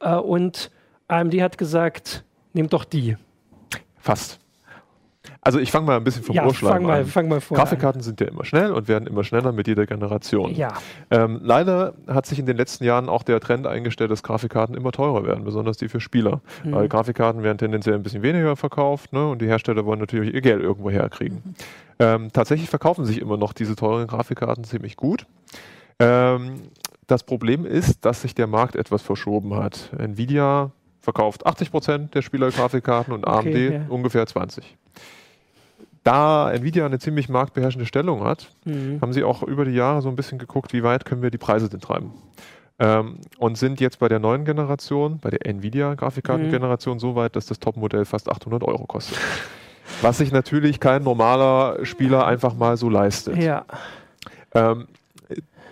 Äh, 0.01 0.17
und 0.17 0.71
AMD 1.11 1.35
hat 1.43 1.59
gesagt, 1.59 2.25
nehmt 2.53 2.73
doch 2.73 2.85
die. 2.85 3.17
Fast. 3.99 4.41
Also 5.43 5.59
ich 5.59 5.71
fange 5.71 5.87
mal 5.87 5.97
ein 5.97 6.05
bisschen 6.05 6.23
vom 6.23 6.37
ja, 6.37 6.45
Urschlag 6.45 6.73
fang 6.75 6.83
mal, 6.83 7.01
an. 7.01 7.07
Fang 7.07 7.29
mal 7.29 7.41
vor 7.41 7.57
Grafikkarten 7.57 8.01
an. 8.01 8.05
sind 8.05 8.21
ja 8.21 8.27
immer 8.29 8.45
schnell 8.45 8.73
und 8.73 8.89
werden 8.89 9.07
immer 9.07 9.25
schneller 9.25 9.53
mit 9.53 9.69
jeder 9.69 9.87
Generation. 9.87 10.55
Ja. 10.55 10.75
Ähm, 11.11 11.41
leider 11.43 11.95
hat 12.07 12.27
sich 12.27 12.39
in 12.39 12.47
den 12.47 12.57
letzten 12.57 12.85
Jahren 12.85 13.09
auch 13.09 13.23
der 13.23 13.41
Trend 13.41 13.67
eingestellt, 13.67 14.11
dass 14.11 14.23
Grafikkarten 14.23 14.75
immer 14.75 14.93
teurer 14.93 15.25
werden, 15.25 15.45
besonders 15.45 15.79
die 15.79 15.89
für 15.89 16.01
Spieler. 16.01 16.43
Mhm. 16.63 16.73
Weil 16.73 16.89
Grafikkarten 16.89 17.43
werden 17.43 17.59
tendenziell 17.59 17.95
ein 17.95 18.03
bisschen 18.03 18.23
weniger 18.23 18.55
verkauft 18.57 19.13
ne? 19.13 19.29
und 19.29 19.41
die 19.41 19.47
Hersteller 19.47 19.87
wollen 19.87 20.01
natürlich 20.01 20.35
ihr 20.35 20.43
Geld 20.43 20.63
irgendwo 20.63 20.91
herkriegen. 20.91 21.43
Mhm. 21.45 21.55
Ähm, 21.99 22.33
tatsächlich 22.33 22.69
verkaufen 22.69 23.05
sich 23.07 23.21
immer 23.21 23.37
noch 23.37 23.53
diese 23.53 23.77
teuren 23.77 24.07
Grafikkarten 24.07 24.65
ziemlich 24.65 24.97
gut. 24.97 25.27
Ähm, 25.99 26.61
das 27.07 27.25
Problem 27.25 27.67
ist, 27.67 28.05
dass 28.05 28.23
sich 28.23 28.35
der 28.35 28.47
Markt 28.47 28.77
etwas 28.77 29.03
verschoben 29.03 29.55
hat. 29.57 29.91
Nvidia 29.99 30.71
verkauft 31.01 31.47
80 31.47 31.71
Prozent 31.71 32.15
der 32.15 32.23
Spielergrafikkarten 32.23 33.13
und 33.13 33.27
AMD 33.27 33.49
okay, 33.49 33.73
ja. 33.75 33.81
ungefähr 33.89 34.25
20% 34.25 34.63
da 36.05 36.51
Nvidia 36.51 36.87
eine 36.87 36.99
ziemlich 36.99 37.29
marktbeherrschende 37.29 37.87
Stellung 37.87 38.25
hat, 38.25 38.51
mhm. 38.65 39.01
haben 39.01 39.13
sie 39.13 39.25
auch 39.25 39.43
über 39.43 39.65
die 39.65 39.73
Jahre 39.73 40.03
so 40.03 40.09
ein 40.09 40.17
bisschen 40.17 40.39
geguckt, 40.39 40.73
wie 40.73 40.83
weit 40.83 41.05
können 41.05 41.23
wir 41.23 41.31
die 41.31 41.39
Preise 41.39 41.69
denn 41.69 41.81
treiben. 41.81 42.13
Ähm, 42.79 43.19
und 43.39 43.59
sind 43.59 43.81
jetzt 43.81 43.99
bei 43.99 44.09
der 44.09 44.19
neuen 44.19 44.45
Generation, 44.47 45.19
bei 45.19 45.31
der 45.31 45.45
Nvidia-Grafikkartengeneration, 45.45 46.95
mhm. 46.95 47.01
so 47.01 47.15
weit, 47.15 47.37
dass 47.37 47.47
das 47.47 47.61
Topmodell 47.61 48.07
fast 48.07 48.31
800 48.31 48.63
Euro 48.65 48.87
kostet. 48.87 49.19
Was 50.03 50.19
sich 50.19 50.33
natürlich 50.33 50.81
kein 50.81 51.03
normaler 51.03 51.85
Spieler 51.85 52.25
einfach 52.25 52.55
mal 52.55 52.77
so 52.77 52.89
leistet. 52.89 53.37
Ja. 53.37 53.65
Ähm, 54.55 54.87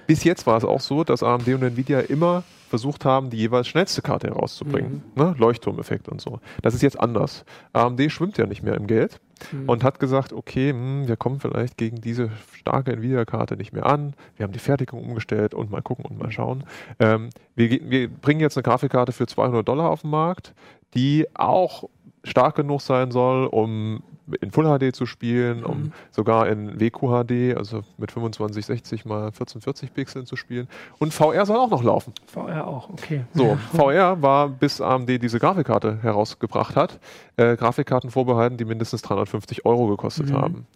bis 0.06 0.24
jetzt 0.24 0.46
war 0.46 0.58
es 0.58 0.64
auch 0.64 0.80
so, 0.80 1.04
dass 1.04 1.22
AMD 1.22 1.48
und 1.48 1.62
Nvidia 1.62 2.00
immer 2.00 2.42
versucht 2.68 3.04
haben, 3.04 3.30
die 3.30 3.38
jeweils 3.38 3.66
schnellste 3.66 4.02
Karte 4.02 4.28
herauszubringen. 4.28 5.02
Mhm. 5.14 5.22
Ne? 5.22 5.34
Leuchtturmeffekt 5.38 6.08
und 6.08 6.20
so. 6.20 6.40
Das 6.62 6.74
ist 6.74 6.82
jetzt 6.82 7.00
anders. 7.00 7.44
AMD 7.72 8.10
schwimmt 8.12 8.38
ja 8.38 8.46
nicht 8.46 8.62
mehr 8.62 8.74
im 8.74 8.86
Geld 8.86 9.20
mhm. 9.52 9.68
und 9.68 9.84
hat 9.84 9.98
gesagt, 9.98 10.32
okay, 10.32 10.72
mh, 10.72 10.78
hm, 10.78 11.08
wir 11.08 11.16
kommen 11.16 11.40
vielleicht 11.40 11.76
gegen 11.76 12.00
diese 12.00 12.30
starke 12.52 12.92
Nvidia-Karte 12.92 13.56
nicht 13.56 13.72
mehr 13.72 13.86
an. 13.86 14.14
Wir 14.36 14.44
haben 14.44 14.52
die 14.52 14.58
Fertigung 14.58 15.02
umgestellt 15.02 15.54
und 15.54 15.70
mal 15.70 15.82
gucken 15.82 16.04
und 16.04 16.18
mal 16.18 16.30
schauen. 16.30 16.64
Ähm, 16.98 17.30
wir, 17.54 17.70
wir 17.70 18.08
bringen 18.08 18.40
jetzt 18.40 18.56
eine 18.56 18.62
Grafikkarte 18.62 19.12
für 19.12 19.26
200 19.26 19.66
Dollar 19.66 19.90
auf 19.90 20.02
den 20.02 20.10
Markt, 20.10 20.54
die 20.94 21.26
auch 21.34 21.84
stark 22.24 22.56
genug 22.56 22.80
sein 22.82 23.10
soll, 23.10 23.46
um 23.46 24.02
in 24.40 24.50
Full 24.50 24.64
HD 24.64 24.94
zu 24.94 25.06
spielen, 25.06 25.64
um 25.64 25.78
mhm. 25.78 25.92
sogar 26.10 26.48
in 26.48 26.80
WQHD, 26.80 27.56
also 27.56 27.82
mit 27.96 28.10
2560 28.10 29.04
mal 29.04 29.26
1440 29.26 29.94
Pixeln 29.94 30.26
zu 30.26 30.36
spielen. 30.36 30.68
Und 30.98 31.14
VR 31.14 31.46
soll 31.46 31.56
auch 31.56 31.70
noch 31.70 31.82
laufen. 31.82 32.12
VR 32.26 32.66
auch, 32.66 32.90
okay. 32.90 33.24
So, 33.34 33.56
VR 33.76 34.22
war, 34.22 34.48
bis 34.48 34.80
AMD 34.80 35.08
diese 35.22 35.38
Grafikkarte 35.38 35.98
herausgebracht 36.02 36.76
hat, 36.76 36.98
äh, 37.36 37.56
Grafikkarten 37.56 38.10
vorbehalten, 38.10 38.56
die 38.56 38.64
mindestens 38.64 39.02
350 39.02 39.64
Euro 39.64 39.88
gekostet 39.88 40.30
mhm. 40.30 40.36
haben. 40.36 40.66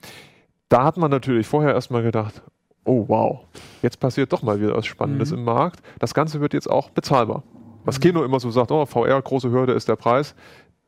Da 0.68 0.84
hat 0.84 0.96
man 0.96 1.10
natürlich 1.10 1.46
vorher 1.46 1.74
erstmal 1.74 2.02
gedacht, 2.02 2.42
oh 2.84 3.04
wow, 3.08 3.40
jetzt 3.82 4.00
passiert 4.00 4.32
doch 4.32 4.42
mal 4.42 4.60
wieder 4.60 4.76
was 4.76 4.86
Spannendes 4.86 5.30
mhm. 5.30 5.38
im 5.38 5.44
Markt. 5.44 5.80
Das 5.98 6.14
Ganze 6.14 6.40
wird 6.40 6.54
jetzt 6.54 6.70
auch 6.70 6.90
bezahlbar. 6.90 7.42
Was 7.84 7.98
mhm. 7.98 8.02
Kino 8.02 8.24
immer 8.24 8.40
so 8.40 8.50
sagt, 8.50 8.70
oh, 8.70 8.86
VR, 8.86 9.20
große 9.20 9.50
Hürde 9.50 9.72
ist 9.72 9.88
der 9.88 9.96
Preis, 9.96 10.34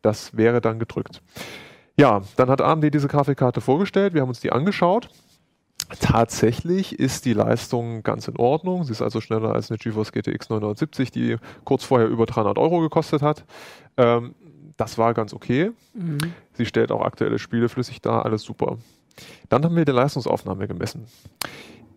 das 0.02 0.36
wäre 0.36 0.60
dann 0.60 0.78
gedrückt. 0.78 1.22
Ja, 1.96 2.22
dann 2.36 2.50
hat 2.50 2.60
AMD 2.60 2.92
diese 2.92 3.08
Grafikkarte 3.08 3.60
vorgestellt, 3.60 4.14
wir 4.14 4.22
haben 4.22 4.28
uns 4.28 4.40
die 4.40 4.52
angeschaut. 4.52 5.08
Tatsächlich 6.00 6.98
ist 6.98 7.24
die 7.24 7.34
Leistung 7.34 8.02
ganz 8.02 8.26
in 8.26 8.36
Ordnung. 8.36 8.84
Sie 8.84 8.92
ist 8.92 9.02
also 9.02 9.20
schneller 9.20 9.52
als 9.52 9.70
eine 9.70 9.78
GeForce 9.78 10.12
GTX 10.12 10.48
970, 10.48 11.10
die 11.10 11.36
kurz 11.64 11.84
vorher 11.84 12.08
über 12.08 12.26
300 12.26 12.58
Euro 12.58 12.80
gekostet 12.80 13.22
hat. 13.22 13.44
Ähm, 13.96 14.34
das 14.76 14.98
war 14.98 15.14
ganz 15.14 15.34
okay. 15.34 15.72
Mhm. 15.92 16.18
Sie 16.54 16.66
stellt 16.66 16.90
auch 16.90 17.02
aktuelle 17.02 17.38
Spiele 17.38 17.68
flüssig 17.68 18.00
dar, 18.00 18.24
alles 18.24 18.42
super. 18.42 18.78
Dann 19.48 19.64
haben 19.64 19.76
wir 19.76 19.84
die 19.84 19.92
Leistungsaufnahme 19.92 20.66
gemessen. 20.66 21.06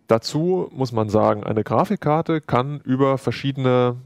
Dazu 0.06 0.68
muss 0.70 0.92
man 0.92 1.08
sagen, 1.08 1.44
eine 1.44 1.64
Grafikkarte 1.64 2.40
kann 2.40 2.80
über 2.80 3.18
verschiedene, 3.18 3.96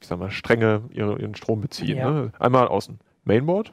ich 0.00 0.08
sag 0.08 0.18
mal, 0.18 0.30
Stränge 0.30 0.82
ihren 0.90 1.34
Strom 1.34 1.60
beziehen. 1.60 1.98
Ja. 1.98 2.10
Ne? 2.10 2.32
Einmal 2.38 2.68
aus 2.68 2.86
dem 2.86 2.98
Mainboard 3.24 3.72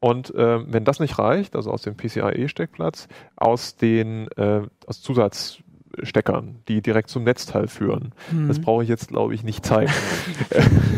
und 0.00 0.34
äh, 0.34 0.72
wenn 0.72 0.84
das 0.84 1.00
nicht 1.00 1.18
reicht, 1.18 1.56
also 1.56 1.70
aus 1.70 1.82
dem 1.82 1.96
PCIe-Steckplatz, 1.96 3.08
aus 3.36 3.76
den 3.76 4.28
äh, 4.36 4.62
aus 4.86 5.02
Zusatzsteckern, 5.02 6.60
die 6.68 6.82
direkt 6.82 7.10
zum 7.10 7.24
Netzteil 7.24 7.66
führen. 7.66 8.12
Mhm. 8.30 8.48
Das 8.48 8.60
brauche 8.60 8.82
ich 8.82 8.88
jetzt, 8.88 9.08
glaube 9.08 9.34
ich, 9.34 9.42
nicht 9.42 9.66
zeigen. 9.66 9.92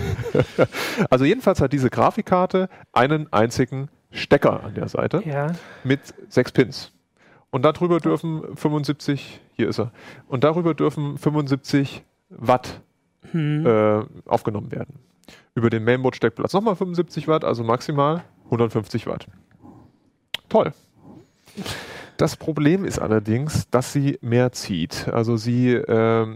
also 1.10 1.24
jedenfalls 1.24 1.60
hat 1.60 1.72
diese 1.72 1.88
Grafikkarte 1.88 2.68
einen 2.92 3.32
einzigen 3.32 3.88
Stecker 4.10 4.64
an 4.64 4.74
der 4.74 4.88
Seite 4.88 5.22
ja. 5.24 5.52
mit 5.84 6.00
sechs 6.28 6.52
Pins. 6.52 6.92
Und 7.50 7.64
darüber 7.64 7.98
dürfen 7.98 8.42
75, 8.54 9.40
hier 9.54 9.68
ist 9.68 9.80
er, 9.80 9.92
und 10.28 10.44
darüber 10.44 10.74
dürfen 10.74 11.18
75 11.18 12.04
Watt 12.28 12.80
hm. 13.32 13.66
äh, 13.66 14.02
aufgenommen 14.26 14.70
werden. 14.70 15.00
Über 15.54 15.70
den 15.70 15.84
Mainboard-Steckplatz 15.84 16.52
nochmal 16.52 16.76
75 16.76 17.28
Watt, 17.28 17.44
also 17.44 17.64
maximal 17.64 18.24
150 18.50 19.06
Watt. 19.06 19.26
Toll. 20.48 20.72
Das 22.16 22.36
Problem 22.36 22.84
ist 22.84 22.98
allerdings, 22.98 23.68
dass 23.70 23.92
sie 23.92 24.18
mehr 24.20 24.52
zieht. 24.52 25.08
Also 25.08 25.36
sie 25.36 25.72
äh, 25.72 26.26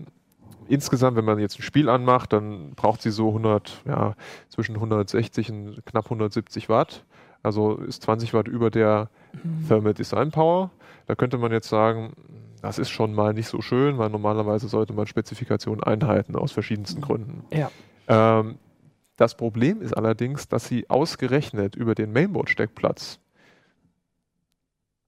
insgesamt, 0.69 1.17
wenn 1.17 1.25
man 1.25 1.39
jetzt 1.39 1.59
ein 1.59 1.63
Spiel 1.63 1.89
anmacht, 1.89 2.33
dann 2.33 2.73
braucht 2.75 3.03
sie 3.03 3.11
so 3.11 3.29
100, 3.29 3.83
ja, 3.87 4.15
zwischen 4.49 4.77
160 4.77 5.51
und 5.51 5.83
knapp 5.85 6.07
170 6.07 6.69
Watt. 6.69 7.05
Also 7.43 7.77
ist 7.77 8.03
20 8.03 8.33
Watt 8.33 8.49
über 8.49 8.71
der 8.71 9.11
mhm. 9.33 9.69
Thermal 9.69 9.95
Design 9.95 10.31
Power. 10.31 10.71
Da 11.07 11.15
könnte 11.15 11.37
man 11.37 11.53
jetzt 11.53 11.69
sagen, 11.69 12.15
das 12.63 12.79
ist 12.79 12.89
schon 12.89 13.13
mal 13.13 13.35
nicht 13.35 13.49
so 13.49 13.61
schön, 13.61 13.99
weil 13.99 14.09
normalerweise 14.09 14.69
sollte 14.69 14.95
man 14.95 15.07
Spezifikationen 15.07 15.83
einhalten 15.83 16.37
aus 16.37 16.53
verschiedensten 16.53 17.01
mhm. 17.01 17.05
Gründen. 17.05 17.45
Ja. 17.53 17.71
Ähm, 18.09 18.59
das 19.17 19.37
Problem 19.37 19.81
ist 19.81 19.97
allerdings, 19.97 20.49
dass 20.49 20.67
sie 20.67 20.89
ausgerechnet 20.91 21.77
über 21.77 21.95
den 21.95 22.13
Mainboard-Steckplatz 22.13 23.21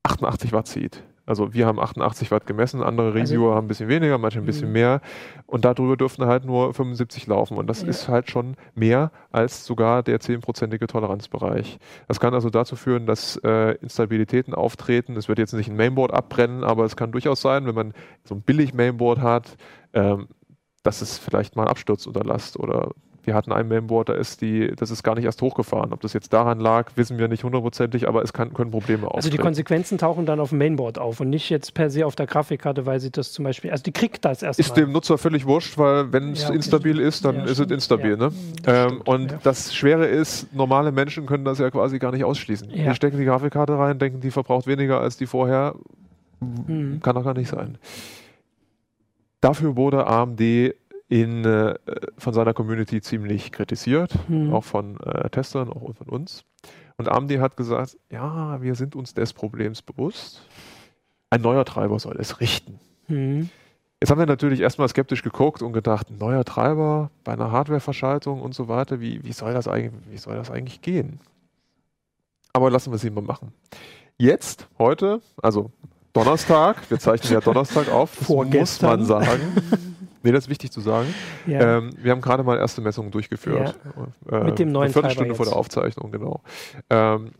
88 0.04 0.52
Watt 0.52 0.68
zieht. 0.68 1.02
Also 1.26 1.52
wir 1.52 1.66
haben 1.66 1.80
88 1.80 2.30
Watt 2.30 2.46
gemessen, 2.46 2.84
andere 2.84 3.08
also 3.08 3.18
Reviewer 3.18 3.46
also, 3.48 3.56
haben 3.56 3.64
ein 3.64 3.68
bisschen 3.68 3.88
weniger, 3.88 4.16
manche 4.16 4.38
ein 4.38 4.46
bisschen 4.46 4.68
mhm. 4.68 4.74
mehr. 4.74 5.00
Und 5.46 5.64
darüber 5.64 5.96
dürften 5.96 6.24
halt 6.26 6.44
nur 6.44 6.72
75 6.72 7.26
laufen. 7.26 7.58
Und 7.58 7.66
das 7.66 7.82
ja. 7.82 7.88
ist 7.88 8.08
halt 8.08 8.30
schon 8.30 8.56
mehr 8.76 9.10
als 9.32 9.66
sogar 9.66 10.04
der 10.04 10.20
10-prozentige 10.20 10.86
Toleranzbereich. 10.86 11.78
Das 12.06 12.20
kann 12.20 12.32
also 12.32 12.48
dazu 12.48 12.76
führen, 12.76 13.06
dass 13.06 13.36
äh, 13.42 13.72
Instabilitäten 13.82 14.54
auftreten. 14.54 15.16
Es 15.16 15.28
wird 15.28 15.40
jetzt 15.40 15.52
nicht 15.52 15.68
ein 15.68 15.76
Mainboard 15.76 16.14
abbrennen, 16.14 16.62
aber 16.62 16.84
es 16.84 16.94
kann 16.94 17.10
durchaus 17.10 17.40
sein, 17.40 17.66
wenn 17.66 17.74
man 17.74 17.92
so 18.22 18.36
ein 18.36 18.42
billig 18.42 18.72
Mainboard 18.72 19.18
hat, 19.18 19.56
ähm, 19.94 20.28
dass 20.84 21.02
es 21.02 21.18
vielleicht 21.18 21.56
mal 21.56 21.66
Absturz 21.66 22.06
unterlasst 22.06 22.56
oder 22.56 22.90
wir 23.26 23.34
hatten 23.34 23.52
ein 23.52 23.68
Mainboard, 23.68 24.08
da 24.08 24.14
ist 24.14 24.40
die, 24.40 24.72
das 24.76 24.90
ist 24.90 25.02
gar 25.02 25.16
nicht 25.16 25.24
erst 25.24 25.42
hochgefahren. 25.42 25.92
Ob 25.92 26.00
das 26.00 26.12
jetzt 26.12 26.32
daran 26.32 26.60
lag, 26.60 26.92
wissen 26.94 27.18
wir 27.18 27.28
nicht 27.28 27.44
hundertprozentig, 27.44 28.08
aber 28.08 28.22
es 28.22 28.32
kann, 28.32 28.54
können 28.54 28.70
Probleme 28.70 29.06
auftreten. 29.06 29.16
Also 29.16 29.30
die 29.30 29.36
Konsequenzen 29.38 29.98
tauchen 29.98 30.26
dann 30.26 30.40
auf 30.40 30.50
dem 30.50 30.58
Mainboard 30.58 30.98
auf 30.98 31.20
und 31.20 31.30
nicht 31.30 31.50
jetzt 31.50 31.74
per 31.74 31.90
se 31.90 32.06
auf 32.06 32.14
der 32.14 32.26
Grafikkarte, 32.26 32.86
weil 32.86 33.00
sie 33.00 33.10
das 33.10 33.32
zum 33.32 33.44
Beispiel, 33.44 33.70
also 33.70 33.82
die 33.82 33.92
kriegt 33.92 34.24
das 34.24 34.42
erstmal. 34.42 34.66
Ist 34.66 34.76
dem 34.76 34.92
Nutzer 34.92 35.18
völlig 35.18 35.44
wurscht, 35.46 35.76
weil 35.76 36.12
wenn 36.12 36.32
es 36.32 36.42
ja, 36.42 36.50
instabil 36.50 37.00
ist, 37.00 37.24
dann 37.24 37.36
ja, 37.36 37.44
ist 37.44 37.58
es 37.58 37.70
instabil. 37.70 38.12
Ja. 38.12 38.16
Ne? 38.16 38.32
Ähm, 38.66 39.02
und 39.04 39.34
das 39.42 39.74
Schwere 39.74 40.06
ist, 40.06 40.54
normale 40.54 40.92
Menschen 40.92 41.26
können 41.26 41.44
das 41.44 41.58
ja 41.58 41.70
quasi 41.70 41.98
gar 41.98 42.12
nicht 42.12 42.24
ausschließen. 42.24 42.68
Die 42.68 42.94
stecken 42.94 43.18
die 43.18 43.24
Grafikkarte 43.24 43.76
rein, 43.76 43.98
denken, 43.98 44.20
die 44.20 44.30
verbraucht 44.30 44.66
weniger 44.66 45.00
als 45.00 45.16
die 45.16 45.26
vorher. 45.26 45.74
Mhm. 46.40 47.00
Kann 47.02 47.16
doch 47.16 47.24
gar 47.24 47.34
nicht 47.34 47.48
sein. 47.48 47.78
Dafür 49.40 49.76
wurde 49.76 50.06
AMD 50.06 50.40
in, 51.08 51.44
äh, 51.44 51.74
von 52.18 52.32
seiner 52.34 52.54
Community 52.54 53.00
ziemlich 53.00 53.52
kritisiert, 53.52 54.14
mhm. 54.28 54.52
auch 54.52 54.64
von 54.64 54.98
äh, 55.00 55.30
Testern, 55.30 55.70
auch 55.70 55.94
von 55.94 56.08
uns. 56.08 56.44
Und 56.96 57.08
AMD 57.08 57.38
hat 57.38 57.56
gesagt, 57.56 57.96
ja, 58.10 58.60
wir 58.60 58.74
sind 58.74 58.96
uns 58.96 59.14
des 59.14 59.32
Problems 59.32 59.82
bewusst. 59.82 60.42
Ein 61.30 61.42
neuer 61.42 61.64
Treiber 61.64 61.98
soll 61.98 62.16
es 62.18 62.40
richten. 62.40 62.80
Mhm. 63.08 63.50
Jetzt 64.00 64.10
haben 64.10 64.18
wir 64.18 64.26
natürlich 64.26 64.60
erstmal 64.60 64.88
skeptisch 64.88 65.22
geguckt 65.22 65.62
und 65.62 65.72
gedacht, 65.72 66.10
neuer 66.10 66.44
Treiber 66.44 67.10
bei 67.24 67.32
einer 67.32 67.50
Hardware-Verschaltung 67.50 68.42
und 68.42 68.54
so 68.54 68.68
weiter, 68.68 69.00
wie, 69.00 69.24
wie, 69.24 69.32
soll 69.32 69.54
das 69.54 69.68
eigentlich, 69.68 69.92
wie 70.10 70.18
soll 70.18 70.36
das 70.36 70.50
eigentlich 70.50 70.82
gehen? 70.82 71.20
Aber 72.52 72.70
lassen 72.70 72.90
wir 72.90 72.96
es 72.96 73.04
mal 73.10 73.22
machen. 73.22 73.52
Jetzt, 74.18 74.68
heute, 74.78 75.20
also 75.42 75.70
Donnerstag, 76.12 76.90
wir 76.90 76.98
zeichnen 76.98 77.34
ja 77.34 77.40
Donnerstag 77.40 77.90
auf, 77.90 78.28
muss 78.28 78.82
man 78.82 79.04
sagen. 79.04 79.40
Nee, 80.26 80.32
das 80.32 80.46
ist 80.46 80.50
wichtig 80.50 80.72
zu 80.72 80.80
sagen. 80.80 81.14
Ja. 81.46 81.78
Ähm, 81.78 81.90
wir 82.02 82.10
haben 82.10 82.20
gerade 82.20 82.42
mal 82.42 82.58
erste 82.58 82.80
Messungen 82.80 83.12
durchgeführt. 83.12 83.78
Ja. 84.28 84.40
Äh, 84.40 84.44
Mit 84.44 84.58
dem 84.58 84.72
neuen 84.72 84.86
Eine 84.86 84.92
Viertelstunde 84.92 85.36
vor 85.36 85.46
der 85.46 85.54
Aufzeichnung, 85.54 86.10
genau. 86.10 86.40
Ähm, 86.90 87.30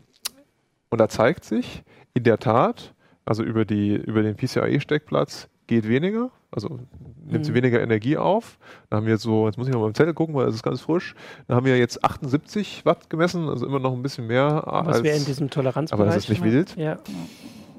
und 0.89 0.97
da 0.97 1.09
zeigt 1.09 1.43
sich 1.43 1.83
in 2.13 2.23
der 2.23 2.37
Tat, 2.37 2.93
also 3.25 3.43
über, 3.43 3.65
die, 3.65 3.93
über 3.93 4.23
den 4.23 4.37
PCIe-Steckplatz 4.37 5.49
geht 5.67 5.85
weniger, 5.89 6.31
also 6.49 6.79
nimmt 7.25 7.39
mhm. 7.39 7.43
sie 7.43 7.53
weniger 7.53 7.81
Energie 7.81 8.15
auf. 8.15 8.57
Da 8.89 8.95
haben 8.95 9.05
wir 9.05 9.11
jetzt 9.15 9.23
so, 9.23 9.47
jetzt 9.47 9.57
muss 9.57 9.67
ich 9.67 9.73
noch 9.73 9.81
mal 9.81 9.87
im 9.87 9.93
Zettel 9.93 10.13
gucken, 10.13 10.33
weil 10.33 10.47
es 10.47 10.55
ist 10.55 10.63
ganz 10.63 10.79
frisch. 10.79 11.13
Da 11.49 11.55
haben 11.55 11.65
wir 11.65 11.77
jetzt 11.77 12.05
78 12.05 12.85
Watt 12.85 13.09
gemessen, 13.09 13.49
also 13.49 13.65
immer 13.65 13.79
noch 13.79 13.91
ein 13.91 14.01
bisschen 14.01 14.27
mehr. 14.27 14.63
Was 14.65 15.03
wäre 15.03 15.17
in 15.17 15.25
diesem 15.25 15.49
Toleranzbereich? 15.49 16.01
Aber 16.01 16.15
das 16.15 16.23
ist 16.23 16.29
nicht 16.29 16.41
wild. 16.41 16.73
Ja. 16.77 16.99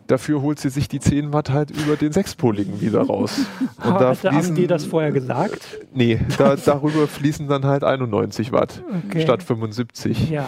Dafür 0.09 0.41
holt 0.41 0.59
sie 0.59 0.71
sich 0.71 0.89
die 0.89 1.01
10 1.01 1.35
Watt 1.35 1.51
halt 1.51 1.71
über 1.71 1.97
den 1.97 2.13
sechspoligen 2.13 2.81
wieder 2.81 3.03
raus. 3.03 3.41
Und 3.85 4.01
da 4.01 4.15
fließen, 4.15 4.37
haben 4.37 4.55
die 4.55 4.67
das 4.67 4.87
vorher 4.87 5.13
gesagt? 5.13 5.79
Nee, 5.93 6.19
da, 6.39 6.57
darüber 6.65 7.07
fließen 7.07 7.47
dann 7.47 7.65
halt 7.67 7.85
91 7.85 8.51
Watt 8.51 8.83
okay. 9.07 9.21
statt 9.21 9.43
75. 9.43 10.31
Ja. 10.31 10.47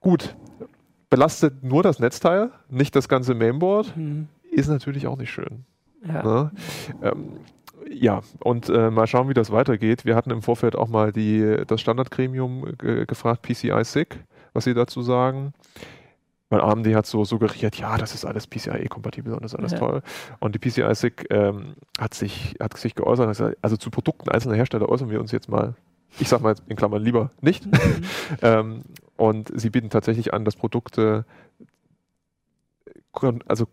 Gut, 0.00 0.34
belastet 1.08 1.62
nur 1.62 1.84
das 1.84 2.00
Netzteil, 2.00 2.50
nicht 2.68 2.96
das 2.96 3.08
ganze 3.08 3.34
Mainboard, 3.34 3.94
hm. 3.94 4.26
ist 4.50 4.68
natürlich 4.68 5.06
auch 5.06 5.16
nicht 5.16 5.30
schön. 5.30 5.64
Ja. 6.06 6.22
Ne? 6.22 6.50
Ähm, 7.02 7.28
ja, 7.88 8.22
und 8.40 8.68
äh, 8.68 8.90
mal 8.90 9.06
schauen, 9.06 9.28
wie 9.28 9.34
das 9.34 9.52
weitergeht. 9.52 10.04
Wir 10.04 10.16
hatten 10.16 10.30
im 10.30 10.42
Vorfeld 10.42 10.74
auch 10.74 10.88
mal 10.88 11.12
die, 11.12 11.62
das 11.66 11.80
Standardgremium 11.80 12.74
äh, 12.82 13.06
gefragt, 13.06 13.42
PCI 13.42 13.84
SIG, 13.84 14.18
was 14.52 14.64
sie 14.64 14.74
dazu 14.74 15.02
sagen. 15.02 15.52
Weil 16.50 16.60
AMD 16.60 16.86
hat 16.94 17.06
so 17.06 17.24
suggeriert, 17.24 17.76
ja, 17.76 17.96
das 17.96 18.12
ist 18.12 18.24
alles 18.24 18.48
PCIe-kompatibel 18.48 19.32
und 19.32 19.44
das 19.44 19.52
ist 19.52 19.58
alles 19.58 19.72
ja. 19.72 19.78
toll. 19.78 20.02
Und 20.40 20.54
die 20.54 20.58
PCI 20.58 20.94
SIG 20.94 21.26
ähm, 21.30 21.74
hat, 21.98 22.12
sich, 22.12 22.56
hat 22.60 22.76
sich 22.76 22.96
geäußert, 22.96 23.28
gesagt, 23.28 23.56
also 23.62 23.76
zu 23.76 23.90
Produkten 23.90 24.28
einzelner 24.28 24.56
Hersteller 24.56 24.88
äußern 24.88 25.10
wir 25.10 25.20
uns 25.20 25.30
jetzt 25.30 25.48
mal, 25.48 25.74
ich 26.18 26.28
sag 26.28 26.42
mal 26.42 26.56
in 26.66 26.76
Klammern 26.76 27.02
lieber 27.02 27.30
nicht. 27.40 27.66
Mhm. 27.66 28.02
ähm, 28.42 28.82
und 29.16 29.52
sie 29.54 29.70
bieten 29.70 29.90
tatsächlich 29.90 30.34
an, 30.34 30.44
dass 30.44 30.56
Produkte 30.56 31.24
also 33.46 33.66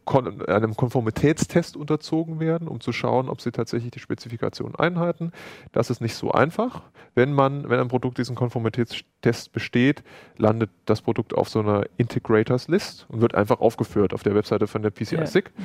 einem 0.47 0.75
Konformitätstest 0.75 1.77
unterzogen 1.77 2.39
werden, 2.39 2.67
um 2.67 2.81
zu 2.81 2.91
schauen, 2.91 3.29
ob 3.29 3.41
sie 3.41 3.51
tatsächlich 3.51 3.91
die 3.91 3.99
Spezifikation 3.99 4.75
einhalten. 4.75 5.31
Das 5.71 5.89
ist 5.89 6.01
nicht 6.01 6.15
so 6.15 6.31
einfach. 6.31 6.81
Wenn 7.13 7.33
man, 7.33 7.69
wenn 7.69 7.79
ein 7.79 7.87
Produkt 7.87 8.17
diesen 8.17 8.35
Konformitätstest 8.35 9.51
besteht, 9.51 10.03
landet 10.37 10.71
das 10.85 11.01
Produkt 11.01 11.35
auf 11.35 11.49
so 11.49 11.59
einer 11.59 11.83
Integrators 11.97 12.67
List 12.67 13.05
und 13.09 13.21
wird 13.21 13.35
einfach 13.35 13.59
aufgeführt 13.59 14.13
auf 14.13 14.23
der 14.23 14.35
Webseite 14.35 14.67
von 14.67 14.81
der 14.81 14.91
PCI 14.91 15.25
SIG. 15.25 15.51
Ja. 15.55 15.63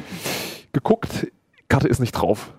Geguckt, 0.72 1.32
Karte 1.68 1.88
ist 1.88 2.00
nicht 2.00 2.12
drauf. 2.12 2.52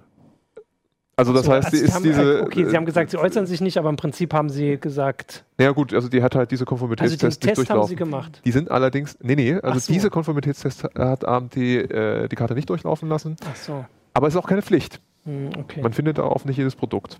Also 1.15 1.31
das 1.31 1.45
so, 1.45 1.51
heißt, 1.51 1.65
also 1.65 1.77
sie 1.77 1.83
ist 1.83 1.93
haben, 1.93 2.03
diese. 2.03 2.43
Okay, 2.43 2.65
Sie 2.65 2.75
haben 2.75 2.85
gesagt, 2.85 3.11
Sie 3.11 3.17
äußern 3.17 3.45
sich 3.45 3.61
nicht, 3.61 3.77
aber 3.77 3.89
im 3.89 3.97
Prinzip 3.97 4.33
haben 4.33 4.49
Sie 4.49 4.79
gesagt. 4.79 5.43
Ja 5.59 5.71
gut, 5.71 5.93
also 5.93 6.09
die 6.09 6.23
hat 6.23 6.35
halt 6.35 6.49
diese 6.49 6.65
Konformitätstests 6.65 7.23
also 7.23 7.47
nicht 7.47 7.57
durchlaufen. 7.57 7.81
haben 7.81 7.87
Sie 7.89 7.95
gemacht. 7.95 8.41
Die 8.43 8.51
sind 8.51 8.71
allerdings, 8.71 9.17
nee, 9.21 9.35
nee, 9.35 9.53
also 9.55 9.77
so. 9.77 9.93
diese 9.93 10.09
Konformitätstests 10.09 10.83
hat 10.95 11.25
AMT 11.25 11.55
äh, 11.57 12.27
die 12.27 12.35
Karte 12.35 12.55
nicht 12.55 12.69
durchlaufen 12.69 13.09
lassen. 13.09 13.35
Ach 13.49 13.55
so. 13.55 13.85
Aber 14.13 14.27
es 14.27 14.33
ist 14.33 14.39
auch 14.39 14.47
keine 14.47 14.63
Pflicht. 14.63 15.01
Hm, 15.25 15.49
okay. 15.59 15.81
Man 15.81 15.93
findet 15.93 16.17
darauf 16.17 16.45
nicht 16.45 16.57
jedes 16.57 16.75
Produkt. 16.75 17.19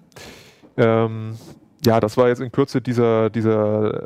Ähm, 0.76 1.38
ja, 1.86 2.00
das 2.00 2.18
war 2.18 2.28
jetzt 2.28 2.40
in 2.40 2.52
Kürze 2.52 2.82
dieser, 2.82 3.30
dieser, 3.30 4.06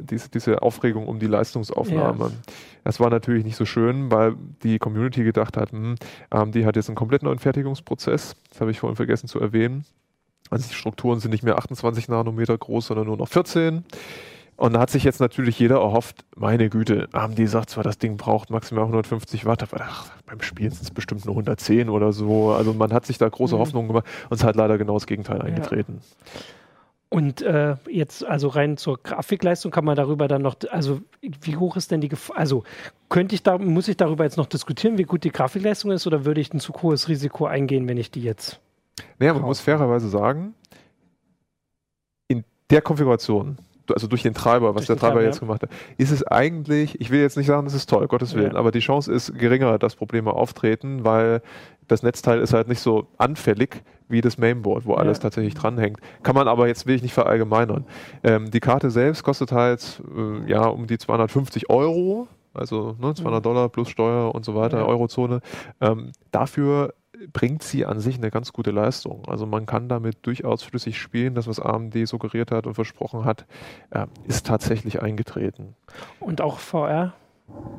diese, 0.00 0.28
diese 0.28 0.62
Aufregung 0.62 1.06
um 1.06 1.18
die 1.18 1.26
Leistungsaufnahme. 1.26 2.24
Ja. 2.24 2.52
Das 2.84 2.98
war 2.98 3.10
natürlich 3.10 3.44
nicht 3.44 3.56
so 3.56 3.64
schön, 3.64 4.10
weil 4.10 4.34
die 4.62 4.78
Community 4.78 5.22
gedacht 5.22 5.56
hat, 5.56 5.72
hm, 5.72 5.94
AMD 6.30 6.56
hat 6.64 6.76
jetzt 6.76 6.88
einen 6.88 6.96
komplett 6.96 7.22
neuen 7.22 7.38
Fertigungsprozess. 7.38 8.34
Das 8.50 8.60
habe 8.60 8.70
ich 8.70 8.80
vorhin 8.80 8.96
vergessen 8.96 9.28
zu 9.28 9.38
erwähnen. 9.38 9.84
Also 10.50 10.68
die 10.68 10.74
Strukturen 10.74 11.20
sind 11.20 11.30
nicht 11.30 11.44
mehr 11.44 11.56
28 11.58 12.08
Nanometer 12.08 12.58
groß, 12.58 12.86
sondern 12.86 13.06
nur 13.06 13.16
noch 13.16 13.28
14. 13.28 13.84
Und 14.56 14.74
da 14.74 14.80
hat 14.80 14.90
sich 14.90 15.02
jetzt 15.02 15.20
natürlich 15.20 15.58
jeder 15.58 15.76
erhofft, 15.76 16.24
meine 16.36 16.68
Güte, 16.68 17.08
AMD 17.12 17.48
sagt 17.48 17.70
zwar, 17.70 17.84
das 17.84 17.98
Ding 17.98 18.16
braucht 18.16 18.50
maximal 18.50 18.84
150 18.84 19.46
Watt, 19.46 19.62
aber 19.62 19.82
ach, 19.82 20.10
beim 20.26 20.42
Spielen 20.42 20.70
sind 20.70 20.82
es 20.82 20.90
bestimmt 20.90 21.24
nur 21.24 21.34
110 21.34 21.88
oder 21.88 22.12
so. 22.12 22.50
Also 22.50 22.74
man 22.74 22.92
hat 22.92 23.06
sich 23.06 23.18
da 23.18 23.28
große 23.28 23.54
mhm. 23.54 23.60
Hoffnungen 23.60 23.88
gemacht 23.88 24.06
und 24.28 24.36
es 24.36 24.44
hat 24.44 24.56
leider 24.56 24.76
genau 24.76 24.94
das 24.94 25.06
Gegenteil 25.06 25.40
eingetreten. 25.40 26.00
Ja. 26.00 26.40
Und 27.12 27.42
äh, 27.42 27.76
jetzt, 27.90 28.24
also 28.24 28.48
rein 28.48 28.78
zur 28.78 28.96
Grafikleistung 29.02 29.70
kann 29.70 29.84
man 29.84 29.96
darüber 29.96 30.28
dann 30.28 30.40
noch, 30.40 30.56
also 30.70 31.02
wie 31.20 31.58
hoch 31.58 31.76
ist 31.76 31.90
denn 31.90 32.00
die 32.00 32.08
Gefahr? 32.08 32.38
Also 32.38 32.64
könnte 33.10 33.34
ich 33.34 33.42
da, 33.42 33.58
muss 33.58 33.86
ich 33.88 33.98
darüber 33.98 34.24
jetzt 34.24 34.38
noch 34.38 34.46
diskutieren, 34.46 34.96
wie 34.96 35.02
gut 35.02 35.22
die 35.22 35.30
Grafikleistung 35.30 35.90
ist, 35.90 36.06
oder 36.06 36.24
würde 36.24 36.40
ich 36.40 36.54
ein 36.54 36.58
zu 36.58 36.72
hohes 36.72 37.10
Risiko 37.10 37.44
eingehen, 37.44 37.86
wenn 37.86 37.98
ich 37.98 38.10
die 38.10 38.22
jetzt. 38.22 38.60
Naja, 39.18 39.34
man 39.34 39.42
muss 39.42 39.60
fairerweise 39.60 40.08
sagen, 40.08 40.54
in 42.28 42.44
der 42.70 42.80
Konfiguration, 42.80 43.58
also 43.92 44.06
durch 44.06 44.22
den 44.22 44.32
Treiber, 44.32 44.74
was 44.74 44.86
der 44.86 44.96
Treiber 44.96 45.16
Treiber, 45.16 45.26
jetzt 45.26 45.40
gemacht 45.40 45.64
hat, 45.64 45.70
ist 45.98 46.12
es 46.12 46.26
eigentlich, 46.26 46.98
ich 46.98 47.10
will 47.10 47.20
jetzt 47.20 47.36
nicht 47.36 47.46
sagen, 47.46 47.66
das 47.66 47.74
ist 47.74 47.90
toll, 47.90 48.08
Gottes 48.08 48.34
Willen, 48.34 48.52
Ja. 48.52 48.58
aber 48.58 48.70
die 48.70 48.80
Chance 48.80 49.12
ist 49.12 49.38
geringer, 49.38 49.78
dass 49.78 49.96
Probleme 49.96 50.32
auftreten, 50.32 51.04
weil 51.04 51.42
das 51.92 52.02
Netzteil 52.02 52.40
ist 52.40 52.52
halt 52.52 52.68
nicht 52.68 52.80
so 52.80 53.06
anfällig 53.18 53.82
wie 54.08 54.20
das 54.20 54.36
Mainboard, 54.38 54.84
wo 54.86 54.94
alles 54.94 55.18
Ja. 55.18 55.22
tatsächlich 55.22 55.54
dranhängt. 55.54 55.98
Kann 56.22 56.34
man 56.34 56.48
aber 56.48 56.66
jetzt 56.66 56.86
will 56.86 56.96
ich 56.96 57.02
nicht 57.02 57.14
verallgemeinern. 57.14 57.86
Ähm, 58.22 58.50
die 58.50 58.60
Karte 58.60 58.90
selbst 58.90 59.22
kostet 59.22 59.52
halt 59.52 60.02
äh, 60.16 60.50
ja 60.50 60.66
um 60.66 60.86
die 60.86 60.98
250 60.98 61.70
Euro, 61.70 62.28
also 62.54 62.96
ne, 63.00 63.14
200 63.14 63.44
Dollar 63.44 63.68
plus 63.68 63.88
Steuer 63.88 64.34
und 64.34 64.44
so 64.44 64.54
weiter, 64.54 64.78
Ja. 64.80 64.84
Eurozone. 64.86 65.40
Ähm, 65.80 66.12
dafür 66.30 66.92
bringt 67.32 67.62
sie 67.62 67.86
an 67.86 68.00
sich 68.00 68.16
eine 68.18 68.30
ganz 68.30 68.52
gute 68.52 68.72
Leistung. 68.72 69.22
Also 69.28 69.46
man 69.46 69.64
kann 69.64 69.88
damit 69.88 70.26
durchaus 70.26 70.62
flüssig 70.64 70.98
spielen. 71.00 71.34
Das, 71.36 71.46
was 71.46 71.60
AMD 71.60 72.06
suggeriert 72.08 72.50
hat 72.50 72.66
und 72.66 72.74
versprochen 72.74 73.24
hat, 73.24 73.46
äh, 73.90 74.06
ist 74.26 74.46
tatsächlich 74.46 75.00
eingetreten. 75.00 75.76
Und 76.20 76.40
auch 76.40 76.58
VR? 76.58 77.12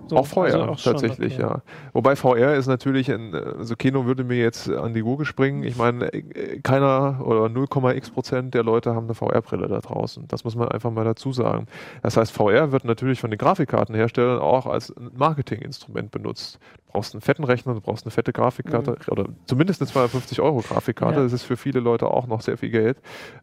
So, 0.07 0.17
auch 0.17 0.27
VR, 0.27 0.43
also 0.43 0.61
auch 0.63 0.79
schon, 0.79 0.93
tatsächlich, 0.93 1.35
okay. 1.35 1.41
ja. 1.43 1.61
Wobei 1.93 2.15
VR 2.15 2.55
ist 2.55 2.67
natürlich, 2.67 3.09
ein, 3.09 3.33
also 3.33 3.75
Keno 3.75 4.05
würde 4.05 4.23
mir 4.23 4.37
jetzt 4.37 4.69
an 4.69 4.93
die 4.93 5.01
Gurgel 5.01 5.25
springen. 5.25 5.63
Ich 5.63 5.77
meine, 5.77 6.11
äh, 6.13 6.59
keiner 6.59 7.21
oder 7.25 7.45
0,x 7.45 8.11
Prozent 8.11 8.53
der 8.53 8.63
Leute 8.63 8.95
haben 8.95 9.05
eine 9.05 9.15
VR-Brille 9.15 9.67
da 9.67 9.79
draußen. 9.79 10.27
Das 10.27 10.43
muss 10.43 10.55
man 10.55 10.67
einfach 10.67 10.91
mal 10.91 11.05
dazu 11.05 11.31
sagen. 11.31 11.67
Das 12.01 12.17
heißt, 12.17 12.31
VR 12.31 12.71
wird 12.71 12.83
natürlich 12.83 13.21
von 13.21 13.29
den 13.29 13.37
Grafikkartenherstellern 13.37 14.39
auch 14.39 14.65
als 14.65 14.93
Marketinginstrument 15.15 16.11
benutzt. 16.11 16.59
Du 16.87 16.91
brauchst 16.91 17.13
einen 17.13 17.21
fetten 17.21 17.43
Rechner, 17.43 17.73
du 17.73 17.81
brauchst 17.81 18.05
eine 18.05 18.11
fette 18.11 18.33
Grafikkarte 18.33 18.97
oder 19.09 19.25
zumindest 19.45 19.81
eine 19.81 19.89
250 19.89 20.41
Euro 20.41 20.59
Grafikkarte. 20.59 21.17
Ja. 21.17 21.23
Das 21.23 21.33
ist 21.33 21.43
für 21.43 21.57
viele 21.57 21.79
Leute 21.79 22.07
auch 22.07 22.27
noch 22.27 22.41
sehr 22.41 22.57
viel 22.57 22.69
Geld. 22.69 22.97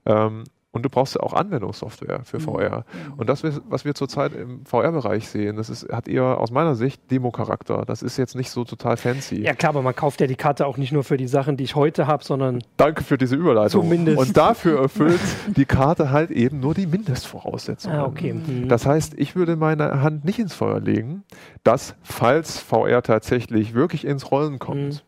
Ähm, 0.04 0.44
und 0.72 0.84
du 0.84 0.88
brauchst 0.90 1.14
ja 1.16 1.20
auch 1.22 1.32
Anwendungssoftware 1.32 2.20
für 2.24 2.38
VR. 2.38 2.84
Und 3.16 3.28
das, 3.28 3.42
was 3.68 3.84
wir 3.84 3.94
zurzeit 3.94 4.32
im 4.34 4.64
VR-Bereich 4.64 5.28
sehen, 5.28 5.56
das 5.56 5.68
ist, 5.68 5.90
hat 5.92 6.06
eher 6.06 6.38
aus 6.38 6.50
meiner 6.52 6.74
Sicht 6.76 7.10
Demo-Charakter. 7.10 7.84
Das 7.86 8.02
ist 8.02 8.16
jetzt 8.16 8.36
nicht 8.36 8.50
so 8.50 8.64
total 8.64 8.96
fancy. 8.96 9.42
Ja 9.42 9.54
klar, 9.54 9.70
aber 9.70 9.82
man 9.82 9.96
kauft 9.96 10.20
ja 10.20 10.26
die 10.28 10.36
Karte 10.36 10.66
auch 10.66 10.76
nicht 10.76 10.92
nur 10.92 11.02
für 11.02 11.16
die 11.16 11.26
Sachen, 11.26 11.56
die 11.56 11.64
ich 11.64 11.74
heute 11.74 12.06
habe, 12.06 12.22
sondern 12.22 12.62
Danke 12.76 13.02
für 13.02 13.18
diese 13.18 13.34
Überleitung. 13.36 13.82
Zumindest. 13.82 14.18
Und 14.18 14.36
dafür 14.36 14.80
erfüllt 14.80 15.20
die 15.56 15.64
Karte 15.64 16.10
halt 16.10 16.30
eben 16.30 16.60
nur 16.60 16.74
die 16.74 16.86
Mindestvoraussetzungen. 16.86 17.96
ah, 17.98 18.04
okay. 18.04 18.34
Mhm. 18.34 18.68
Das 18.68 18.86
heißt, 18.86 19.14
ich 19.16 19.34
würde 19.36 19.56
meine 19.56 20.02
Hand 20.02 20.24
nicht 20.24 20.38
ins 20.38 20.54
Feuer 20.54 20.80
legen, 20.80 21.24
dass, 21.64 21.94
falls 22.02 22.58
VR 22.58 23.02
tatsächlich 23.02 23.74
wirklich 23.74 24.04
ins 24.06 24.30
Rollen 24.30 24.58
kommt, 24.58 24.80
Mhm. 24.80 24.98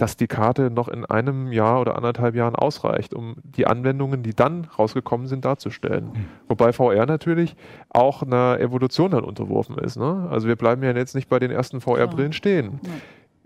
Dass 0.00 0.16
die 0.16 0.28
Karte 0.28 0.70
noch 0.70 0.88
in 0.88 1.04
einem 1.04 1.52
Jahr 1.52 1.78
oder 1.78 1.94
anderthalb 1.94 2.34
Jahren 2.34 2.54
ausreicht, 2.54 3.12
um 3.12 3.36
die 3.44 3.66
Anwendungen, 3.66 4.22
die 4.22 4.34
dann 4.34 4.66
rausgekommen 4.78 5.26
sind, 5.26 5.44
darzustellen. 5.44 6.06
Mhm. 6.06 6.24
Wobei 6.48 6.72
VR 6.72 7.04
natürlich 7.04 7.54
auch 7.90 8.22
einer 8.22 8.58
Evolution 8.60 9.10
dann 9.10 9.24
unterworfen 9.24 9.76
ist. 9.76 9.98
Ne? 9.98 10.26
Also 10.30 10.48
wir 10.48 10.56
bleiben 10.56 10.82
ja 10.82 10.92
jetzt 10.92 11.14
nicht 11.14 11.28
bei 11.28 11.38
den 11.38 11.50
ersten 11.50 11.82
VR-Brillen 11.82 12.32
stehen. 12.32 12.80
Ja. 12.82 12.90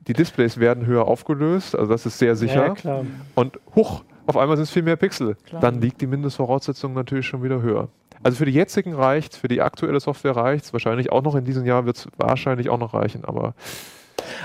Die 0.07 0.13
Displays 0.13 0.61
werden 0.61 0.87
höher 0.87 1.09
aufgelöst, 1.09 1.77
also 1.77 1.91
das 1.91 2.07
ist 2.07 2.19
sehr 2.21 2.37
sicher. 2.37 2.67
Ja, 2.67 2.75
klar. 2.75 3.05
Und 3.35 3.59
huch, 3.75 4.05
auf 4.27 4.37
einmal 4.37 4.57
sind 4.57 4.65
es 4.65 4.71
viel 4.71 4.83
mehr 4.83 4.97
Pixel. 4.97 5.35
Klar. 5.47 5.61
Dann 5.61 5.81
liegt 5.81 6.01
die 6.01 6.07
Mindestvoraussetzung 6.07 6.93
natürlich 6.93 7.27
schon 7.27 7.43
wieder 7.43 7.63
höher. 7.63 7.89
Also 8.23 8.37
für 8.37 8.45
die 8.45 8.53
jetzigen 8.53 8.95
reicht, 8.95 9.35
für 9.35 9.49
die 9.49 9.61
aktuelle 9.61 9.99
Software 9.99 10.37
reicht 10.37 10.67
es. 10.67 10.73
Wahrscheinlich 10.73 11.11
auch 11.11 11.23
noch 11.23 11.35
in 11.35 11.45
diesem 11.45 11.67
Jahr 11.67 11.85
wird 11.85 11.97
es 11.97 12.09
wahrscheinlich 12.17 12.71
auch 12.71 12.79
noch 12.79 12.95
reichen, 12.95 13.25
aber 13.25 13.55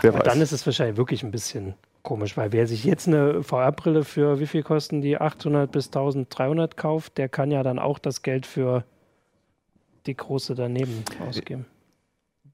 wer 0.01 0.09
Aber 0.09 0.19
weiß. 0.19 0.33
dann 0.33 0.41
ist 0.41 0.53
es 0.53 0.65
wahrscheinlich 0.65 0.97
wirklich 0.97 1.21
ein 1.21 1.29
bisschen 1.29 1.75
komisch, 2.03 2.37
weil 2.37 2.51
wer 2.51 2.67
sich 2.67 2.83
jetzt 2.83 3.07
eine 3.07 3.43
VR-Brille 3.43 4.03
für 4.03 4.39
wie 4.39 4.47
viel 4.47 4.63
kosten 4.63 5.01
die 5.01 5.17
800 5.17 5.71
bis 5.71 5.87
1300 5.87 6.77
kauft, 6.77 7.17
der 7.17 7.29
kann 7.29 7.51
ja 7.51 7.63
dann 7.63 7.79
auch 7.79 7.99
das 7.99 8.21
Geld 8.21 8.45
für 8.45 8.83
die 10.05 10.15
große 10.15 10.55
daneben 10.55 11.03
ausgeben. 11.27 11.65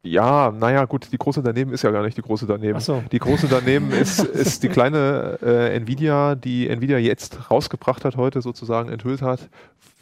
ja, 0.04 0.52
naja, 0.52 0.86
gut, 0.86 1.12
die 1.12 1.18
große 1.18 1.42
daneben 1.42 1.72
ist 1.74 1.84
ja 1.84 1.92
gar 1.92 2.04
nicht 2.04 2.18
die 2.18 2.22
große 2.22 2.46
daneben. 2.48 2.78
Ach 2.78 2.82
so. 2.82 3.04
Die 3.12 3.20
große 3.20 3.48
daneben 3.48 3.92
ist, 4.02 4.20
ist 4.20 4.64
die 4.64 4.70
kleine 4.70 5.40
äh, 5.42 5.76
Nvidia, 5.76 6.36
die 6.36 6.68
Nvidia 6.68 6.98
jetzt 6.98 7.50
rausgebracht 7.50 8.06
hat, 8.06 8.18
heute 8.18 8.42
sozusagen 8.42 8.90
enthüllt 8.90 9.22
hat. 9.22 9.50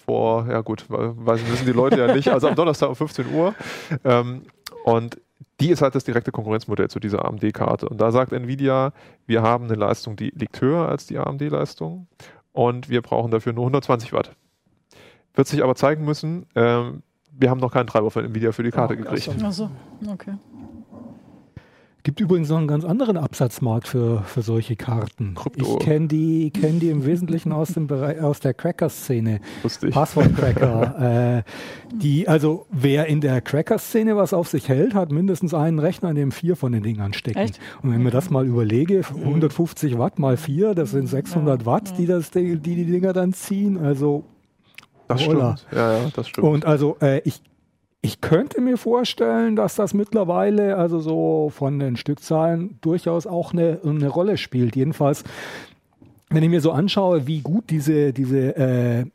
Vor, 0.06 0.48
ja 0.50 0.60
gut, 0.60 0.86
weil 0.90 1.40
wissen 1.50 1.66
die 1.66 1.72
Leute 1.72 2.00
ja 2.00 2.14
nicht, 2.14 2.28
also 2.28 2.50
am 2.50 2.56
Donnerstag 2.56 2.90
um 2.90 2.96
15 2.96 3.34
Uhr. 3.34 3.56
Ähm, 4.04 4.42
und 4.84 5.18
die 5.60 5.70
ist 5.70 5.82
halt 5.82 5.96
das 5.96 6.04
direkte 6.04 6.32
Konkurrenzmodell 6.32 6.90
zu 6.90 7.00
dieser 7.00 7.26
AMD-Karte. 7.26 7.88
Und 7.90 8.00
da 8.00 8.12
sagt 8.12 8.32
Nvidia, 8.34 8.94
wir 9.26 9.42
haben 9.42 9.66
eine 9.66 9.76
Leistung, 9.76 10.16
die 10.16 10.32
liegt 10.36 10.60
höher 10.62 10.88
als 10.90 11.06
die 11.08 11.18
AMD-Leistung 11.18 12.08
und 12.52 12.90
wir 12.90 13.02
brauchen 13.02 13.32
dafür 13.32 13.54
nur 13.54 13.64
120 13.66 14.14
Watt. 14.14 14.36
Wird 15.34 15.48
sich 15.48 15.64
aber 15.64 15.76
zeigen 15.76 16.06
müssen, 16.06 16.46
ähm, 16.56 17.02
wir 17.32 17.50
haben 17.50 17.60
noch 17.60 17.72
keinen 17.74 17.88
Treiber 17.88 18.12
von 18.12 18.24
Nvidia 18.26 18.52
für 18.52 18.62
die 18.64 18.70
Karte 18.72 18.94
Oh, 18.94 18.98
ach 19.08 19.12
gekriegt. 19.16 19.40
so. 19.40 19.46
Achso, 19.46 19.70
okay. 20.08 20.36
Gibt 22.04 22.20
übrigens 22.20 22.50
noch 22.50 22.58
einen 22.58 22.68
ganz 22.68 22.84
anderen 22.84 23.16
Absatzmarkt 23.16 23.88
für, 23.88 24.24
für 24.24 24.42
solche 24.42 24.76
Karten. 24.76 25.36
Krypto. 25.36 25.78
Ich 25.80 25.86
kenne 25.86 26.08
die, 26.10 26.52
kenn 26.52 26.82
die 26.82 26.90
im 26.90 27.06
Wesentlichen 27.06 27.54
aus, 27.54 27.70
dem 27.70 27.88
Bereich, 27.88 28.20
aus 28.20 28.42
der 28.42 28.54
Cracker-Szene. 28.54 29.40
Passwort-Cracker. 29.90 31.44
äh, 31.46 31.96
die, 31.96 32.28
also 32.28 32.66
wer 32.72 33.06
in 33.06 33.22
der 33.22 33.40
Cracker-Szene 33.40 34.18
was 34.18 34.34
auf 34.34 34.50
sich 34.50 34.68
hält, 34.68 34.94
hat 34.94 35.14
mindestens 35.14 35.54
einen 35.54 35.80
Rechner, 35.80 36.10
in 36.10 36.18
dem 36.18 36.32
vier 36.34 36.58
von 36.58 36.74
den 36.74 36.84
Dingern 36.84 37.14
stecken. 37.14 37.40
Echt? 37.40 37.60
Und 37.82 37.92
wenn 37.92 38.00
ich 38.00 38.04
mir 38.04 38.12
das 38.12 38.30
mal 38.30 38.46
überlege, 38.46 39.04
150 39.08 39.98
Watt 39.98 40.20
mal 40.20 40.36
vier, 40.36 40.76
das 40.76 40.92
sind 40.92 41.08
600 41.08 41.66
Watt, 41.66 41.98
die, 41.98 42.06
das, 42.06 42.32
die 42.32 42.58
die 42.58 42.84
Dinger 42.84 43.14
dann 43.14 43.32
ziehen. 43.32 43.78
Also 43.78 44.26
Das 45.08 45.22
stimmt. 45.22 45.66
Ja, 45.72 45.94
ja, 46.00 46.12
das 46.14 46.28
stimmt. 46.28 46.48
und 46.48 46.66
also 46.66 46.98
äh, 47.02 47.22
ich, 47.24 47.42
ich 48.06 48.20
könnte 48.20 48.60
mir 48.60 48.78
vorstellen, 48.78 49.56
dass 49.56 49.76
das 49.76 49.94
mittlerweile 49.94 50.76
also 50.76 51.00
so 51.00 51.50
von 51.56 51.80
den 51.80 51.96
Stückzahlen 51.96 52.78
durchaus 52.82 53.26
auch 53.26 53.54
eine, 53.54 53.80
eine 53.84 54.10
Rolle 54.10 54.36
spielt. 54.36 54.76
Jedenfalls, 54.76 55.24
wenn 56.30 56.44
ich 56.44 56.50
mir 56.50 56.60
so 56.60 56.74
anschaue, 56.74 57.28
wie 57.28 57.40
gut 57.40 57.70
diese, 57.70 58.12
diese 58.12 58.58
äh, 58.58 59.06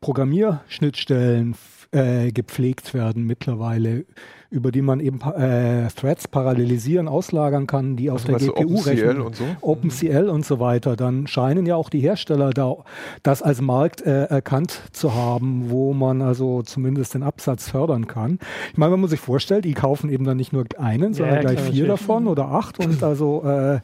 Programmierschnittstellen 0.00 1.54
äh, 1.92 2.32
gepflegt 2.32 2.94
werden 2.94 3.24
mittlerweile, 3.26 4.04
über 4.50 4.70
die 4.72 4.82
man 4.82 5.00
eben 5.00 5.20
äh, 5.20 5.88
Threads 5.88 6.28
parallelisieren, 6.28 7.06
auslagern 7.08 7.66
kann, 7.66 7.96
die 7.96 8.10
auf 8.10 8.26
Also 8.28 8.38
der 8.38 8.52
GPU 8.64 8.78
OpenCL 8.78 8.88
rechnen. 8.90 9.20
und 9.22 9.36
so? 9.36 9.44
OpenCL 9.60 10.28
und 10.28 10.44
so 10.44 10.58
weiter, 10.60 10.96
dann 10.96 11.26
scheinen 11.26 11.64
ja 11.66 11.76
auch 11.76 11.88
die 11.90 12.00
Hersteller 12.00 12.50
da 12.50 12.76
das 13.22 13.42
als 13.42 13.60
Markt 13.60 14.02
äh, 14.02 14.24
erkannt 14.24 14.82
zu 14.92 15.14
haben, 15.14 15.70
wo 15.70 15.92
man 15.94 16.20
also 16.22 16.62
zumindest 16.62 17.14
den 17.14 17.22
Absatz 17.22 17.68
fördern 17.70 18.06
kann. 18.06 18.38
Ich 18.72 18.78
meine, 18.78 18.92
wenn 18.92 19.00
man 19.00 19.10
sich 19.10 19.20
vorstellt, 19.20 19.64
die 19.64 19.74
kaufen 19.74 20.10
eben 20.10 20.24
dann 20.24 20.36
nicht 20.36 20.52
nur 20.52 20.64
einen, 20.78 21.14
sondern 21.14 21.36
Ja, 21.36 21.40
gleich 21.42 21.56
klar, 21.56 21.66
vier 21.72 21.82
natürlich. 21.86 22.00
davon 22.00 22.26
oder 22.26 22.48
acht 22.48 22.78
und 22.84 23.02
also 23.02 23.42
äh, 23.44 23.80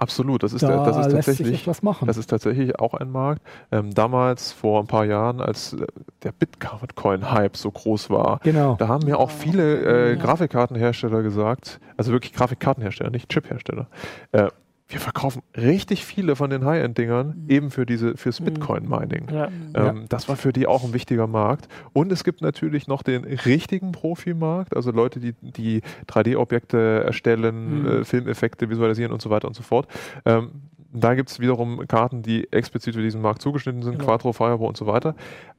Absolut, 0.00 0.42
das 0.42 0.54
ist, 0.54 0.62
da 0.62 0.82
das 0.82 0.96
ist 0.96 1.12
tatsächlich. 1.12 1.68
Das 2.06 2.16
ist 2.16 2.28
tatsächlich 2.28 2.78
auch 2.78 2.94
ein 2.94 3.10
Markt. 3.10 3.42
Ähm, 3.70 3.92
damals, 3.92 4.50
vor 4.50 4.80
ein 4.80 4.86
paar 4.86 5.04
Jahren, 5.04 5.42
als 5.42 5.74
äh, 5.74 5.86
der 6.22 6.32
Bitcoin-Hype 6.32 7.54
so 7.54 7.70
groß 7.70 8.08
war, 8.08 8.40
genau. 8.42 8.76
da 8.76 8.88
haben 8.88 9.04
mir 9.04 9.18
auch 9.18 9.30
viele 9.30 10.12
äh. 10.12 10.16
Grafikkartenhersteller 10.16 11.22
gesagt, 11.22 11.80
also 11.98 12.12
wirklich 12.12 12.32
Grafikkartenhersteller, 12.32 13.10
nicht 13.10 13.28
Chiphersteller, 13.28 13.88
äh, 14.32 14.48
wir 14.90 15.00
verkaufen 15.00 15.42
richtig 15.56 16.04
viele 16.04 16.34
von 16.36 16.50
den 16.50 16.64
High-End-Dingern 16.64 17.46
eben 17.48 17.70
für 17.70 17.86
diese, 17.86 18.16
fürs 18.16 18.40
Mhm. 18.40 18.44
Bitcoin-Mining. 18.46 19.28
Ja. 19.32 19.48
Ähm, 19.74 20.04
Das 20.08 20.28
war 20.28 20.36
für 20.36 20.52
die 20.52 20.66
auch 20.66 20.84
ein 20.84 20.92
wichtiger 20.92 21.26
Markt. 21.26 21.68
Und 21.92 22.10
es 22.12 22.24
gibt 22.24 22.42
natürlich 22.42 22.88
noch 22.88 23.02
den 23.02 23.24
richtigen 23.24 23.92
Profimarkt, 23.92 24.74
also 24.76 24.90
Leute, 24.90 25.20
die, 25.20 25.34
die 25.40 25.82
3D-Objekte 26.08 27.04
erstellen, 27.04 27.82
Mhm. 27.82 27.86
äh, 27.86 28.04
Filmeffekte 28.04 28.68
visualisieren 28.68 29.12
und 29.12 29.22
so 29.22 29.30
weiter 29.30 29.46
und 29.48 29.54
so 29.54 29.62
fort. 29.62 29.86
Ähm, 30.24 30.50
da 30.92 31.14
gibt 31.14 31.30
es 31.30 31.38
wiederum 31.38 31.86
Karten, 31.86 32.22
die 32.22 32.52
explizit 32.52 32.96
für 32.96 33.02
diesen 33.02 33.22
Markt 33.22 33.42
zugeschnitten 33.42 33.82
sind, 33.82 33.92
Genau. 33.98 34.06
Quattro, 34.06 34.32
Fireball 34.32 34.66
und 34.66 34.76
so 34.76 34.86
weiter. 34.88 35.14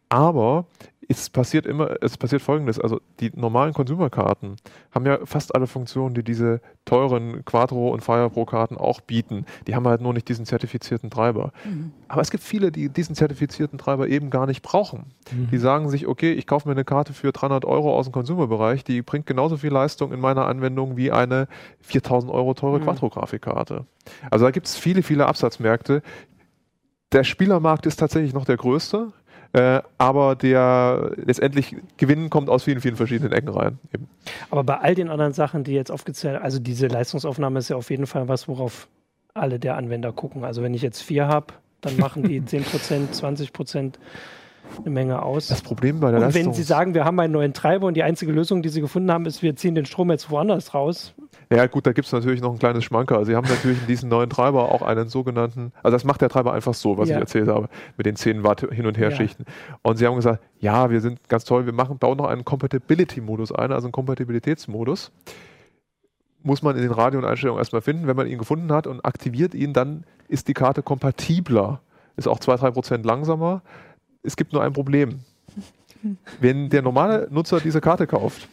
Aber 0.10 0.66
es 1.10 1.30
passiert 1.30 1.66
immer, 1.66 1.96
es 2.02 2.18
passiert 2.18 2.42
folgendes, 2.42 2.80
also 2.80 3.02
die 3.20 3.32
normalen 3.36 3.74
Consumer-Karten 3.74 4.56
haben 4.92 5.06
ja 5.06 5.20
fast 5.26 5.54
alle 5.56 5.68
Funktionen, 5.68 6.14
die 6.14 6.24
diese 6.24 6.62
teuren 6.86 7.44
Quattro 7.44 7.90
und 7.90 8.02
Fireball-Karten 8.02 8.78
auch 8.78 9.02
bieten. 9.02 9.46
Die 9.68 9.76
haben 9.76 9.88
halt 9.88 10.02
nur 10.02 10.14
nicht 10.14 10.30
diesen 10.30 10.46
zertifizierten 10.46 11.10
Treiber. 11.10 11.52
Mhm. 11.66 11.92
Aber 12.08 12.22
es 12.22 12.30
gibt 12.32 12.44
viele, 12.44 12.72
die 12.72 12.90
diesen 12.90 13.16
zertifizierten 13.16 13.78
Treiber 13.80 14.08
eben 14.08 14.30
gar 14.30 14.46
nicht 14.46 14.62
brauchen. 14.62 15.14
Mhm. 15.32 15.50
Die 15.52 15.58
sagen 15.58 15.90
sich, 15.90 16.08
okay, 16.08 16.34
ich 16.34 16.46
kaufe 16.48 16.68
mir 16.68 16.74
eine 16.74 16.86
Karte 16.86 17.14
für 17.14 17.32
300 17.32 17.66
Euro 17.66 17.96
aus 17.98 18.06
dem 18.06 18.14
Consumer-Bereich, 18.14 18.84
die 18.84 19.02
bringt 19.02 19.26
genauso 19.26 19.58
viel 19.58 19.72
Leistung 19.72 20.14
in 20.14 20.20
meiner 20.20 20.46
Anwendung 20.46 20.98
wie 20.98 21.12
eine 21.12 21.48
4000 21.82 22.32
Euro 22.32 22.54
teure 22.54 22.80
Mhm. 22.80 22.84
Quattro-Grafikkarte. 22.84 23.86
Also 24.30 24.46
da 24.46 24.52
gibt 24.52 24.68
es 24.68 24.78
viele, 24.78 25.04
viele 25.04 25.26
Absatzmärkte. 25.28 26.02
der 27.12 27.26
Spielermarkt 27.26 27.86
ist 27.86 27.98
tatsächlich 27.98 28.34
noch 28.34 28.46
der 28.46 28.56
größte. 28.56 29.12
Äh, 29.54 29.82
aber 29.98 30.36
der 30.36 31.12
letztendlich 31.18 31.76
Gewinn 31.98 32.30
kommt 32.30 32.50
aus 32.50 32.64
vielen, 32.64 32.80
vielen 32.80 32.96
verschiedenen 32.96 33.34
Ecken 33.34 33.50
rein. 33.50 33.80
Eben. 33.94 34.08
Aber 34.50 34.64
bei 34.64 34.78
all 34.78 34.96
den 34.96 35.10
anderen 35.10 35.34
Sachen, 35.34 35.64
die 35.64 35.74
jetzt 35.74 35.92
aufgezählt, 35.92 36.42
also 36.42 36.60
diese 36.60 36.88
Leistungsaufnahme 36.88 37.60
ist 37.60 37.70
ja 37.70 37.76
auf 37.76 37.90
jeden 37.90 38.08
Fall 38.08 38.28
was, 38.28 38.48
worauf 38.48 38.88
alle 39.34 39.60
der 39.60 39.76
Anwender 39.76 40.14
gucken. 40.14 40.44
Also 40.44 40.64
wenn 40.64 40.74
ich 40.74 40.82
jetzt 40.82 41.02
vier 41.02 41.28
habe, 41.28 41.48
dann 41.82 41.98
machen 41.98 42.24
die 42.24 42.42
10%, 42.42 43.12
20% 43.14 43.94
eine 44.80 44.90
Menge 44.90 45.22
aus. 45.22 45.48
Das 45.48 45.62
Problem 45.62 46.00
bei 46.00 46.12
der 46.12 46.22
Und 46.26 46.34
wenn 46.34 46.54
Sie 46.54 46.64
sagen, 46.64 46.94
wir 46.94 47.04
haben 47.04 47.20
einen 47.20 47.34
neuen 47.34 47.54
Treiber 47.54 47.88
und 47.88 47.96
die 47.96 48.04
einzige 48.04 48.32
Lösung, 48.32 48.62
die 48.62 48.70
Sie 48.70 48.80
gefunden 48.80 49.12
haben, 49.12 49.26
ist, 49.26 49.42
wir 49.42 49.56
ziehen 49.56 49.76
den 49.76 49.86
Strom 49.86 50.12
jetzt 50.12 50.30
woanders 50.30 50.74
raus. 50.74 51.14
Ja 51.52 51.68
gut, 51.68 51.86
da 51.86 51.92
gibt 51.92 52.08
es 52.08 52.14
natürlich 52.14 52.42
noch 52.42 52.52
ein 52.52 52.60
kleines 52.60 52.84
Schmanker. 52.84 53.26
Sie 53.26 53.36
haben 53.36 53.48
natürlich 53.48 53.82
in 53.82 53.88
diesem 53.88 54.10
neuen 54.10 54.30
Treiber 54.30 54.72
auch 54.72 54.82
einen 54.82 55.10
sogenannten, 55.10 55.74
also 55.84 55.96
das 55.96 56.06
macht 56.06 56.22
der 56.22 56.30
Treiber 56.30 56.54
einfach 56.54 56.74
so, 56.74 56.98
was 56.98 57.10
ja. 57.10 57.16
ich 57.16 57.22
erzählt 57.22 57.50
habe, 57.50 57.68
mit 57.98 58.06
den 58.06 58.16
10 58.16 58.44
Watt 58.44 58.62
Hin- 58.72 58.86
und 58.86 58.98
Her-Schichten. 58.98 59.46
Ja. 59.48 59.76
Und 59.82 59.98
sie 59.98 60.08
haben 60.08 60.16
gesagt, 60.16 60.42
ja, 60.60 60.90
wir 60.90 61.02
sind 61.02 61.28
ganz 61.28 61.44
toll, 61.44 61.66
wir 61.66 61.74
machen, 61.74 61.98
bauen 61.98 62.18
noch 62.18 62.28
einen 62.28 62.46
Compatibility-Modus 62.46 63.52
ein, 63.52 63.72
also 63.72 63.88
einen 63.88 63.92
Kompatibilitätsmodus. 63.92 65.12
Muss 66.44 66.64
man 66.64 66.76
in 66.76 66.82
den 66.82 66.92
Radio-Einstellungen 66.92 67.60
erstmal 67.60 67.82
finden. 67.82 68.08
Wenn 68.08 68.16
man 68.16 68.28
ihn 68.28 68.38
gefunden 68.38 68.72
hat 68.72 68.88
und 68.88 69.06
aktiviert 69.06 69.54
ihn, 69.54 69.74
dann 69.74 70.06
ist 70.28 70.48
die 70.48 70.54
Karte 70.54 70.82
kompatibler. 70.82 71.82
Ist 72.16 72.28
auch 72.28 72.40
2-3% 72.40 73.06
langsamer 73.06 73.62
es 74.24 74.36
gibt 74.36 74.54
nur 74.54 74.64
ein 74.64 74.74
Problem. 74.74 75.20
Wenn 76.40 76.70
der 76.70 76.82
normale 76.82 77.28
Nutzer 77.32 77.60
diese 77.60 77.82
Karte 77.82 78.08
kauft 78.08 78.48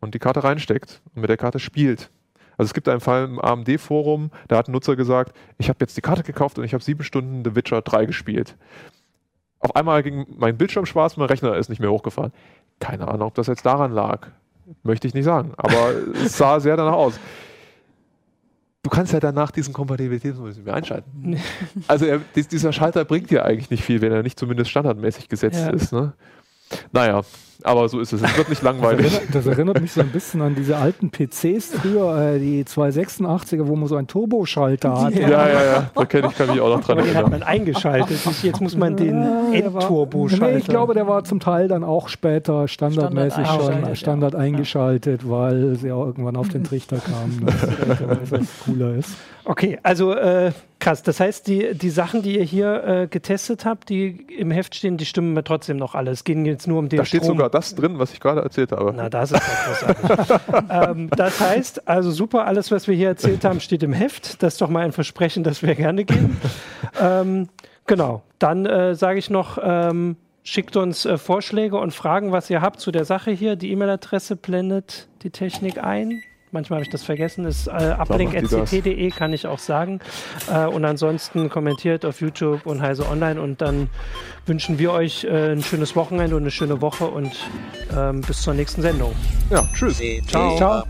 und 0.00 0.14
die 0.14 0.18
Karte 0.18 0.44
reinsteckt 0.44 1.00
und 1.14 1.22
mit 1.22 1.30
der 1.30 1.36
Karte 1.36 1.58
spielt, 1.58 2.10
also 2.56 2.68
es 2.68 2.74
gibt 2.74 2.88
einen 2.88 3.00
Fall 3.00 3.24
im 3.24 3.38
AMD-Forum, 3.38 4.30
da 4.48 4.56
hat 4.56 4.68
ein 4.68 4.72
Nutzer 4.72 4.96
gesagt, 4.96 5.36
ich 5.58 5.68
habe 5.68 5.78
jetzt 5.80 5.96
die 5.96 6.00
Karte 6.00 6.22
gekauft 6.22 6.58
und 6.58 6.64
ich 6.64 6.74
habe 6.74 6.82
sieben 6.82 7.02
Stunden 7.02 7.44
The 7.44 7.54
Witcher 7.54 7.82
3 7.82 8.06
gespielt. 8.06 8.56
Auf 9.60 9.74
einmal 9.74 10.02
ging 10.02 10.26
mein 10.36 10.56
Bildschirm 10.56 10.86
schwarz, 10.86 11.16
mein 11.16 11.28
Rechner 11.28 11.56
ist 11.56 11.68
nicht 11.68 11.80
mehr 11.80 11.90
hochgefahren. 11.90 12.32
Keine 12.78 13.08
Ahnung, 13.08 13.28
ob 13.28 13.34
das 13.34 13.46
jetzt 13.46 13.64
daran 13.66 13.92
lag. 13.92 14.28
Möchte 14.82 15.06
ich 15.06 15.14
nicht 15.14 15.24
sagen, 15.24 15.52
aber 15.56 15.92
es 16.24 16.36
sah 16.36 16.60
sehr 16.60 16.76
danach 16.76 16.94
aus 16.94 17.18
du 18.86 18.90
kannst 18.90 19.12
ja 19.12 19.18
danach 19.18 19.50
diesen 19.50 19.74
Kompatibilitätsmodus 19.74 20.58
mehr 20.58 20.74
einschalten. 20.74 21.40
also 21.88 22.06
er, 22.06 22.20
dieser 22.36 22.72
Schalter 22.72 23.04
bringt 23.04 23.30
dir 23.30 23.44
eigentlich 23.44 23.68
nicht 23.68 23.82
viel, 23.82 24.00
wenn 24.00 24.12
er 24.12 24.22
nicht 24.22 24.38
zumindest 24.38 24.70
standardmäßig 24.70 25.28
gesetzt 25.28 25.58
ja. 25.58 25.70
ist. 25.70 25.92
Ne? 25.92 26.12
Naja, 26.92 27.22
aber 27.62 27.88
so 27.88 28.00
ist 28.00 28.12
es. 28.12 28.22
Es 28.22 28.36
wird 28.36 28.48
nicht 28.48 28.62
langweilig. 28.62 29.06
Das 29.06 29.14
erinnert, 29.14 29.34
das 29.34 29.46
erinnert, 29.46 29.80
mich 29.80 29.92
so 29.92 30.00
ein 30.00 30.10
bisschen 30.10 30.42
an 30.42 30.54
diese 30.54 30.76
alten 30.76 31.10
PCs 31.10 31.74
früher, 31.80 32.34
äh, 32.34 32.38
die 32.38 32.64
286er, 32.64 33.66
wo 33.66 33.76
man 33.76 33.88
so 33.88 33.96
einen 33.96 34.06
Turboschalter 34.06 35.02
hatte. 35.02 35.20
Ja, 35.20 35.48
ja, 35.48 35.64
ja. 35.64 35.90
Da 35.94 36.04
kenne 36.04 36.28
ich, 36.28 36.36
kann 36.36 36.50
mich 36.50 36.60
auch 36.60 36.76
noch 36.76 36.84
dran 36.84 36.98
erinnern. 36.98 37.14
Den 37.14 37.24
hat 37.24 37.30
man 37.30 37.42
eingeschaltet. 37.42 38.18
Jetzt 38.42 38.60
muss 38.60 38.76
man 38.76 38.96
den 38.96 39.22
Endturbo 39.52 40.28
schalten. 40.28 40.44
Nee, 40.44 40.58
ich 40.58 40.66
glaube, 40.66 40.94
der 40.94 41.06
war 41.06 41.24
zum 41.24 41.40
Teil 41.40 41.68
dann 41.68 41.82
auch 41.82 42.08
später 42.08 42.68
standardmäßig 42.68 43.46
Standard 43.46 43.84
schon 43.84 43.96
Standard 43.96 44.32
ja. 44.34 44.38
eingeschaltet, 44.38 45.28
weil 45.28 45.76
sie 45.76 45.92
auch 45.92 46.06
irgendwann 46.06 46.36
auf 46.36 46.48
den 46.48 46.64
Trichter 46.64 46.98
kamen, 46.98 47.46
dass 47.46 48.32
es 48.40 48.48
cooler 48.64 48.94
ist. 48.94 49.10
Okay, 49.44 49.78
also 49.82 50.12
äh, 50.12 50.52
krass. 50.86 51.02
Das 51.02 51.18
heißt, 51.18 51.48
die, 51.48 51.74
die 51.74 51.90
Sachen, 51.90 52.22
die 52.22 52.38
ihr 52.38 52.44
hier 52.44 52.84
äh, 52.84 53.06
getestet 53.08 53.64
habt, 53.64 53.88
die 53.88 54.24
im 54.38 54.52
Heft 54.52 54.74
stehen, 54.74 54.96
die 54.96 55.04
stimmen 55.04 55.34
mir 55.34 55.42
trotzdem 55.42 55.78
noch 55.78 55.96
alle. 55.96 56.12
Es 56.12 56.22
ging 56.22 56.46
jetzt 56.46 56.68
nur 56.68 56.78
um 56.78 56.88
den 56.88 56.98
Da 56.98 57.04
steht 57.04 57.22
Strom. 57.22 57.36
sogar 57.36 57.50
das 57.50 57.74
drin, 57.74 57.98
was 57.98 58.12
ich 58.12 58.20
gerade 58.20 58.40
erzählt 58.40 58.70
habe. 58.70 58.92
Na, 58.94 59.08
das 59.08 59.32
ist 59.32 59.42
großartig. 59.42 60.36
ähm, 60.70 61.10
das 61.10 61.40
heißt, 61.40 61.88
also 61.88 62.12
super, 62.12 62.46
alles, 62.46 62.70
was 62.70 62.86
wir 62.86 62.94
hier 62.94 63.08
erzählt 63.08 63.44
haben, 63.44 63.58
steht 63.58 63.82
im 63.82 63.92
Heft. 63.92 64.42
Das 64.42 64.54
ist 64.54 64.60
doch 64.60 64.68
mal 64.68 64.84
ein 64.84 64.92
Versprechen, 64.92 65.42
das 65.42 65.60
wir 65.62 65.74
gerne 65.74 66.04
geben. 66.04 66.40
ähm, 67.00 67.48
genau. 67.86 68.22
Dann 68.38 68.64
äh, 68.64 68.94
sage 68.94 69.18
ich 69.18 69.28
noch, 69.28 69.58
ähm, 69.60 70.16
schickt 70.44 70.76
uns 70.76 71.04
äh, 71.04 71.18
Vorschläge 71.18 71.78
und 71.78 71.94
Fragen, 71.94 72.30
was 72.30 72.48
ihr 72.48 72.60
habt 72.60 72.78
zu 72.78 72.92
der 72.92 73.04
Sache 73.04 73.32
hier. 73.32 73.56
Die 73.56 73.72
E-Mail-Adresse 73.72 74.36
blendet 74.36 75.08
die 75.24 75.30
Technik 75.30 75.82
ein. 75.82 76.22
Manchmal 76.52 76.78
habe 76.78 76.84
ich 76.84 76.90
das 76.90 77.02
vergessen. 77.02 77.44
Ist 77.44 77.66
äh, 77.66 77.94
uplink.ct.de, 77.98 79.10
kann 79.10 79.32
ich 79.32 79.46
auch 79.46 79.58
sagen. 79.58 80.00
Äh, 80.50 80.66
und 80.66 80.84
ansonsten 80.84 81.48
kommentiert 81.50 82.04
auf 82.04 82.20
YouTube 82.20 82.66
und 82.66 82.82
Heise 82.82 83.08
Online. 83.08 83.40
Und 83.40 83.60
dann 83.60 83.88
wünschen 84.46 84.78
wir 84.78 84.92
euch 84.92 85.24
äh, 85.24 85.52
ein 85.52 85.62
schönes 85.62 85.96
Wochenende 85.96 86.36
und 86.36 86.42
eine 86.42 86.50
schöne 86.50 86.80
Woche 86.80 87.06
und 87.06 87.32
ähm, 87.96 88.20
bis 88.20 88.42
zur 88.42 88.54
nächsten 88.54 88.82
Sendung. 88.82 89.14
Ja, 89.50 89.62
tschüss. 89.74 90.00
Ciao. 90.28 90.56
Ciao. 90.56 90.84